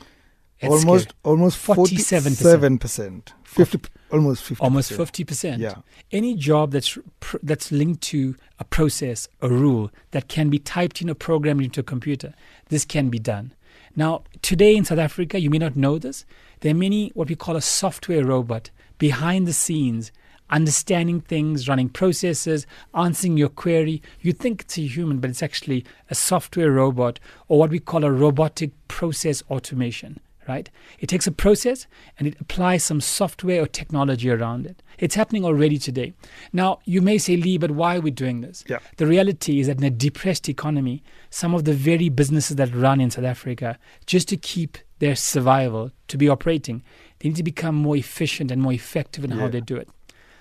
It's 0.58 0.68
almost 0.84 1.04
scary. 1.10 1.16
almost 1.24 1.58
47%. 1.58 1.74
47 1.76 2.78
percent 2.78 3.32
50 3.44 3.78
almost 4.10 4.42
50 4.42 4.62
almost 4.62 4.90
50%. 4.92 5.58
Yeah. 5.58 5.74
Any 6.12 6.34
job 6.34 6.72
that's 6.72 6.96
pr- 7.20 7.36
that's 7.42 7.70
linked 7.70 8.02
to 8.04 8.36
a 8.58 8.64
process, 8.64 9.28
a 9.42 9.48
rule 9.50 9.90
that 10.12 10.28
can 10.28 10.48
be 10.48 10.58
typed 10.58 11.02
in 11.02 11.10
or 11.10 11.14
programmed 11.14 11.62
into 11.62 11.80
a 11.80 11.82
computer, 11.82 12.32
this 12.68 12.84
can 12.86 13.10
be 13.10 13.18
done. 13.18 13.52
Now, 13.96 14.24
today 14.42 14.76
in 14.76 14.84
South 14.84 14.98
Africa, 14.98 15.40
you 15.40 15.48
may 15.48 15.58
not 15.58 15.74
know 15.74 15.98
this, 15.98 16.26
there 16.60 16.72
are 16.72 16.76
many 16.76 17.10
what 17.14 17.30
we 17.30 17.34
call 17.34 17.56
a 17.56 17.62
software 17.62 18.24
robot 18.24 18.70
behind 18.98 19.48
the 19.48 19.52
scenes 19.52 20.12
understanding 20.50 21.20
things, 21.20 21.68
running 21.68 21.88
processes, 21.88 22.66
answering 22.94 23.36
your 23.36 23.48
query. 23.48 24.00
You 24.20 24.32
think 24.32 24.62
it's 24.62 24.78
a 24.78 24.86
human, 24.86 25.18
but 25.18 25.30
it's 25.30 25.42
actually 25.42 25.84
a 26.10 26.14
software 26.14 26.70
robot 26.70 27.18
or 27.48 27.58
what 27.58 27.70
we 27.70 27.80
call 27.80 28.04
a 28.04 28.12
robotic 28.12 28.70
process 28.88 29.42
automation, 29.50 30.20
right? 30.48 30.70
It 30.98 31.08
takes 31.08 31.26
a 31.26 31.32
process 31.32 31.86
and 32.18 32.28
it 32.28 32.36
applies 32.40 32.84
some 32.84 33.00
software 33.00 33.62
or 33.62 33.66
technology 33.66 34.30
around 34.30 34.66
it. 34.66 34.82
It's 34.98 35.14
happening 35.14 35.44
already 35.44 35.78
today. 35.78 36.14
Now, 36.52 36.78
you 36.84 37.02
may 37.02 37.18
say, 37.18 37.36
Lee, 37.36 37.58
but 37.58 37.72
why 37.72 37.96
are 37.96 38.00
we 38.00 38.10
doing 38.10 38.40
this? 38.40 38.64
Yeah. 38.68 38.78
The 38.96 39.06
reality 39.06 39.60
is 39.60 39.66
that 39.66 39.78
in 39.78 39.84
a 39.84 39.90
depressed 39.90 40.48
economy, 40.48 41.02
some 41.30 41.54
of 41.54 41.64
the 41.64 41.74
very 41.74 42.08
businesses 42.08 42.56
that 42.56 42.74
run 42.74 43.00
in 43.00 43.10
South 43.10 43.24
Africa, 43.24 43.78
just 44.06 44.28
to 44.28 44.36
keep 44.36 44.78
their 44.98 45.16
survival, 45.16 45.90
to 46.08 46.16
be 46.16 46.28
operating, 46.28 46.82
they 47.18 47.28
need 47.28 47.36
to 47.36 47.42
become 47.42 47.74
more 47.74 47.96
efficient 47.96 48.50
and 48.50 48.62
more 48.62 48.72
effective 48.72 49.24
in 49.24 49.32
how 49.32 49.48
they 49.48 49.60
do 49.60 49.76
it. 49.76 49.88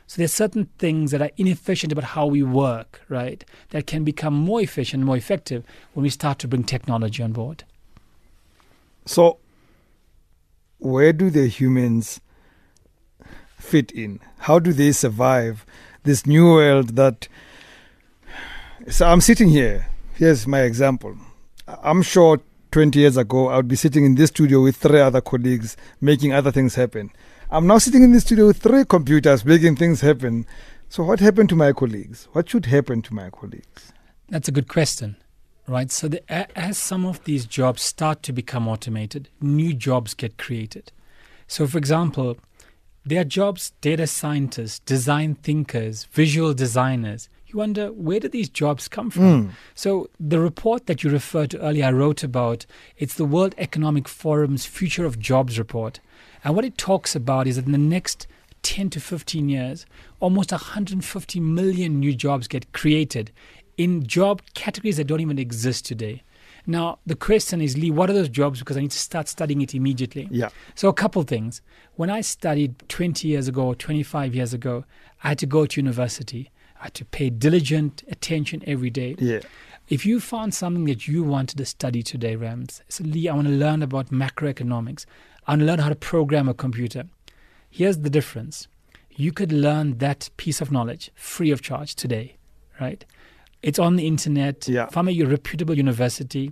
So 0.07 0.17
there's 0.17 0.33
certain 0.33 0.69
things 0.77 1.11
that 1.11 1.21
are 1.21 1.31
inefficient 1.35 1.91
about 1.91 2.03
how 2.03 2.27
we 2.27 2.43
work, 2.43 3.01
right? 3.09 3.43
That 3.71 3.87
can 3.87 4.03
become 4.03 4.33
more 4.33 4.61
efficient, 4.61 5.01
and 5.01 5.05
more 5.05 5.17
effective 5.17 5.63
when 5.93 6.03
we 6.03 6.09
start 6.09 6.37
to 6.39 6.47
bring 6.47 6.63
technology 6.63 7.23
on 7.23 7.31
board. 7.31 7.63
So, 9.05 9.39
where 10.85 11.11
do 11.11 11.29
the 11.29 11.47
humans 11.47 12.21
fit 13.57 13.91
in? 13.91 14.19
How 14.39 14.59
do 14.59 14.71
they 14.71 14.91
survive 14.91 15.65
this 16.05 16.25
new 16.25 16.45
world 16.45 16.95
that. 16.95 17.27
So, 18.89 19.07
I'm 19.07 19.21
sitting 19.21 19.49
here. 19.49 19.87
Here's 20.13 20.47
my 20.47 20.61
example. 20.61 21.17
I'm 21.67 22.01
sure 22.01 22.39
20 22.71 22.99
years 22.99 23.17
ago, 23.17 23.49
I 23.49 23.57
would 23.57 23.67
be 23.67 23.75
sitting 23.75 24.05
in 24.05 24.15
this 24.15 24.29
studio 24.29 24.61
with 24.61 24.77
three 24.77 25.01
other 25.01 25.21
colleagues 25.21 25.75
making 25.99 26.31
other 26.33 26.51
things 26.51 26.75
happen. 26.75 27.09
I'm 27.49 27.67
now 27.67 27.79
sitting 27.79 28.03
in 28.03 28.11
this 28.11 28.23
studio 28.23 28.47
with 28.47 28.57
three 28.57 28.85
computers 28.85 29.43
making 29.43 29.75
things 29.75 30.01
happen. 30.01 30.45
So, 30.87 31.03
what 31.03 31.19
happened 31.19 31.49
to 31.49 31.55
my 31.55 31.73
colleagues? 31.73 32.27
What 32.31 32.49
should 32.49 32.67
happen 32.67 33.01
to 33.01 33.13
my 33.13 33.29
colleagues? 33.29 33.91
That's 34.29 34.47
a 34.47 34.51
good 34.51 34.67
question, 34.67 35.17
right? 35.67 35.91
So, 35.91 36.07
the, 36.07 36.57
as 36.57 36.77
some 36.77 37.05
of 37.05 37.23
these 37.23 37.45
jobs 37.45 37.81
start 37.81 38.23
to 38.23 38.33
become 38.33 38.67
automated, 38.67 39.29
new 39.41 39.73
jobs 39.73 40.13
get 40.13 40.37
created. 40.37 40.91
So, 41.47 41.67
for 41.67 41.77
example, 41.77 42.37
there 43.05 43.21
are 43.21 43.25
jobs, 43.25 43.71
data 43.81 44.07
scientists, 44.07 44.79
design 44.79 45.35
thinkers, 45.35 46.05
visual 46.05 46.53
designers. 46.53 47.29
You 47.47 47.59
wonder, 47.59 47.91
where 47.91 48.19
do 48.19 48.27
these 48.27 48.49
jobs 48.49 48.87
come 48.87 49.11
from? 49.11 49.47
Mm. 49.47 49.51
So, 49.75 50.09
the 50.19 50.39
report 50.39 50.87
that 50.87 51.03
you 51.03 51.09
referred 51.09 51.51
to 51.51 51.61
earlier, 51.61 51.85
I 51.85 51.91
wrote 51.91 52.23
about, 52.23 52.65
it's 52.97 53.15
the 53.15 53.25
World 53.25 53.53
Economic 53.57 54.07
Forum's 54.07 54.65
Future 54.65 55.05
of 55.05 55.19
Jobs 55.19 55.59
report. 55.59 55.99
And 56.43 56.55
what 56.55 56.65
it 56.65 56.77
talks 56.77 57.15
about 57.15 57.47
is 57.47 57.55
that 57.55 57.65
in 57.65 57.71
the 57.71 57.77
next 57.77 58.27
10 58.63 58.89
to 58.89 58.99
15 58.99 59.47
years, 59.47 59.85
almost 60.19 60.51
150 60.51 61.39
million 61.39 61.99
new 61.99 62.15
jobs 62.15 62.47
get 62.47 62.73
created 62.73 63.31
in 63.77 64.05
job 64.05 64.41
categories 64.53 64.97
that 64.97 65.05
don't 65.05 65.21
even 65.21 65.39
exist 65.39 65.85
today. 65.85 66.23
Now, 66.67 66.99
the 67.05 67.15
question 67.15 67.61
is, 67.61 67.77
Lee, 67.77 67.91
what 67.91 68.09
are 68.09 68.13
those 68.13 68.29
jobs? 68.29 68.59
Because 68.59 68.77
I 68.77 68.81
need 68.81 68.91
to 68.91 68.97
start 68.97 69.27
studying 69.27 69.61
it 69.61 69.75
immediately. 69.75 70.27
Yeah. 70.31 70.49
So, 70.73 70.89
a 70.89 70.93
couple 70.93 71.21
things. 71.23 71.61
When 71.95 72.09
I 72.09 72.21
studied 72.21 72.75
20 72.89 73.27
years 73.27 73.47
ago, 73.47 73.73
25 73.75 74.33
years 74.33 74.53
ago, 74.53 74.83
I 75.23 75.29
had 75.29 75.39
to 75.39 75.45
go 75.45 75.65
to 75.65 75.79
university. 75.79 76.49
I 76.79 76.85
had 76.85 76.93
to 76.95 77.05
pay 77.05 77.29
diligent 77.29 78.03
attention 78.09 78.63
every 78.65 78.89
day. 78.89 79.15
Yeah. 79.19 79.41
If 79.87 80.05
you 80.05 80.19
found 80.19 80.55
something 80.55 80.85
that 80.85 81.07
you 81.07 81.23
wanted 81.23 81.57
to 81.57 81.65
study 81.65 82.01
today, 82.01 82.35
Rams, 82.35 82.81
so 82.89 83.03
Lee, 83.03 83.29
I 83.29 83.35
want 83.35 83.47
to 83.47 83.53
learn 83.53 83.83
about 83.83 84.09
macroeconomics. 84.09 85.05
I 85.45 85.51
want 85.51 85.61
to 85.61 85.65
learn 85.65 85.79
how 85.79 85.89
to 85.89 85.95
program 85.95 86.49
a 86.49 86.55
computer. 86.55 87.03
Here's 87.69 87.99
the 87.99 88.09
difference. 88.09 88.67
You 89.11 89.31
could 89.31 89.51
learn 89.51 89.99
that 89.99 90.29
piece 90.37 90.59
of 90.59 90.71
knowledge 90.71 91.11
free 91.13 91.51
of 91.51 91.61
charge 91.61 91.93
today, 91.93 92.37
right? 92.81 93.05
It's 93.65 93.79
on 93.79 93.95
the 93.95 94.05
internet 94.07 94.67
Yeah. 94.67 94.87
from 94.87 95.07
a 95.09 95.23
reputable 95.23 95.75
university. 95.75 96.51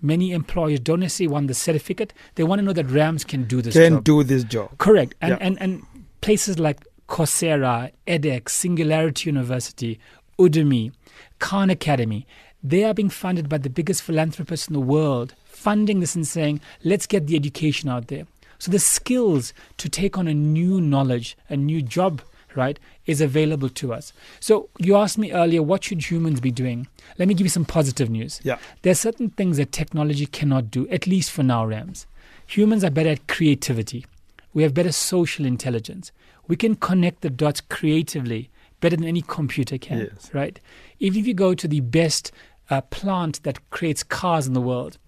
Many 0.00 0.32
employers 0.32 0.80
don't 0.80 1.00
necessarily 1.00 1.32
want 1.34 1.48
the 1.48 1.54
certificate. 1.54 2.12
They 2.36 2.44
want 2.44 2.58
to 2.60 2.64
know 2.64 2.72
that 2.72 2.90
Rams 2.90 3.22
can 3.24 3.44
do 3.44 3.60
this 3.62 3.74
Can 3.74 3.94
job. 3.94 4.04
do 4.04 4.22
this 4.24 4.44
job. 4.44 4.68
Correct. 4.78 5.14
And, 5.20 5.30
Yeah. 5.32 5.46
and, 5.46 5.54
and 5.60 5.82
places 6.20 6.58
like 6.58 6.78
Coursera, 7.08 7.90
edX, 8.06 8.48
Singularity 8.50 9.28
University, 9.28 9.98
Udemy, 10.38 10.92
Khan 11.38 11.68
Academy, 11.70 12.26
they 12.62 12.82
are 12.84 12.94
being 12.94 13.10
funded 13.10 13.46
by 13.48 13.58
the 13.58 13.68
biggest 13.70 14.02
philanthropists 14.02 14.68
in 14.68 14.72
the 14.72 14.80
world, 14.80 15.34
funding 15.44 16.00
this 16.00 16.14
and 16.14 16.26
saying, 16.26 16.60
let's 16.82 17.06
get 17.06 17.26
the 17.26 17.36
education 17.36 17.88
out 17.90 18.08
there. 18.08 18.24
So 18.58 18.70
the 18.70 18.78
skills 18.78 19.52
to 19.76 19.88
take 19.90 20.16
on 20.16 20.26
a 20.26 20.34
new 20.34 20.80
knowledge, 20.80 21.36
a 21.50 21.56
new 21.56 21.82
job, 21.82 22.22
right, 22.56 22.78
is 23.06 23.20
available 23.20 23.68
to 23.70 23.92
us. 23.92 24.12
So 24.40 24.68
you 24.78 24.96
asked 24.96 25.18
me 25.18 25.32
earlier, 25.32 25.62
what 25.62 25.84
should 25.84 26.10
humans 26.10 26.40
be 26.40 26.50
doing? 26.50 26.86
Let 27.18 27.28
me 27.28 27.34
give 27.34 27.44
you 27.44 27.50
some 27.50 27.64
positive 27.64 28.08
news. 28.10 28.40
Yeah. 28.44 28.58
There 28.82 28.90
are 28.92 28.94
certain 28.96 29.30
things 29.30 29.56
that 29.56 29.72
technology 29.72 30.26
cannot 30.26 30.70
do, 30.70 30.88
at 30.88 31.06
least 31.06 31.30
for 31.30 31.42
now, 31.42 31.64
Rams. 31.66 32.06
Humans 32.46 32.84
are 32.84 32.90
better 32.90 33.10
at 33.10 33.26
creativity. 33.28 34.06
We 34.52 34.62
have 34.62 34.74
better 34.74 34.92
social 34.92 35.44
intelligence. 35.46 36.12
We 36.46 36.56
can 36.56 36.74
connect 36.76 37.22
the 37.22 37.30
dots 37.30 37.60
creatively 37.60 38.50
better 38.80 38.96
than 38.96 39.06
any 39.06 39.22
computer 39.22 39.78
can, 39.78 39.98
Yes. 40.12 40.30
right? 40.34 40.60
Even 41.00 41.20
if 41.20 41.26
you 41.26 41.34
go 41.34 41.54
to 41.54 41.66
the 41.66 41.80
best 41.80 42.32
uh, 42.70 42.80
plant 42.82 43.42
that 43.44 43.70
creates 43.70 44.02
cars 44.02 44.46
in 44.46 44.52
the 44.52 44.60
world, 44.60 44.98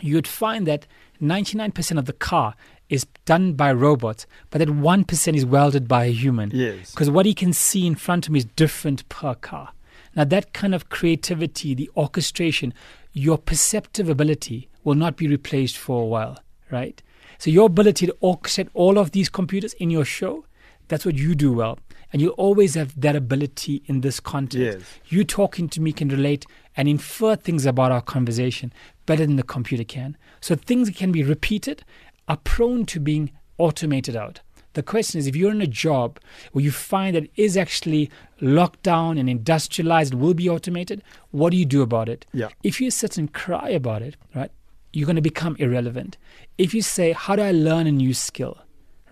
you'd 0.00 0.26
find 0.26 0.66
that 0.66 0.86
99% 1.20 1.98
of 1.98 2.06
the 2.06 2.12
car 2.12 2.54
is 2.92 3.06
done 3.24 3.54
by 3.54 3.72
robots, 3.72 4.26
but 4.50 4.58
that 4.58 4.68
1% 4.68 5.34
is 5.34 5.46
welded 5.46 5.88
by 5.88 6.04
a 6.04 6.12
human. 6.12 6.50
Yes. 6.52 6.90
Because 6.90 7.08
what 7.08 7.24
he 7.24 7.32
can 7.32 7.54
see 7.54 7.86
in 7.86 7.94
front 7.94 8.26
of 8.26 8.30
him 8.30 8.36
is 8.36 8.44
different 8.44 9.08
per 9.08 9.34
car. 9.34 9.72
Now, 10.14 10.24
that 10.24 10.52
kind 10.52 10.74
of 10.74 10.90
creativity, 10.90 11.74
the 11.74 11.90
orchestration, 11.96 12.74
your 13.14 13.38
perceptive 13.38 14.10
ability 14.10 14.68
will 14.84 14.94
not 14.94 15.16
be 15.16 15.26
replaced 15.26 15.78
for 15.78 16.02
a 16.02 16.06
while, 16.06 16.38
right? 16.70 17.02
So, 17.38 17.50
your 17.50 17.66
ability 17.66 18.06
to 18.06 18.16
orchestrate 18.22 18.68
all 18.74 18.98
of 18.98 19.12
these 19.12 19.30
computers 19.30 19.72
in 19.74 19.88
your 19.88 20.04
show, 20.04 20.44
that's 20.88 21.06
what 21.06 21.14
you 21.14 21.34
do 21.34 21.50
well. 21.50 21.78
And 22.12 22.20
you'll 22.20 22.32
always 22.32 22.74
have 22.74 23.00
that 23.00 23.16
ability 23.16 23.82
in 23.86 24.02
this 24.02 24.20
context. 24.20 24.58
Yes. 24.58 24.82
You 25.06 25.24
talking 25.24 25.66
to 25.70 25.80
me 25.80 25.92
can 25.92 26.08
relate 26.08 26.44
and 26.76 26.88
infer 26.88 27.36
things 27.36 27.64
about 27.64 27.90
our 27.90 28.02
conversation 28.02 28.70
better 29.06 29.24
than 29.24 29.36
the 29.36 29.42
computer 29.42 29.84
can. 29.84 30.18
So, 30.42 30.54
things 30.56 30.90
can 30.90 31.10
be 31.10 31.22
repeated 31.22 31.84
are 32.28 32.36
prone 32.38 32.86
to 32.86 33.00
being 33.00 33.30
automated 33.58 34.16
out. 34.16 34.40
The 34.74 34.82
question 34.82 35.18
is 35.18 35.26
if 35.26 35.36
you're 35.36 35.50
in 35.50 35.60
a 35.60 35.66
job 35.66 36.18
where 36.52 36.64
you 36.64 36.70
find 36.70 37.14
that 37.14 37.24
it 37.24 37.30
is 37.36 37.56
actually 37.56 38.10
locked 38.40 38.82
down 38.82 39.18
and 39.18 39.28
industrialized, 39.28 40.14
will 40.14 40.34
be 40.34 40.48
automated, 40.48 41.02
what 41.30 41.50
do 41.50 41.56
you 41.56 41.66
do 41.66 41.82
about 41.82 42.08
it? 42.08 42.24
Yeah. 42.32 42.48
If 42.62 42.80
you 42.80 42.90
sit 42.90 43.18
and 43.18 43.32
cry 43.32 43.68
about 43.68 44.02
it, 44.02 44.16
right, 44.34 44.50
you're 44.92 45.06
going 45.06 45.16
to 45.16 45.22
become 45.22 45.56
irrelevant. 45.58 46.16
If 46.58 46.72
you 46.72 46.82
say, 46.82 47.12
How 47.12 47.36
do 47.36 47.42
I 47.42 47.52
learn 47.52 47.86
a 47.86 47.92
new 47.92 48.14
skill? 48.14 48.58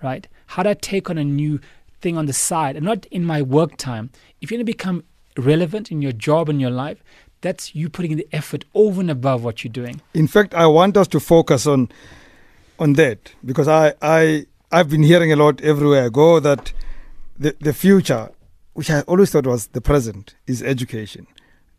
Right? 0.03 0.27
How 0.47 0.63
do 0.63 0.71
I 0.71 0.75
take 0.75 1.11
on 1.11 1.19
a 1.19 1.25
new 1.25 1.61
thing 2.01 2.17
on 2.17 2.25
the 2.25 2.33
side 2.33 2.77
and 2.77 2.85
not 2.85 3.05
in 3.07 3.25
my 3.25 3.43
work 3.43 3.77
time? 3.77 4.11
If 4.41 4.51
you're 4.51 4.57
going 4.57 4.67
to 4.67 4.73
become 4.73 5.05
relevant 5.37 5.91
in 5.91 6.01
your 6.01 6.13
job 6.13 6.49
and 6.49 6.61
your 6.61 6.71
life, 6.71 7.03
that's 7.43 7.75
you 7.75 7.89
putting 7.91 8.13
in 8.13 8.19
the 8.19 8.29
effort 8.33 8.65
over 8.75 9.01
and 9.01 9.11
above 9.11 9.45
what 9.45 9.63
you're 9.63 9.73
doing. 9.73 10.01
In 10.15 10.27
fact, 10.27 10.55
I 10.55 10.67
want 10.67 10.97
us 10.97 11.09
to 11.09 11.21
focus 11.21 11.67
on 11.67 11.91
on 12.81 12.95
that 12.95 13.33
because 13.45 13.69
I 13.69 13.95
I 14.03 14.47
I've 14.73 14.89
been 14.89 15.03
hearing 15.05 15.31
a 15.33 15.37
lot 15.37 15.61
everywhere 15.61 16.05
I 16.07 16.09
go 16.09 16.41
that 16.41 16.73
the 17.39 17.55
the 17.61 17.73
future, 17.73 18.31
which 18.75 18.91
I 18.91 19.03
always 19.03 19.31
thought 19.31 19.47
was 19.47 19.69
the 19.69 19.81
present, 19.81 20.35
is 20.47 20.63
education. 20.63 21.27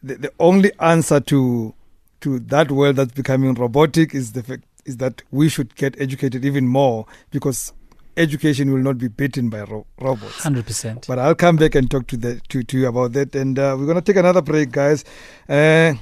The, 0.04 0.16
the 0.16 0.32
only 0.40 0.72
answer 0.80 1.20
to 1.20 1.74
to 2.22 2.40
that 2.40 2.72
world 2.72 2.96
that's 2.98 3.12
becoming 3.14 3.54
robotic 3.56 4.14
is 4.16 4.32
the 4.34 4.44
fact 4.44 4.64
is 4.86 4.98
that 4.98 5.22
we 5.32 5.50
should 5.50 5.76
get 5.76 6.00
educated 6.00 6.46
even 6.46 6.68
more 6.68 7.06
because 7.32 7.74
education 8.18 8.72
will 8.74 8.82
not 8.82 8.98
be 8.98 9.08
beaten 9.08 9.50
by 9.50 9.62
ro- 9.62 9.86
robots. 10.00 10.44
Hundred 10.44 10.66
percent. 10.66 11.06
But 11.08 11.18
I'll 11.20 11.36
come 11.36 11.56
back 11.56 11.76
and 11.76 11.90
talk 11.90 12.08
to 12.08 12.18
the 12.18 12.40
to, 12.50 12.64
to 12.64 12.78
you 12.78 12.88
about 12.88 13.14
that. 13.14 13.36
And 13.36 13.58
uh, 13.58 13.76
we're 13.78 13.86
gonna 13.88 14.02
take 14.02 14.18
another 14.18 14.42
break, 14.42 14.72
guys. 14.72 15.04
Uh, 15.50 15.94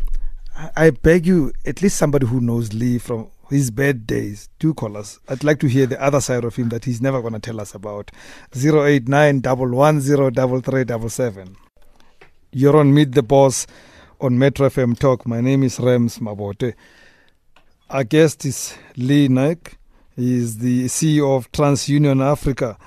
I- 0.58 0.72
I 0.76 0.90
beg 0.90 1.26
you, 1.26 1.54
at 1.66 1.82
least 1.82 1.96
somebody 1.98 2.26
who 2.28 2.42
knows 2.42 2.74
Lee 2.74 2.98
from 2.98 3.28
his 3.50 3.72
bad 3.72 4.06
days, 4.06 4.50
do 4.60 4.74
call 4.74 4.98
us. 4.98 5.20
I'd 5.28 5.44
like 5.44 5.60
to 5.62 5.68
hear 5.68 5.86
the 5.86 6.02
other 6.02 6.22
side 6.22 6.44
of 6.44 6.56
him 6.56 6.70
that 6.70 6.86
he's 6.86 7.02
never 7.02 7.22
gonna 7.22 7.40
tell 7.40 7.60
us 7.60 7.74
about. 7.74 8.12
Zero 8.56 8.86
eight 8.86 9.08
nine 9.08 9.40
double 9.42 9.70
one 9.70 10.02
zero 10.02 10.30
double 10.30 10.62
three 10.62 10.84
double 10.84 11.10
seven. 11.10 11.56
You're 12.52 12.78
on 12.78 12.94
Meet 12.94 13.14
the 13.14 13.24
Boss 13.24 13.68
on 14.22 14.38
Metro 14.38 14.68
FM 14.70 14.98
Talk. 14.98 15.26
My 15.26 15.42
name 15.42 15.64
is 15.64 15.80
Rams 15.80 16.20
Mabote. 16.20 16.74
Our 17.90 18.04
guest 18.04 18.46
is 18.46 18.76
Lee 18.98 19.28
Naik. 19.28 19.78
He 20.16 20.36
is 20.38 20.58
the 20.58 20.86
CEO 20.86 21.36
of 21.36 21.52
TransUnion 21.52 22.24
Africa. 22.24 22.78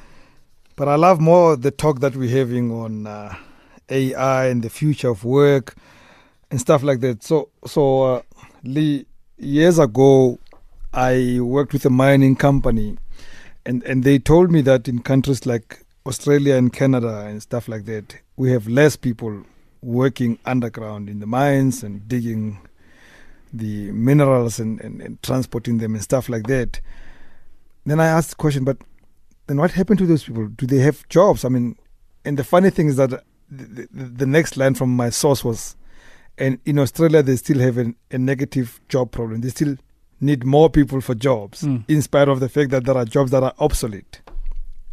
But 0.77 0.89
I 0.89 0.97
love 0.97 1.21
more 1.21 1.57
the 1.57 1.71
talk 1.71 2.01
that 2.01 2.17
we're 2.17 2.37
having 2.37 2.71
on 2.71 3.07
uh, 3.07 3.35
AI 3.89 4.47
and 4.47 4.63
the 4.63 4.71
future 4.71 5.11
of 5.11 5.25
work 5.25 5.75
and 6.51 6.61
stuff 6.61 6.83
like 6.83 7.01
that. 7.01 7.23
So, 7.23 7.49
so 7.67 8.03
uh, 8.03 8.23
Lee, 8.65 9.07
years 9.39 9.79
ago, 9.79 10.39
I 10.93 11.39
worked 11.41 11.73
with 11.73 11.87
a 11.87 11.91
mining 11.91 12.37
company, 12.37 12.99
and 13.65 13.83
and 13.85 14.05
they 14.05 14.19
told 14.19 14.51
me 14.51 14.61
that 14.63 14.89
in 14.89 15.01
countries 15.01 15.47
like 15.47 15.85
Australia 16.05 16.57
and 16.57 16.73
Canada 16.73 17.27
and 17.27 17.43
stuff 17.43 17.69
like 17.69 17.85
that, 17.87 18.17
we 18.37 18.51
have 18.51 18.69
less 18.69 18.97
people 18.97 19.45
working 19.83 20.39
underground 20.45 21.09
in 21.09 21.21
the 21.21 21.27
mines 21.27 21.83
and 21.83 22.07
digging 22.09 22.59
the 23.53 23.91
minerals 23.93 24.59
and, 24.59 24.81
and, 24.81 25.01
and 25.03 25.23
transporting 25.23 25.79
them 25.79 25.95
and 25.95 26.03
stuff 26.03 26.29
like 26.29 26.47
that. 26.47 26.81
Then 27.85 28.01
I 28.01 28.07
asked 28.07 28.31
the 28.31 28.37
question, 28.37 28.65
but 28.65 28.79
then 29.47 29.59
what 29.59 29.73
happened 29.73 29.99
to 29.99 30.07
those 30.07 30.25
people? 30.25 30.47
Do 30.47 30.67
they 30.67 30.79
have 30.79 31.07
jobs? 31.09 31.45
I 31.45 31.49
mean, 31.49 31.77
and 32.25 32.39
the 32.39 32.45
funny 32.45 32.71
thing 32.71 32.89
is 32.89 32.97
that 32.97 33.11
the, 33.51 33.89
the, 33.93 34.05
the 34.05 34.27
next 34.27 34.57
line 34.57 34.75
from 34.75 34.95
my 34.95 35.11
source 35.11 35.45
was, 35.45 35.77
and 36.39 36.59
in 36.65 36.79
Australia 36.79 37.23
they 37.23 37.37
still 37.37 37.59
have 37.59 37.77
an, 37.77 37.97
a 38.11 38.19
negative 38.19 38.81
job 38.89 39.11
problem. 39.11 39.41
They 39.41 39.51
still 39.51 39.77
need 40.23 40.45
more 40.45 40.71
people 40.71 41.01
for 41.01 41.15
jobs, 41.15 41.63
Mm. 41.63 41.85
in 41.89 42.01
spite 42.03 42.29
of 42.29 42.41
the 42.41 42.49
fact 42.49 42.71
that 42.71 42.85
there 42.85 42.97
are 42.97 43.05
jobs 43.05 43.31
that 43.33 43.43
are 43.43 43.55
obsolete. 43.59 44.21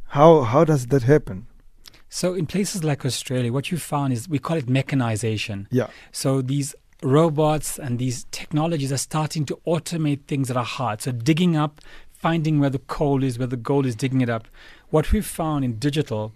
How 0.08 0.42
how 0.42 0.63
does 0.65 0.88
that 0.88 1.04
happen? 1.04 1.46
So 2.10 2.34
in 2.34 2.48
places 2.48 2.84
like 2.84 3.06
Australia, 3.06 3.54
what 3.54 3.72
you 3.72 3.78
found 3.78 4.13
is 4.13 4.28
we 4.28 4.39
call 4.39 4.58
it 4.58 4.68
mechanization. 4.68 5.68
Yeah, 5.70 5.88
So 6.12 6.42
these 6.42 6.74
robots 7.04 7.78
and 7.80 8.00
these 8.00 8.26
technologies 8.32 8.92
are 8.92 8.98
starting 8.98 9.46
to 9.46 9.60
automate 9.68 10.22
things 10.28 10.48
that 10.48 10.58
are 10.58 10.65
hard. 10.65 11.02
So 11.04 11.12
digging 11.12 11.56
up, 11.56 11.80
finding 12.12 12.60
where 12.60 12.72
the 12.72 12.80
coal 12.80 13.24
is, 13.24 13.38
where 13.38 13.48
the 13.48 13.56
gold 13.56 13.86
is, 13.86 13.96
digging 13.96 14.22
it 14.22 14.30
up. 14.30 14.48
What 14.89 15.12
we've 15.12 15.26
found 15.26 15.63
in 15.63 15.78
digital 15.78 16.34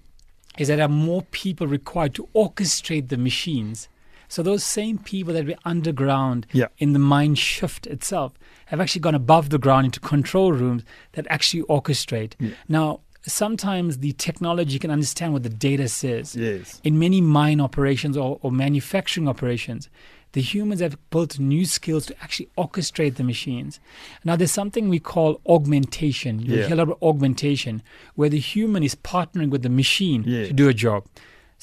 is 0.60 0.68
that 0.68 0.76
there 0.78 0.86
are 0.86 0.90
more 0.90 1.24
people 1.32 1.66
required 1.68 2.14
to 2.16 2.30
orchestrate 2.36 3.10
the 3.10 3.18
machines. 3.18 3.90
So 4.34 4.42
those 4.42 4.64
same 4.64 4.98
people 4.98 5.32
that 5.36 5.46
were 5.46 5.54
underground 5.64 6.48
Yeah. 6.54 6.70
in 6.80 6.94
the 6.94 6.98
mine 7.14 7.36
shift 7.36 7.86
itself 7.86 8.34
have 8.66 8.80
actually 8.82 9.02
gone 9.02 9.14
above 9.14 9.52
the 9.52 9.60
ground 9.60 9.86
into 9.86 10.00
control 10.00 10.52
rooms 10.52 10.82
that 11.12 11.28
actually 11.30 11.62
orchestrate. 11.76 12.34
Yeah. 12.40 12.50
Now, 12.68 13.02
sometimes 13.22 14.00
the 14.00 14.14
technology 14.14 14.80
can 14.80 14.90
understand 14.90 15.34
what 15.34 15.44
the 15.44 15.50
data 15.50 15.88
says 15.88 16.36
yes, 16.36 16.82
in 16.84 16.98
many 16.98 17.22
mine 17.22 17.62
operations 17.62 18.18
or, 18.18 18.40
or 18.42 18.52
manufacturing 18.52 19.28
operations, 19.28 19.88
the 20.32 20.42
humans 20.42 20.82
have 20.82 20.98
built 21.12 21.38
new 21.38 21.64
skills 21.64 22.08
to 22.08 22.16
actually 22.24 22.50
orchestrate 22.58 23.18
the 23.18 23.24
machines. 23.24 23.80
Now, 24.26 24.36
there's 24.36 24.50
something 24.52 24.90
we 24.90 24.98
call 25.00 25.42
augmentation. 25.46 26.40
You 26.40 26.56
Yeah. 26.56 26.68
hear 26.70 26.80
about 26.82 26.98
augmentation, 27.04 27.84
where 28.16 28.30
the 28.30 28.40
human 28.40 28.82
is 28.82 28.96
partnering 28.96 29.52
with 29.52 29.62
the 29.62 29.70
machine 29.70 30.24
Yeah. 30.26 30.48
to 30.48 30.54
do 30.54 30.68
a 30.68 30.74
job. 30.74 31.06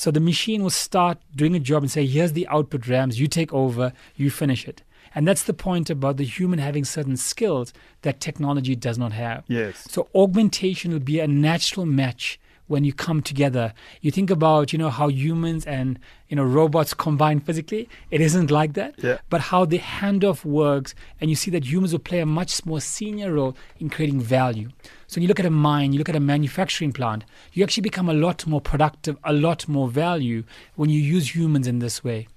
So 0.01 0.11
the 0.11 0.19
machine 0.19 0.63
will 0.63 0.71
start 0.71 1.19
doing 1.37 1.55
a 1.55 1.61
job 1.61 1.83
and 1.83 1.93
say, 1.93 2.07
here's 2.07 2.33
the 2.33 2.49
output 2.49 2.89
rams, 2.89 3.21
you 3.21 3.27
take 3.27 3.53
over, 3.53 3.93
you 4.17 4.31
finish 4.31 4.67
it. 4.67 4.83
And 5.15 5.29
that's 5.29 5.43
the 5.43 5.53
point 5.53 5.91
about 5.91 6.17
the 6.17 6.25
human 6.25 6.59
having 6.59 6.87
certain 6.87 7.19
skills 7.19 7.75
that 8.01 8.19
technology 8.19 8.75
does 8.75 8.97
not 8.97 9.13
have. 9.13 9.45
yes, 9.47 9.87
So 9.91 10.09
augmentation 10.15 10.93
will 10.93 11.01
be 11.01 11.21
a 11.21 11.29
natural 11.29 11.85
match 11.85 12.41
when 12.71 12.85
you 12.85 12.93
come 12.93 13.21
together. 13.21 13.75
You 14.01 14.11
think 14.11 14.31
about, 14.31 14.73
you 14.73 14.79
know, 14.79 14.91
how 14.91 15.09
humans 15.09 15.67
and 15.67 15.99
you 16.29 16.37
know 16.37 16.45
robots 16.45 16.95
combine 16.95 17.41
physically. 17.41 17.89
It 18.11 18.21
isn't 18.21 18.51
like 18.51 18.75
that. 18.75 18.95
Yeah. 18.99 19.19
But 19.29 19.41
how 19.41 19.65
the 19.65 19.79
handoff 19.79 20.45
works, 20.45 20.95
and 21.21 21.29
you 21.29 21.37
see 21.37 21.51
that 21.51 21.65
humans 21.65 21.93
will 21.93 21.99
play 22.11 22.21
a 22.21 22.27
much 22.27 22.65
more 22.65 22.81
senior 22.81 23.33
role 23.33 23.57
in 23.79 23.91
creating 23.91 24.21
value. 24.21 24.69
So 25.09 25.17
when 25.17 25.23
you 25.23 25.29
look 25.29 25.41
at 25.41 25.47
a 25.47 25.51
mine, 25.51 25.93
you 25.93 25.99
look 25.99 26.09
at 26.09 26.15
a 26.15 26.21
manufacturing 26.21 26.93
plant, 26.93 27.25
you 27.53 27.65
actually 27.65 27.83
become 27.83 28.09
a 28.09 28.15
lot 28.15 28.47
more 28.47 28.61
productive, 28.61 29.19
a 29.25 29.33
lot 29.33 29.67
more 29.67 29.89
value 29.89 30.45
when 30.77 30.91
you 30.91 31.01
use 31.01 31.35
humans 31.35 31.67
in 31.67 31.81
this 31.81 32.05
way. 32.05 32.29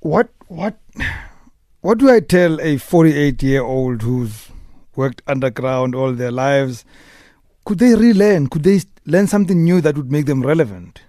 what 0.00 0.28
what 0.46 0.78
what 1.80 1.98
do 1.98 2.10
I 2.10 2.20
tell 2.20 2.60
a 2.60 2.76
48 2.76 3.42
year 3.42 3.62
old 3.62 4.02
who's 4.02 4.48
worked 4.94 5.22
underground 5.26 5.94
all 5.94 6.12
their 6.12 6.30
lives? 6.30 6.84
Could 7.68 7.80
they 7.80 7.94
relearn? 7.94 8.46
Could 8.46 8.62
they 8.62 8.80
learn 9.04 9.26
something 9.26 9.62
new 9.62 9.82
that 9.82 9.94
would 9.94 10.10
make 10.10 10.24
them 10.24 10.40
relevant? 10.40 11.02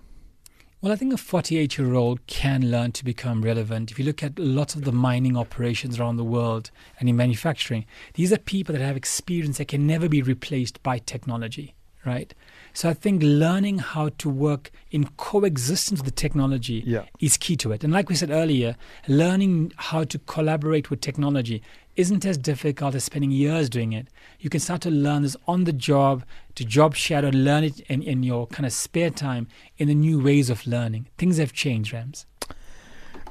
Well, 0.81 0.91
I 0.91 0.97
think 0.97 1.13
a 1.13 1.17
48 1.17 1.77
year 1.77 1.93
old 1.93 2.27
can 2.27 2.69
learn 2.69 2.91
to 2.91 3.05
become 3.05 3.43
relevant. 3.43 3.91
If 3.91 3.97
you 3.97 4.03
look 4.03 4.21
at 4.21 4.37
lots 4.37 4.75
of 4.75 4.83
the 4.83 4.91
mining 4.91 5.37
operations 5.37 5.97
around 5.97 6.17
the 6.17 6.25
world 6.25 6.69
and 6.99 7.07
in 7.07 7.15
manufacturing, 7.15 7.85
these 8.15 8.33
are 8.33 8.37
people 8.37 8.75
that 8.75 8.83
have 8.83 8.97
experience 8.97 9.57
that 9.57 9.69
can 9.69 9.87
never 9.87 10.09
be 10.09 10.21
replaced 10.21 10.83
by 10.83 10.97
technology, 10.97 11.75
right? 12.05 12.33
So 12.79 12.87
I 12.87 12.93
think 12.93 13.21
learning 13.21 13.79
how 13.79 14.07
to 14.19 14.29
work 14.29 14.71
in 14.89 15.09
coexistence 15.17 15.99
with 15.99 16.05
the 16.05 16.15
technology 16.15 16.81
Yeah. 16.85 17.03
is 17.19 17.35
key 17.35 17.57
to 17.57 17.73
it. 17.73 17.83
And 17.83 17.91
like 17.91 18.07
we 18.07 18.15
said 18.15 18.31
earlier, 18.31 18.77
learning 19.05 19.73
how 19.75 20.05
to 20.05 20.17
collaborate 20.19 20.89
with 20.89 21.01
technology 21.01 21.61
isn't 21.97 22.25
as 22.25 22.37
difficult 22.37 22.95
as 22.95 23.03
spending 23.03 23.31
years 23.31 23.69
doing 23.69 23.91
it. 23.91 24.07
You 24.39 24.49
can 24.49 24.61
start 24.61 24.79
to 24.83 24.89
learn 24.89 25.23
this 25.23 25.35
on 25.45 25.65
the 25.65 25.73
job, 25.73 26.23
to 26.55 26.63
job 26.63 26.95
shadow, 26.95 27.31
learn 27.31 27.65
it 27.65 27.81
in, 27.89 28.01
in 28.01 28.23
your 28.23 28.47
kind 28.47 28.65
of 28.65 28.71
spare 28.71 29.09
time 29.09 29.49
in 29.77 29.89
the 29.89 29.93
new 29.93 30.17
ways 30.17 30.49
of 30.49 30.65
learning. 30.65 31.07
Things 31.17 31.37
have 31.37 31.51
changed, 31.51 31.91
Rams. 31.91 32.25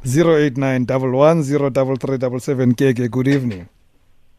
089 0.04 0.84
110 0.84 2.74
KK, 2.74 3.10
good 3.10 3.28
evening. 3.28 3.70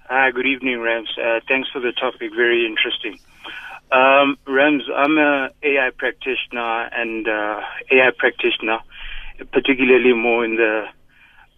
Hi, 0.08 0.30
good 0.30 0.46
evening, 0.46 0.80
Rams. 0.82 1.10
Uh, 1.18 1.40
thanks 1.48 1.68
for 1.74 1.80
the 1.80 1.94
topic. 1.94 2.30
Very 2.36 2.68
interesting. 2.68 3.18
Um, 3.92 4.38
Rams, 4.46 4.84
I'm 4.96 5.18
an 5.18 5.50
AI 5.64 5.90
practitioner 5.98 6.90
and 6.94 7.28
uh, 7.28 7.62
AI 7.92 8.12
practitioner, 8.16 8.80
particularly 9.52 10.14
more 10.14 10.46
in 10.46 10.58
the 10.58 10.86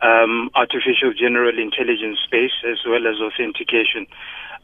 um, 0.01 0.49
artificial 0.55 1.13
general 1.13 1.57
intelligence 1.59 2.19
space 2.23 2.55
as 2.65 2.77
well 2.87 3.05
as 3.05 3.19
authentication. 3.19 4.07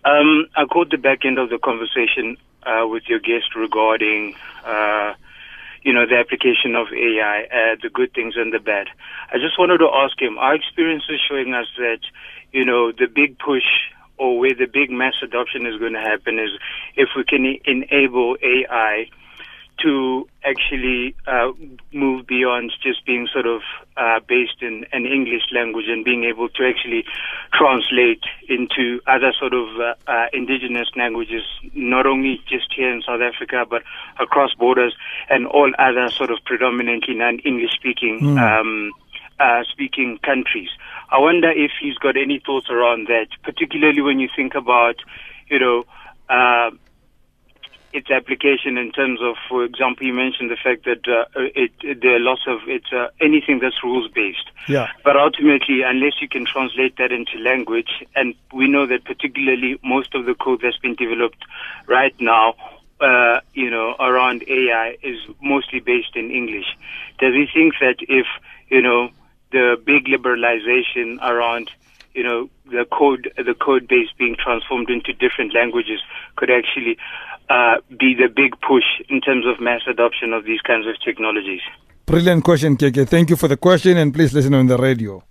Um, 0.06 0.48
I 0.56 0.66
caught 0.66 0.92
the 0.92 0.98
back 0.98 1.26
end 1.26 1.38
of 1.38 1.50
the 1.50 1.58
conversation 1.58 2.38
uh, 2.64 2.88
with 2.88 3.04
your 3.08 3.20
guest 3.20 3.54
regarding, 3.54 4.36
uh, 4.66 5.14
you 5.84 5.92
know, 5.92 6.06
the 6.08 6.16
application 6.16 6.76
of 6.76 6.88
AI, 6.96 7.44
uh, 7.52 7.76
the 7.84 7.90
good 7.90 8.14
things 8.14 8.36
and 8.38 8.54
the 8.54 8.60
bad. 8.60 8.88
I 9.34 9.38
just 9.40 9.60
wanted 9.60 9.80
to 9.80 9.90
ask 9.94 10.20
him. 10.22 10.38
Our 10.38 10.56
experience 10.56 11.04
is 11.10 11.20
showing 11.28 11.54
us 11.54 11.68
that, 11.78 12.00
you 12.54 12.64
know, 12.64 12.94
the 12.94 13.08
big 13.08 13.38
push 13.40 13.68
or 14.18 14.40
where 14.40 14.56
the 14.56 14.68
big 14.72 14.90
mass 14.90 15.16
adoption 15.24 15.66
is 15.66 15.78
going 15.78 15.94
to 15.94 16.00
happen 16.00 16.40
is 16.40 16.50
if 16.96 17.10
we 17.16 17.24
can 17.24 17.58
enable 17.66 18.38
AI 18.42 19.08
to 19.80 20.28
actually 20.44 21.14
uh, 21.28 21.52
move 21.94 22.26
beyond 22.26 22.72
just 22.82 23.06
being 23.06 23.28
sort 23.32 23.46
of 23.46 23.62
uh, 23.96 24.20
based 24.28 24.62
in 24.62 24.86
an 24.92 25.06
English 25.06 25.44
language 25.54 25.86
and 25.88 26.04
being 26.04 26.24
able 26.24 26.50
to 26.50 26.68
actually 26.68 27.06
translate 27.54 28.24
into 28.50 29.00
other 29.06 29.32
sort 29.38 29.54
of 29.54 29.68
uh, 29.80 29.94
uh, 30.12 30.26
indigenous 30.34 30.88
languages, 30.96 31.44
not 31.74 32.08
only 32.08 32.42
just 32.48 32.74
here 32.76 32.92
in 32.92 33.02
South 33.04 33.22
Africa, 33.22 33.66
but 33.70 33.84
across 34.20 34.54
borders 34.56 34.96
and 35.30 35.46
all 35.46 35.72
other 35.78 36.10
sort 36.10 36.32
of 36.32 36.40
predominantly 36.46 37.14
non-English 37.14 37.72
speaking 37.74 38.38
um, 38.38 38.92
uh, 39.40 39.64
speaking 39.72 40.18
countries. 40.24 40.70
I 41.10 41.20
wonder 41.20 41.50
if 41.50 41.72
he's 41.82 41.98
got 41.98 42.18
any 42.18 42.42
thoughts 42.46 42.70
around 42.70 43.08
that, 43.08 43.28
particularly 43.44 44.02
when 44.02 44.20
you 44.20 44.30
think 44.36 44.56
about, 44.56 44.96
you 45.50 45.60
know, 45.60 45.86
uh, 46.30 46.72
its 47.94 48.12
application 48.12 48.78
in 48.78 48.92
terms 48.92 49.20
of, 49.22 49.36
for 49.50 49.64
example, 49.64 50.06
you 50.06 50.14
mentioned 50.14 50.52
the 50.52 50.58
fact 50.62 50.84
that 50.86 51.08
uh, 51.08 51.26
it, 51.36 51.72
the 51.80 52.18
loss 52.20 52.40
of 52.46 52.60
it's 52.68 52.92
uh, 52.92 53.08
anything 53.22 53.60
that's 53.60 53.82
rules 53.84 54.10
based. 54.12 54.52
Yeah. 54.68 54.88
But 55.04 55.16
ultimately, 55.16 55.82
unless 55.84 56.22
you 56.22 56.28
can 56.28 56.46
translate 56.46 56.98
that 56.98 57.12
into 57.12 57.38
language, 57.40 58.06
and 58.16 58.36
we 58.54 58.68
know 58.68 58.86
that 58.88 59.06
particularly 59.06 59.80
most 59.84 60.14
of 60.14 60.26
the 60.26 60.36
code 60.36 60.60
that's 60.62 60.78
been 60.78 60.96
developed 60.96 61.44
right 61.88 62.14
now, 62.20 62.56
uh, 63.00 63.40
you 63.54 63.70
know, 63.70 63.96
around 64.00 64.44
AI 64.48 64.98
is 65.02 65.18
mostly 65.42 65.80
based 65.80 66.16
in 66.16 66.32
English. 66.32 66.66
Does 67.20 67.34
he 67.34 67.48
think 67.54 67.76
that 67.80 67.98
if, 68.02 68.26
you 68.70 68.82
know, 68.82 69.10
the 69.52 69.78
big 69.86 70.06
liberalization 70.06 71.22
around 71.22 71.72
you 72.14 72.24
know 72.24 72.50
the 72.66 72.86
code 72.92 73.32
the 73.38 73.54
code 73.54 73.88
base 73.88 74.10
being 74.18 74.36
transformed 74.36 74.90
into 74.90 75.14
different 75.14 75.54
languages 75.54 76.00
could 76.36 76.50
actually 76.50 76.98
uh, 77.50 77.76
be 77.90 78.14
the 78.14 78.28
big 78.28 78.60
push 78.62 78.84
in 79.08 79.22
terms 79.22 79.46
of 79.46 79.60
mass 79.62 79.82
adoption 79.88 80.34
of 80.34 80.44
these 80.44 80.62
kinds 80.62 80.86
of 80.88 80.96
technologies. 81.04 81.62
Brilliant 82.06 82.44
question, 82.44 82.76
KK. 82.78 83.08
Thank 83.08 83.30
you 83.30 83.36
for 83.36 83.48
the 83.48 83.58
question, 83.58 83.98
and 83.98 84.14
please 84.14 84.34
listen 84.34 84.54
on 84.54 84.68
the 84.68 84.78
radio. 84.78 85.24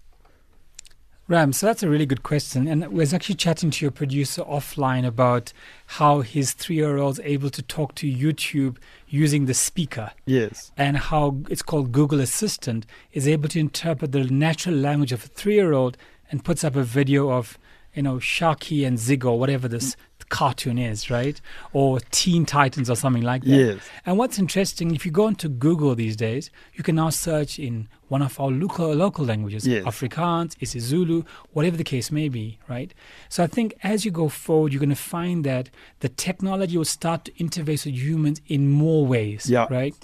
Ram, 1.28 1.52
so 1.52 1.66
that's 1.66 1.82
a 1.82 1.88
really 1.88 2.06
good 2.06 2.22
question. 2.22 2.68
And 2.68 2.84
I 2.84 2.88
was 2.88 3.12
actually 3.12 3.34
chatting 3.34 3.72
to 3.72 3.84
your 3.84 3.90
producer 3.90 4.42
offline 4.42 5.04
about 5.04 5.52
how 5.86 6.20
his 6.20 6.52
three 6.52 6.76
year 6.76 6.98
old's 6.98 7.18
able 7.24 7.50
to 7.50 7.62
talk 7.62 7.96
to 7.96 8.06
YouTube 8.06 8.76
using 9.08 9.46
the 9.46 9.54
speaker. 9.54 10.12
Yes. 10.24 10.70
And 10.76 10.96
how 10.96 11.38
it's 11.50 11.62
called 11.62 11.90
Google 11.90 12.20
Assistant 12.20 12.86
is 13.12 13.26
able 13.26 13.48
to 13.48 13.58
interpret 13.58 14.12
the 14.12 14.22
natural 14.24 14.76
language 14.76 15.10
of 15.10 15.24
a 15.24 15.28
three 15.28 15.54
year 15.54 15.72
old 15.72 15.96
and 16.30 16.44
puts 16.44 16.62
up 16.62 16.76
a 16.76 16.84
video 16.84 17.30
of, 17.32 17.58
you 17.92 18.02
know, 18.02 18.16
Sharky 18.16 18.86
and 18.86 18.96
Zig 18.96 19.24
or 19.24 19.36
whatever 19.36 19.66
this 19.66 19.96
cartoon 20.28 20.78
is, 20.78 21.10
right? 21.10 21.40
Or 21.72 22.00
Teen 22.10 22.44
Titans 22.46 22.90
or 22.90 22.96
something 22.96 23.22
like 23.22 23.42
that. 23.44 23.48
Yes. 23.50 23.78
And 24.04 24.18
what's 24.18 24.38
interesting, 24.38 24.94
if 24.94 25.04
you 25.06 25.12
go 25.12 25.28
into 25.28 25.48
Google 25.48 25.94
these 25.94 26.16
days, 26.16 26.50
you 26.74 26.82
can 26.82 26.96
now 26.96 27.10
search 27.10 27.58
in 27.58 27.88
one 28.08 28.22
of 28.22 28.38
our 28.38 28.50
local 28.50 28.92
local 28.94 29.24
languages, 29.24 29.66
Yes. 29.66 29.84
Afrikaans, 29.84 30.56
isiZulu, 30.58 31.24
whatever 31.52 31.76
the 31.76 31.84
case 31.84 32.10
may 32.12 32.28
be, 32.28 32.58
right? 32.68 32.92
So 33.28 33.42
I 33.42 33.46
think 33.46 33.74
as 33.82 34.04
you 34.04 34.10
go 34.10 34.28
forward, 34.28 34.72
you're 34.72 34.80
going 34.80 34.90
to 34.90 34.96
find 34.96 35.44
that 35.44 35.70
the 36.00 36.08
technology 36.08 36.76
will 36.76 36.84
start 36.84 37.24
to 37.26 37.32
interface 37.32 37.84
with 37.84 37.94
humans 37.96 38.40
in 38.46 38.70
more 38.70 39.04
ways, 39.06 39.50
Yeah. 39.50 39.66
right? 39.70 39.94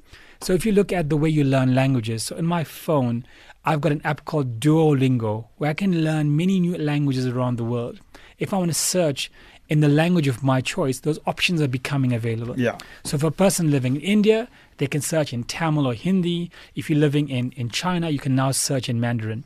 So 0.40 0.52
if 0.52 0.66
you 0.66 0.72
look 0.72 0.92
at 0.92 1.08
the 1.08 1.16
way 1.16 1.28
you 1.28 1.44
learn 1.44 1.74
languages, 1.76 2.24
so 2.24 2.34
in 2.36 2.46
my 2.46 2.64
phone, 2.64 3.24
I've 3.64 3.80
got 3.80 3.92
an 3.92 4.00
app 4.02 4.24
called 4.24 4.58
Duolingo 4.58 5.46
where 5.58 5.70
I 5.70 5.74
can 5.74 6.02
learn 6.02 6.36
many 6.36 6.58
new 6.58 6.76
languages 6.76 7.28
around 7.28 7.58
the 7.58 7.64
world. 7.64 8.00
If 8.40 8.52
I 8.52 8.56
want 8.58 8.70
to 8.70 8.74
search 8.74 9.30
in 9.68 9.80
the 9.80 9.88
language 9.88 10.28
of 10.28 10.42
my 10.42 10.60
choice, 10.60 11.00
those 11.00 11.18
options 11.26 11.60
are 11.62 11.68
becoming 11.68 12.12
available. 12.12 12.58
Yeah. 12.58 12.76
So 13.04 13.16
for 13.18 13.28
a 13.28 13.32
person 13.32 13.70
living 13.70 13.96
in 13.96 14.02
India, 14.02 14.48
they 14.78 14.86
can 14.86 15.00
search 15.00 15.32
in 15.32 15.44
Tamil 15.44 15.86
or 15.86 15.94
Hindi. 15.94 16.50
If 16.74 16.90
you're 16.90 16.98
living 16.98 17.28
in, 17.30 17.52
in 17.52 17.70
China, 17.70 18.10
you 18.10 18.18
can 18.18 18.34
now 18.34 18.50
search 18.50 18.88
in 18.88 19.00
Mandarin. 19.00 19.44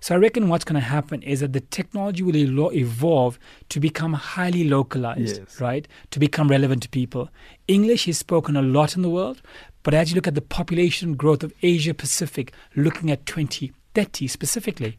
So 0.00 0.14
I 0.14 0.18
reckon 0.18 0.48
what's 0.48 0.64
going 0.64 0.80
to 0.80 0.86
happen 0.86 1.22
is 1.22 1.40
that 1.40 1.52
the 1.52 1.60
technology 1.60 2.22
will 2.22 2.36
evolve 2.72 3.38
to 3.70 3.80
become 3.80 4.12
highly 4.12 4.68
localized, 4.68 5.38
Yes. 5.40 5.60
right? 5.60 5.88
To 6.10 6.18
become 6.20 6.48
relevant 6.48 6.82
to 6.84 6.88
people. 6.88 7.28
English 7.66 8.06
is 8.06 8.18
spoken 8.18 8.56
a 8.56 8.62
lot 8.62 8.94
in 8.94 9.02
the 9.02 9.10
world, 9.10 9.42
but 9.82 9.94
as 9.94 10.10
you 10.10 10.14
look 10.14 10.26
at 10.28 10.34
the 10.34 10.42
population 10.42 11.14
growth 11.16 11.42
of 11.42 11.52
Asia 11.62 11.94
Pacific, 11.94 12.52
looking 12.76 13.10
at 13.10 13.24
2030 13.26 14.26
specifically, 14.28 14.98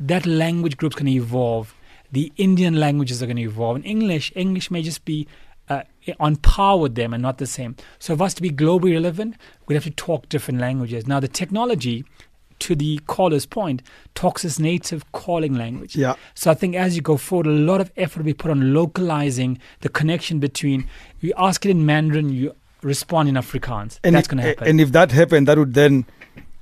that 0.00 0.24
language 0.26 0.76
group's 0.76 0.96
going 0.96 1.06
to 1.06 1.12
evolve. 1.12 1.74
The 2.12 2.32
Indian 2.36 2.74
languages 2.80 3.22
are 3.22 3.26
going 3.26 3.36
to 3.36 3.42
evolve. 3.42 3.76
And 3.76 3.86
English, 3.86 4.32
English 4.34 4.70
may 4.70 4.82
just 4.82 5.04
be 5.04 5.26
uh, 5.68 5.82
on 6.18 6.36
par 6.36 6.78
with 6.78 6.94
them 6.94 7.12
and 7.12 7.22
not 7.22 7.38
the 7.38 7.46
same. 7.46 7.76
So, 7.98 8.16
for 8.16 8.24
us 8.24 8.34
to 8.34 8.42
be 8.42 8.50
globally 8.50 8.94
relevant, 8.94 9.36
we'd 9.66 9.74
have 9.74 9.84
to 9.84 9.90
talk 9.90 10.28
different 10.28 10.60
languages. 10.60 11.06
Now, 11.06 11.20
the 11.20 11.28
technology, 11.28 12.04
to 12.60 12.74
the 12.74 13.00
caller's 13.06 13.46
point, 13.46 13.82
talks 14.14 14.44
as 14.44 14.58
native 14.58 15.10
calling 15.12 15.54
language. 15.54 15.94
Yeah. 15.94 16.14
So, 16.34 16.50
I 16.50 16.54
think 16.54 16.74
as 16.74 16.96
you 16.96 17.02
go 17.02 17.16
forward, 17.16 17.46
a 17.46 17.50
lot 17.50 17.80
of 17.80 17.92
effort 17.96 18.18
will 18.18 18.24
be 18.26 18.34
put 18.34 18.50
on 18.50 18.72
localizing 18.72 19.58
the 19.80 19.88
connection 19.88 20.38
between 20.38 20.88
you 21.20 21.32
ask 21.36 21.64
it 21.66 21.70
in 21.70 21.84
Mandarin, 21.84 22.30
you 22.30 22.54
respond 22.82 23.28
in 23.28 23.34
Afrikaans. 23.34 23.98
And 24.04 24.14
That's 24.14 24.28
going 24.28 24.42
to 24.42 24.48
happen. 24.48 24.68
And 24.68 24.80
if 24.80 24.92
that 24.92 25.12
happened, 25.12 25.48
that 25.48 25.58
would 25.58 25.74
then, 25.74 26.06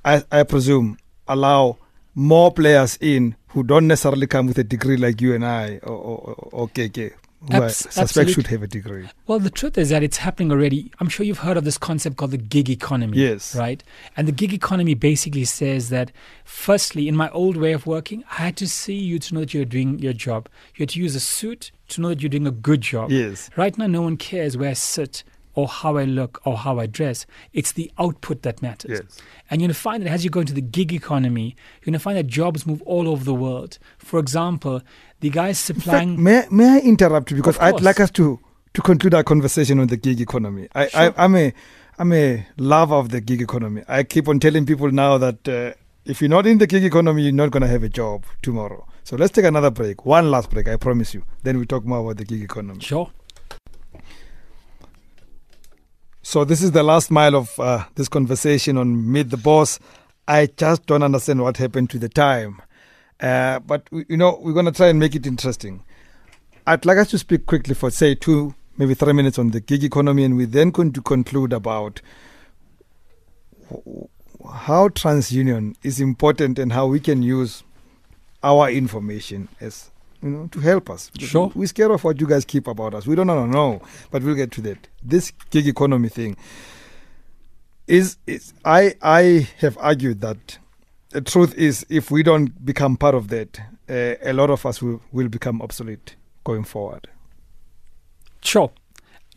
I, 0.03 0.23
I 0.31 0.43
presume, 0.43 0.97
allow 1.27 1.77
more 2.15 2.51
players 2.51 2.97
in 2.99 3.35
who 3.49 3.63
don't 3.63 3.87
necessarily 3.87 4.27
come 4.27 4.47
with 4.47 4.57
a 4.57 4.63
degree 4.63 4.97
like 4.97 5.21
you 5.21 5.33
and 5.33 5.45
I 5.45 5.79
or, 5.83 5.93
or, 5.93 6.49
or 6.51 6.67
KK, 6.69 7.13
who 7.49 7.63
I 7.63 7.67
suspect 7.67 7.97
absolute- 7.97 8.29
should 8.33 8.47
have 8.47 8.63
a 8.63 8.67
degree. 8.67 9.07
Well, 9.25 9.39
the 9.39 9.49
truth 9.49 9.77
is 9.77 9.89
that 9.89 10.03
it's 10.03 10.17
happening 10.17 10.51
already. 10.51 10.91
I'm 10.99 11.07
sure 11.09 11.25
you've 11.25 11.39
heard 11.39 11.57
of 11.57 11.63
this 11.63 11.77
concept 11.77 12.17
called 12.17 12.31
the 12.31 12.37
gig 12.37 12.69
economy. 12.69 13.17
Yes. 13.17 13.55
Right? 13.55 13.83
And 14.15 14.27
the 14.27 14.31
gig 14.31 14.53
economy 14.53 14.95
basically 14.95 15.45
says 15.45 15.89
that, 15.89 16.11
firstly, 16.43 17.07
in 17.07 17.15
my 17.15 17.29
old 17.29 17.57
way 17.57 17.73
of 17.73 17.85
working, 17.85 18.23
I 18.31 18.35
had 18.43 18.57
to 18.57 18.67
see 18.67 18.95
you 18.95 19.19
to 19.19 19.33
know 19.33 19.39
that 19.41 19.53
you're 19.53 19.65
doing 19.65 19.99
your 19.99 20.13
job. 20.13 20.49
You 20.75 20.83
had 20.83 20.89
to 20.89 20.99
use 20.99 21.15
a 21.15 21.19
suit 21.19 21.71
to 21.89 22.01
know 22.01 22.09
that 22.09 22.21
you're 22.21 22.29
doing 22.29 22.47
a 22.47 22.51
good 22.51 22.81
job. 22.81 23.11
Yes. 23.11 23.49
Right 23.55 23.77
now, 23.77 23.87
no 23.87 24.01
one 24.01 24.17
cares 24.17 24.57
where 24.57 24.69
I 24.69 24.73
sit 24.73 25.23
or 25.57 25.67
how 25.67 25.97
I 25.97 26.03
look 26.03 26.39
or 26.45 26.55
how 26.55 26.77
I 26.79 26.85
dress. 26.85 27.25
It's 27.51 27.71
the 27.71 27.91
output 27.97 28.43
that 28.43 28.61
matters. 28.61 29.01
Yes. 29.01 29.17
And 29.49 29.59
you're 29.59 29.67
going 29.67 29.73
to 29.73 29.79
find 29.79 30.03
that 30.03 30.11
as 30.11 30.23
you 30.23 30.29
go 30.29 30.41
into 30.41 30.53
the 30.53 30.61
gig 30.61 30.93
economy, 30.93 31.55
you're 31.81 31.85
going 31.85 31.93
to 31.93 31.99
find 31.99 32.15
that 32.15 32.27
jobs 32.27 32.67
move 32.67 32.81
all 32.83 33.07
over 33.07 33.23
the 33.23 33.33
world. 33.33 33.79
For 33.97 34.19
example, 34.19 34.81
the 35.21 35.31
guys 35.31 35.67
In 35.67 35.75
fact, 35.77 35.85
supplying. 35.85 36.21
may, 36.21 36.45
may 36.51 36.69
I 36.75 36.79
interrupt 36.79 37.31
you 37.31 37.37
because 37.37 37.57
I'd 37.57 37.81
like 37.81 37.99
us 37.99 38.11
to, 38.11 38.39
to 38.75 38.81
conclude 38.83 39.15
our 39.15 39.23
conversation 39.23 39.79
on 39.79 39.87
the 39.87 39.97
gig 39.97 40.21
economy. 40.21 40.67
I, 40.75 40.87
Sure. 40.89 41.13
I, 41.17 41.23
I'm 41.23 41.35
a 41.35 41.53
I'm 41.99 42.13
a 42.13 42.45
lover 42.57 42.93
of 42.93 43.09
the 43.09 43.19
gig 43.19 43.41
economy. 43.41 43.81
I 43.87 44.03
keep 44.03 44.27
on 44.27 44.39
telling 44.39 44.67
people 44.67 44.91
now 44.91 45.17
that 45.17 45.49
uh, 45.49 45.73
if 46.05 46.21
you're 46.21 46.29
not 46.29 46.45
in 46.45 46.59
the 46.59 46.67
gig 46.67 46.83
economy, 46.83 47.23
you're 47.23 47.31
not 47.31 47.49
going 47.49 47.61
to 47.61 47.67
have 47.67 47.81
a 47.81 47.89
job 47.89 48.25
tomorrow. 48.43 48.85
So 49.03 49.15
let's 49.15 49.31
take 49.31 49.45
another 49.45 49.71
break, 49.71 50.05
one 50.05 50.29
last 50.29 50.51
break, 50.51 50.67
I 50.67 50.75
promise 50.77 51.15
you. 51.15 51.23
Then 51.41 51.57
we 51.57 51.65
talk 51.65 51.83
more 51.85 51.99
about 52.01 52.17
the 52.17 52.25
gig 52.25 52.43
economy. 52.43 52.81
Sure. 52.81 53.09
So 56.29 56.43
this 56.43 56.61
is 56.61 56.71
the 56.73 56.83
last 56.83 57.09
mile 57.09 57.37
of 57.37 57.57
uh, 57.57 57.85
this 57.95 58.09
conversation 58.09 58.77
on 58.77 59.09
Meet 59.09 59.29
the 59.29 59.37
Boss. 59.37 59.79
I 60.27 60.47
just 60.47 60.85
don't 60.85 61.01
understand 61.01 61.41
what 61.41 61.55
happened 61.55 61.89
to 61.91 61.97
the 61.97 62.09
time. 62.09 62.61
Uh, 63.17 63.59
but, 63.59 63.87
we- 63.93 64.03
you 64.09 64.17
know, 64.17 64.37
we're 64.41 64.51
going 64.51 64.65
to 64.65 64.73
try 64.73 64.89
and 64.89 64.99
make 64.99 65.15
it 65.15 65.25
interesting. 65.25 65.85
I'd 66.67 66.85
like 66.85 66.97
us 66.97 67.11
to 67.11 67.17
speak 67.17 67.45
quickly 67.45 67.73
for, 67.75 67.89
say, 67.89 68.13
two, 68.13 68.53
maybe 68.75 68.93
three 68.93 69.13
minutes 69.13 69.39
on 69.39 69.51
the 69.51 69.61
gig 69.61 69.85
economy, 69.85 70.25
and 70.25 70.35
we're 70.35 70.47
then 70.47 70.71
going 70.71 70.91
to 70.91 71.01
conclude 71.01 71.53
about 71.53 72.01
how 74.53 74.89
TransUnion 74.89 75.77
is 75.81 76.01
important 76.01 76.59
and 76.59 76.73
how 76.73 76.87
we 76.87 76.99
can 76.99 77.23
use 77.23 77.63
our 78.43 78.69
information 78.69 79.47
as 79.61 79.91
you 80.21 80.29
know 80.29 80.47
to 80.51 80.59
help 80.59 80.89
us. 80.89 81.11
Sure. 81.17 81.51
We're 81.55 81.67
scared 81.67 81.91
of 81.91 82.03
what 82.03 82.19
you 82.19 82.27
guys 82.27 82.45
keep 82.45 82.67
about 82.67 82.93
us. 82.93 83.07
We 83.07 83.15
don't 83.15 83.27
know, 83.27 83.45
know, 83.45 83.81
but 84.11 84.23
we'll 84.23 84.35
get 84.35 84.51
to 84.51 84.61
that. 84.61 84.87
This 85.03 85.31
gig 85.49 85.67
economy 85.67 86.09
thing 86.09 86.37
is 87.87 88.17
is 88.27 88.53
I 88.65 88.95
I 89.01 89.49
have 89.59 89.77
argued 89.79 90.21
that 90.21 90.57
the 91.09 91.21
truth 91.21 91.55
is 91.55 91.85
if 91.89 92.11
we 92.11 92.23
don't 92.23 92.65
become 92.65 92.97
part 92.97 93.15
of 93.15 93.29
that, 93.29 93.59
uh, 93.89 94.15
a 94.21 94.33
lot 94.33 94.49
of 94.49 94.65
us 94.65 94.81
will, 94.81 95.01
will 95.11 95.29
become 95.29 95.61
obsolete 95.61 96.15
going 96.43 96.63
forward. 96.63 97.07
Sure. 98.41 98.71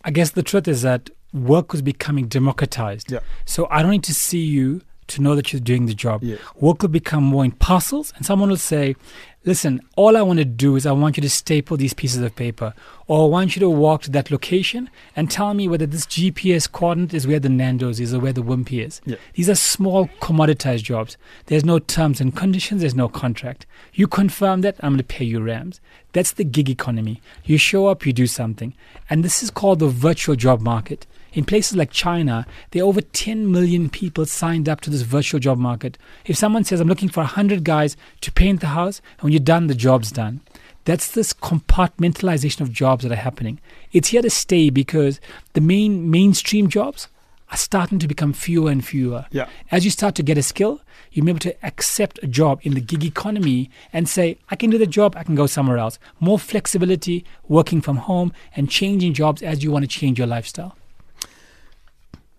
I 0.04 0.10
guess 0.10 0.30
the 0.30 0.42
truth 0.42 0.66
is 0.66 0.82
that 0.82 1.10
work 1.32 1.72
was 1.72 1.82
becoming 1.82 2.26
democratized. 2.26 3.12
Yeah. 3.12 3.20
So 3.44 3.68
I 3.70 3.82
don't 3.82 3.92
need 3.92 4.04
to 4.04 4.14
see 4.14 4.40
you 4.42 4.82
to 5.08 5.22
know 5.22 5.34
that 5.34 5.52
you're 5.52 5.60
doing 5.60 5.86
the 5.86 5.94
job. 5.94 6.22
Yeah. 6.22 6.36
Work 6.56 6.82
will 6.82 6.88
become 6.88 7.24
more 7.24 7.44
in 7.44 7.52
parcels, 7.52 8.12
and 8.16 8.24
someone 8.24 8.48
will 8.48 8.56
say, 8.56 8.96
Listen, 9.46 9.80
all 9.96 10.18
I 10.18 10.22
want 10.22 10.38
to 10.38 10.44
do 10.44 10.76
is 10.76 10.84
I 10.84 10.92
want 10.92 11.16
you 11.16 11.22
to 11.22 11.30
staple 11.30 11.78
these 11.78 11.94
pieces 11.94 12.20
of 12.20 12.36
paper, 12.36 12.74
or 13.06 13.24
I 13.24 13.28
want 13.28 13.56
you 13.56 13.60
to 13.60 13.70
walk 13.70 14.02
to 14.02 14.10
that 14.10 14.30
location 14.30 14.90
and 15.16 15.30
tell 15.30 15.54
me 15.54 15.66
whether 15.66 15.86
this 15.86 16.04
GPS 16.04 16.70
coordinate 16.70 17.14
is 17.14 17.26
where 17.26 17.40
the 17.40 17.48
Nando's 17.48 18.00
is 18.00 18.12
or 18.12 18.20
where 18.20 18.34
the 18.34 18.42
Wimpy 18.42 18.84
is. 18.84 19.00
Yeah. 19.06 19.16
These 19.32 19.48
are 19.48 19.54
small 19.54 20.08
commoditized 20.20 20.82
jobs. 20.82 21.16
There's 21.46 21.64
no 21.64 21.78
terms 21.78 22.20
and 22.20 22.36
conditions, 22.36 22.82
there's 22.82 22.94
no 22.94 23.08
contract. 23.08 23.64
You 23.94 24.06
confirm 24.06 24.60
that, 24.60 24.76
I'm 24.80 24.92
going 24.92 24.98
to 24.98 25.04
pay 25.04 25.24
you 25.24 25.40
rams. 25.40 25.80
That's 26.12 26.32
the 26.32 26.44
gig 26.44 26.68
economy. 26.68 27.22
You 27.42 27.56
show 27.56 27.86
up, 27.86 28.04
you 28.04 28.12
do 28.12 28.26
something. 28.26 28.74
And 29.08 29.24
this 29.24 29.42
is 29.42 29.50
called 29.50 29.78
the 29.78 29.88
virtual 29.88 30.36
job 30.36 30.60
market. 30.60 31.06
In 31.32 31.44
places 31.44 31.76
like 31.76 31.90
China, 31.90 32.46
there 32.70 32.82
are 32.82 32.86
over 32.86 33.00
10 33.00 33.50
million 33.50 33.88
people 33.88 34.26
signed 34.26 34.68
up 34.68 34.80
to 34.82 34.90
this 34.90 35.02
virtual 35.02 35.40
job 35.40 35.58
market. 35.58 35.96
If 36.26 36.36
someone 36.36 36.64
says, 36.64 36.80
I'm 36.80 36.88
looking 36.88 37.08
for 37.08 37.20
100 37.20 37.64
guys 37.64 37.96
to 38.22 38.32
paint 38.32 38.60
the 38.60 38.68
house, 38.68 39.00
and 39.18 39.22
when 39.24 39.32
you're 39.32 39.40
done, 39.40 39.68
the 39.68 39.74
job's 39.74 40.10
done. 40.10 40.40
That's 40.84 41.12
this 41.12 41.32
compartmentalization 41.32 42.62
of 42.62 42.72
jobs 42.72 43.04
that 43.04 43.12
are 43.12 43.16
happening. 43.16 43.60
It's 43.92 44.08
here 44.08 44.22
to 44.22 44.30
stay 44.30 44.70
because 44.70 45.20
the 45.52 45.60
main 45.60 46.10
mainstream 46.10 46.68
jobs 46.68 47.08
are 47.50 47.56
starting 47.56 47.98
to 47.98 48.08
become 48.08 48.32
fewer 48.32 48.70
and 48.70 48.84
fewer. 48.84 49.26
Yeah. 49.30 49.48
As 49.70 49.84
you 49.84 49.90
start 49.90 50.14
to 50.16 50.22
get 50.22 50.38
a 50.38 50.42
skill, 50.42 50.80
you'll 51.12 51.26
be 51.26 51.32
able 51.32 51.40
to 51.40 51.66
accept 51.66 52.18
a 52.22 52.26
job 52.26 52.60
in 52.62 52.74
the 52.74 52.80
gig 52.80 53.04
economy 53.04 53.70
and 53.92 54.08
say, 54.08 54.38
I 54.50 54.56
can 54.56 54.70
do 54.70 54.78
the 54.78 54.86
job, 54.86 55.16
I 55.16 55.24
can 55.24 55.34
go 55.34 55.46
somewhere 55.46 55.78
else. 55.78 55.98
More 56.20 56.38
flexibility, 56.38 57.24
working 57.48 57.80
from 57.80 57.96
home, 57.98 58.32
and 58.54 58.70
changing 58.70 59.14
jobs 59.14 59.42
as 59.42 59.62
you 59.62 59.70
want 59.70 59.82
to 59.82 59.88
change 59.88 60.18
your 60.18 60.28
lifestyle. 60.28 60.76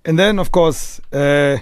And 0.05 0.17
then, 0.17 0.39
of 0.39 0.51
course, 0.51 0.99
uh, 1.13 1.57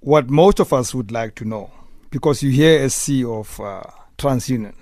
what 0.00 0.28
most 0.30 0.60
of 0.60 0.72
us 0.72 0.94
would 0.94 1.10
like 1.10 1.34
to 1.36 1.44
know, 1.44 1.70
because 2.10 2.42
you 2.42 2.50
hear 2.50 2.82
a 2.84 2.90
C 2.90 3.24
of 3.24 3.58
uh, 3.60 3.82
TransUnion, 4.18 4.74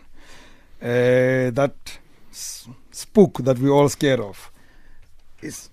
uh, 0.82 1.50
that 1.52 1.74
s- 2.30 2.68
spook 2.90 3.38
that 3.44 3.58
we're 3.58 3.70
all 3.70 3.88
scared 3.88 4.20
of, 4.20 4.50
is 5.42 5.70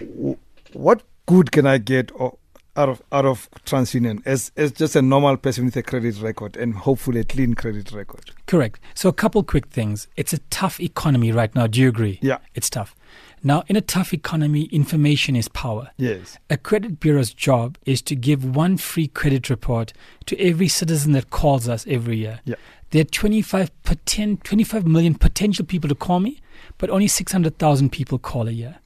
w- 0.00 0.36
what 0.72 1.02
good 1.26 1.52
can 1.52 1.66
I 1.66 1.78
get 1.78 2.10
out 2.20 2.88
of 2.88 3.02
out 3.10 3.24
of 3.26 3.48
TransUnion 3.64 4.22
as 4.24 4.52
as 4.56 4.70
just 4.72 4.94
a 4.96 5.02
normal 5.02 5.36
person 5.36 5.64
with 5.64 5.76
a 5.76 5.82
credit 5.82 6.20
record 6.20 6.56
and 6.56 6.74
hopefully 6.74 7.20
a 7.20 7.24
clean 7.24 7.54
credit 7.54 7.90
record? 7.92 8.30
Correct. 8.46 8.80
So, 8.94 9.08
a 9.08 9.12
couple 9.12 9.42
quick 9.42 9.66
things. 9.66 10.06
It's 10.16 10.32
a 10.32 10.38
tough 10.50 10.80
economy 10.80 11.32
right 11.32 11.54
now. 11.54 11.66
Do 11.66 11.80
you 11.80 11.88
agree? 11.88 12.18
Yeah. 12.22 12.38
It's 12.54 12.70
tough. 12.70 12.94
Now, 13.42 13.64
in 13.68 13.76
a 13.76 13.80
tough 13.80 14.12
economy, 14.12 14.64
information 14.64 15.36
is 15.36 15.48
power. 15.48 15.90
Yes. 15.96 16.38
A 16.50 16.56
credit 16.56 17.00
bureau's 17.00 17.32
job 17.32 17.78
is 17.86 18.02
to 18.02 18.16
give 18.16 18.44
one 18.56 18.76
free 18.76 19.08
credit 19.08 19.48
report 19.48 19.92
to 20.26 20.38
every 20.40 20.68
citizen 20.68 21.12
that 21.12 21.30
calls 21.30 21.68
us 21.68 21.86
every 21.88 22.18
year. 22.18 22.40
Yeah. 22.44 22.56
There 22.90 23.02
are 23.02 23.04
25, 23.04 23.70
poten- 23.84 24.42
25 24.42 24.86
million 24.86 25.14
potential 25.14 25.64
people 25.64 25.88
to 25.88 25.94
call 25.94 26.20
me, 26.20 26.40
but 26.78 26.90
only 26.90 27.06
600,000 27.08 27.90
people 27.90 28.18
call 28.18 28.48
a 28.48 28.52
year. 28.52 28.78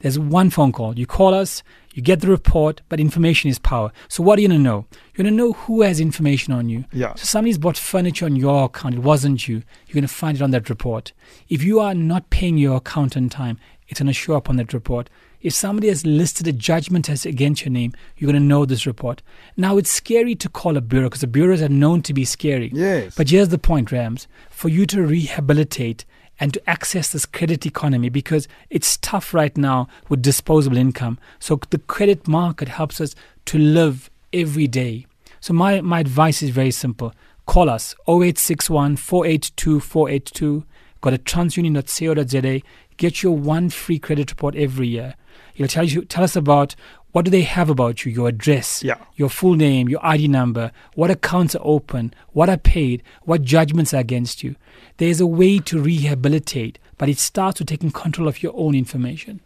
There's 0.00 0.18
one 0.18 0.50
phone 0.50 0.70
call. 0.70 0.98
You 0.98 1.06
call 1.06 1.32
us, 1.32 1.62
you 1.94 2.02
get 2.02 2.20
the 2.20 2.28
report, 2.28 2.82
but 2.90 3.00
information 3.00 3.48
is 3.48 3.58
power. 3.58 3.90
So 4.08 4.22
what 4.22 4.38
are 4.38 4.42
you 4.42 4.48
going 4.48 4.58
to 4.58 4.62
know? 4.62 4.86
You're 5.14 5.24
going 5.24 5.32
to 5.32 5.36
know 5.36 5.52
who 5.52 5.80
has 5.80 5.98
information 5.98 6.52
on 6.52 6.68
you. 6.68 6.84
Yeah. 6.92 7.14
So 7.14 7.24
somebody's 7.24 7.56
bought 7.56 7.78
furniture 7.78 8.26
on 8.26 8.36
your 8.36 8.64
account. 8.64 8.96
It 8.96 9.00
wasn't 9.00 9.48
you. 9.48 9.62
You're 9.86 9.94
going 9.94 10.02
to 10.02 10.08
find 10.08 10.36
it 10.36 10.42
on 10.42 10.50
that 10.50 10.68
report. 10.68 11.12
If 11.48 11.62
you 11.62 11.80
are 11.80 11.94
not 11.94 12.28
paying 12.28 12.58
your 12.58 12.76
account 12.76 13.16
on 13.16 13.30
time, 13.30 13.58
it's 13.88 14.00
going 14.00 14.06
to 14.06 14.12
show 14.12 14.36
up 14.36 14.48
on 14.48 14.56
that 14.56 14.72
report. 14.72 15.10
If 15.40 15.52
somebody 15.52 15.88
has 15.88 16.06
listed 16.06 16.48
a 16.48 16.52
judgment 16.52 17.10
as 17.10 17.26
against 17.26 17.64
your 17.64 17.72
name, 17.72 17.92
you're 18.16 18.30
going 18.30 18.42
to 18.42 18.48
know 18.48 18.64
this 18.64 18.86
report. 18.86 19.22
Now, 19.56 19.76
it's 19.76 19.90
scary 19.90 20.34
to 20.36 20.48
call 20.48 20.76
a 20.76 20.80
bureau 20.80 21.08
because 21.08 21.20
the 21.20 21.26
bureaus 21.26 21.60
are 21.60 21.68
known 21.68 22.00
to 22.02 22.14
be 22.14 22.24
scary. 22.24 22.70
Yes. 22.72 23.14
But 23.14 23.28
here's 23.28 23.50
the 23.50 23.58
point, 23.58 23.92
Rams. 23.92 24.26
For 24.50 24.70
you 24.70 24.86
to 24.86 25.02
rehabilitate 25.02 26.06
and 26.40 26.54
to 26.54 26.70
access 26.70 27.12
this 27.12 27.26
credit 27.26 27.66
economy 27.66 28.08
because 28.08 28.48
it's 28.70 28.96
tough 28.96 29.34
right 29.34 29.56
now 29.56 29.88
with 30.08 30.22
disposable 30.22 30.76
income. 30.76 31.18
So 31.38 31.60
the 31.70 31.78
credit 31.78 32.26
market 32.26 32.68
helps 32.68 33.00
us 33.00 33.14
to 33.46 33.58
live 33.58 34.10
every 34.32 34.66
day. 34.66 35.06
So 35.40 35.52
my, 35.52 35.80
my 35.80 36.00
advice 36.00 36.42
is 36.42 36.50
very 36.50 36.70
simple. 36.70 37.12
Call 37.46 37.68
us 37.68 37.94
0861 38.08 38.96
482 38.96 39.80
482. 39.80 40.64
Go 41.00 41.10
to 41.10 41.18
transunion.co.za. 41.18 42.62
Get 42.96 43.22
your 43.22 43.36
one 43.36 43.70
free 43.70 43.98
credit 43.98 44.30
report 44.30 44.54
every 44.56 44.88
year. 44.88 45.14
It'll 45.56 45.68
tell 45.68 45.84
you 45.84 46.04
tell 46.04 46.24
us 46.24 46.36
about 46.36 46.74
what 47.12 47.24
do 47.24 47.30
they 47.30 47.42
have 47.42 47.70
about 47.70 48.04
you, 48.04 48.10
your 48.12 48.28
address, 48.28 48.82
Yeah. 48.82 48.96
your 49.14 49.28
full 49.28 49.54
name, 49.54 49.88
your 49.88 50.04
ID 50.04 50.26
number, 50.28 50.72
what 50.94 51.10
accounts 51.12 51.54
are 51.54 51.62
open, 51.64 52.12
what 52.32 52.48
are 52.48 52.56
paid, 52.56 53.02
what 53.22 53.42
judgments 53.42 53.94
are 53.94 54.00
against 54.00 54.42
you. 54.42 54.56
There's 54.96 55.20
a 55.20 55.26
way 55.26 55.58
to 55.60 55.80
rehabilitate, 55.80 56.78
but 56.98 57.08
it 57.08 57.18
starts 57.18 57.60
with 57.60 57.68
taking 57.68 57.92
control 57.92 58.26
of 58.26 58.42
your 58.42 58.52
own 58.56 58.74
information. 58.74 59.40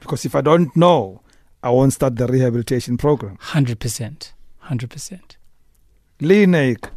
Because 0.00 0.24
if 0.24 0.34
I 0.34 0.40
don't 0.40 0.74
know, 0.76 1.20
I 1.62 1.70
won't 1.70 1.92
start 1.92 2.16
the 2.16 2.26
rehabilitation 2.26 2.96
program. 2.96 3.36
100%. 3.52 4.32
100%. 4.68 5.36
Lee 6.20 6.46
Naik, 6.46 6.88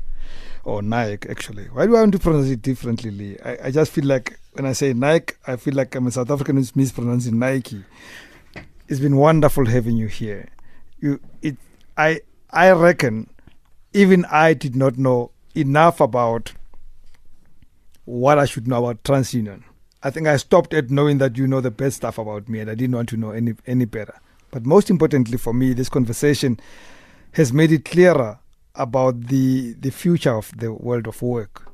or 0.63 0.81
Nike 0.81 1.29
actually. 1.29 1.65
Why 1.65 1.85
do 1.85 1.95
I 1.95 2.01
want 2.01 2.13
to 2.13 2.19
pronounce 2.19 2.49
it 2.49 2.61
differently, 2.61 3.11
Lee? 3.11 3.37
I, 3.43 3.67
I 3.67 3.71
just 3.71 3.91
feel 3.91 4.05
like 4.05 4.39
when 4.53 4.65
I 4.65 4.73
say 4.73 4.93
Nike, 4.93 5.35
I 5.47 5.55
feel 5.55 5.73
like 5.73 5.95
I'm 5.95 6.07
a 6.07 6.11
South 6.11 6.29
African 6.29 6.57
who's 6.57 6.75
mispronouncing 6.75 7.39
Nike. 7.39 7.83
It's 8.87 8.99
been 8.99 9.17
wonderful 9.17 9.65
having 9.65 9.97
you 9.97 10.07
here. 10.07 10.49
You, 10.99 11.19
it, 11.41 11.57
I, 11.97 12.21
I 12.51 12.71
reckon, 12.71 13.29
even 13.93 14.25
I 14.25 14.53
did 14.53 14.75
not 14.75 14.97
know 14.97 15.31
enough 15.55 15.99
about 15.99 16.53
what 18.05 18.37
I 18.37 18.45
should 18.45 18.67
know 18.67 18.85
about 18.85 19.03
TransUnion. 19.03 19.63
I 20.03 20.09
think 20.09 20.27
I 20.27 20.37
stopped 20.37 20.73
at 20.73 20.89
knowing 20.89 21.19
that 21.19 21.37
you 21.37 21.47
know 21.47 21.61
the 21.61 21.71
best 21.71 21.97
stuff 21.97 22.17
about 22.17 22.49
me, 22.49 22.59
and 22.59 22.69
I 22.69 22.75
didn't 22.75 22.95
want 22.95 23.09
to 23.09 23.17
know 23.17 23.31
any 23.31 23.53
any 23.67 23.85
better. 23.85 24.19
But 24.49 24.65
most 24.65 24.89
importantly 24.89 25.37
for 25.37 25.53
me, 25.53 25.73
this 25.73 25.89
conversation 25.89 26.59
has 27.33 27.53
made 27.53 27.71
it 27.71 27.85
clearer 27.85 28.39
about 28.75 29.27
the 29.27 29.73
the 29.73 29.91
future 29.91 30.35
of 30.35 30.51
the 30.57 30.71
world 30.71 31.07
of 31.07 31.21
work, 31.21 31.67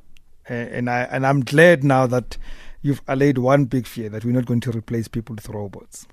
A- 0.50 0.54
and 0.54 0.90
I 0.90 1.02
and 1.04 1.26
I'm 1.26 1.42
glad 1.44 1.84
now 1.84 2.08
that 2.08 2.38
you've 2.82 3.02
allayed 3.08 3.38
one 3.38 3.66
big 3.66 3.86
fear 3.88 4.10
that 4.10 4.26
we're 4.26 4.34
not 4.34 4.46
going 4.46 4.62
to 4.62 4.72
replace 4.72 5.08
people 5.08 5.36
with 5.36 5.48
robots. 5.50 6.08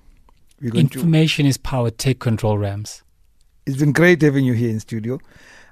Going 0.60 0.88
to. 0.88 0.98
Information 0.98 1.46
is 1.46 1.56
power. 1.58 1.90
Take 1.90 2.20
control, 2.20 2.58
Rams. 2.58 3.02
It's 3.66 3.76
been 3.78 3.92
great 3.92 4.22
having 4.22 4.44
you 4.44 4.52
here 4.54 4.70
in 4.70 4.80
studio. 4.80 5.18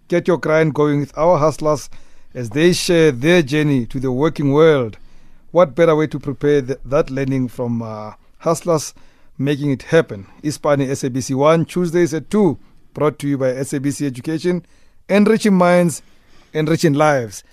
Get 0.07 0.29
your 0.29 0.39
grind 0.39 0.75
going 0.75 1.01
with 1.01 1.17
our 1.19 1.39
hustlers 1.39 1.91
as 2.35 2.51
they 2.51 2.73
share 2.73 3.11
their 3.11 3.43
journey 3.43 3.87
to 3.87 3.99
the 3.99 4.13
working 4.13 4.53
world. 4.53 4.99
What 5.51 5.75
better 5.75 5.97
way 5.97 6.07
to 6.09 6.19
prepare 6.21 6.63
th- 6.63 6.79
that 6.85 7.11
learning 7.11 7.49
from 7.49 7.83
uh, 7.83 8.13
hustlers 8.39 8.95
making 9.39 9.71
it 9.71 9.83
happen? 9.83 10.27
Ispani 10.43 10.87
SABC 10.89 11.35
1, 11.35 11.65
Tuesdays 11.65 12.15
at 12.15 12.31
2, 12.31 12.59
brought 12.93 13.19
to 13.21 13.29
you 13.29 13.39
by 13.39 13.53
SABC 13.53 14.07
Education, 14.07 14.65
enriching 15.09 15.55
minds, 15.55 16.03
enriching 16.53 16.95
lives. 16.95 17.45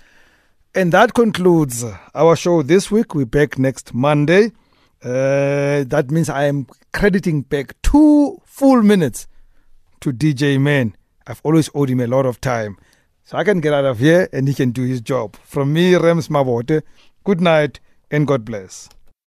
And 0.74 0.92
that 0.92 1.14
concludes 1.14 1.84
our 2.14 2.34
show 2.36 2.62
this 2.62 2.90
week. 2.90 3.14
We're 3.14 3.26
back 3.26 3.58
next 3.58 3.92
Monday. 3.92 4.52
Uh, 5.04 5.84
that 5.84 6.06
means 6.10 6.28
I 6.30 6.44
am 6.44 6.66
crediting 6.92 7.42
back 7.42 7.74
two 7.82 8.40
full 8.44 8.82
minutes 8.82 9.26
to 10.00 10.12
DJ 10.12 10.60
Man. 10.60 10.96
I've 11.26 11.40
always 11.44 11.68
owed 11.74 11.90
him 11.90 12.00
a 12.00 12.06
lot 12.06 12.24
of 12.24 12.40
time. 12.40 12.78
So 13.24 13.36
I 13.36 13.44
can 13.44 13.60
get 13.60 13.74
out 13.74 13.84
of 13.84 13.98
here 13.98 14.28
and 14.32 14.48
he 14.48 14.54
can 14.54 14.70
do 14.70 14.82
his 14.82 15.00
job. 15.00 15.36
From 15.44 15.72
me, 15.72 15.94
Rams 15.94 16.28
Mabote, 16.28 16.82
good 17.24 17.40
night 17.40 17.80
and 18.10 18.26
God 18.26 18.44
bless. 18.44 18.88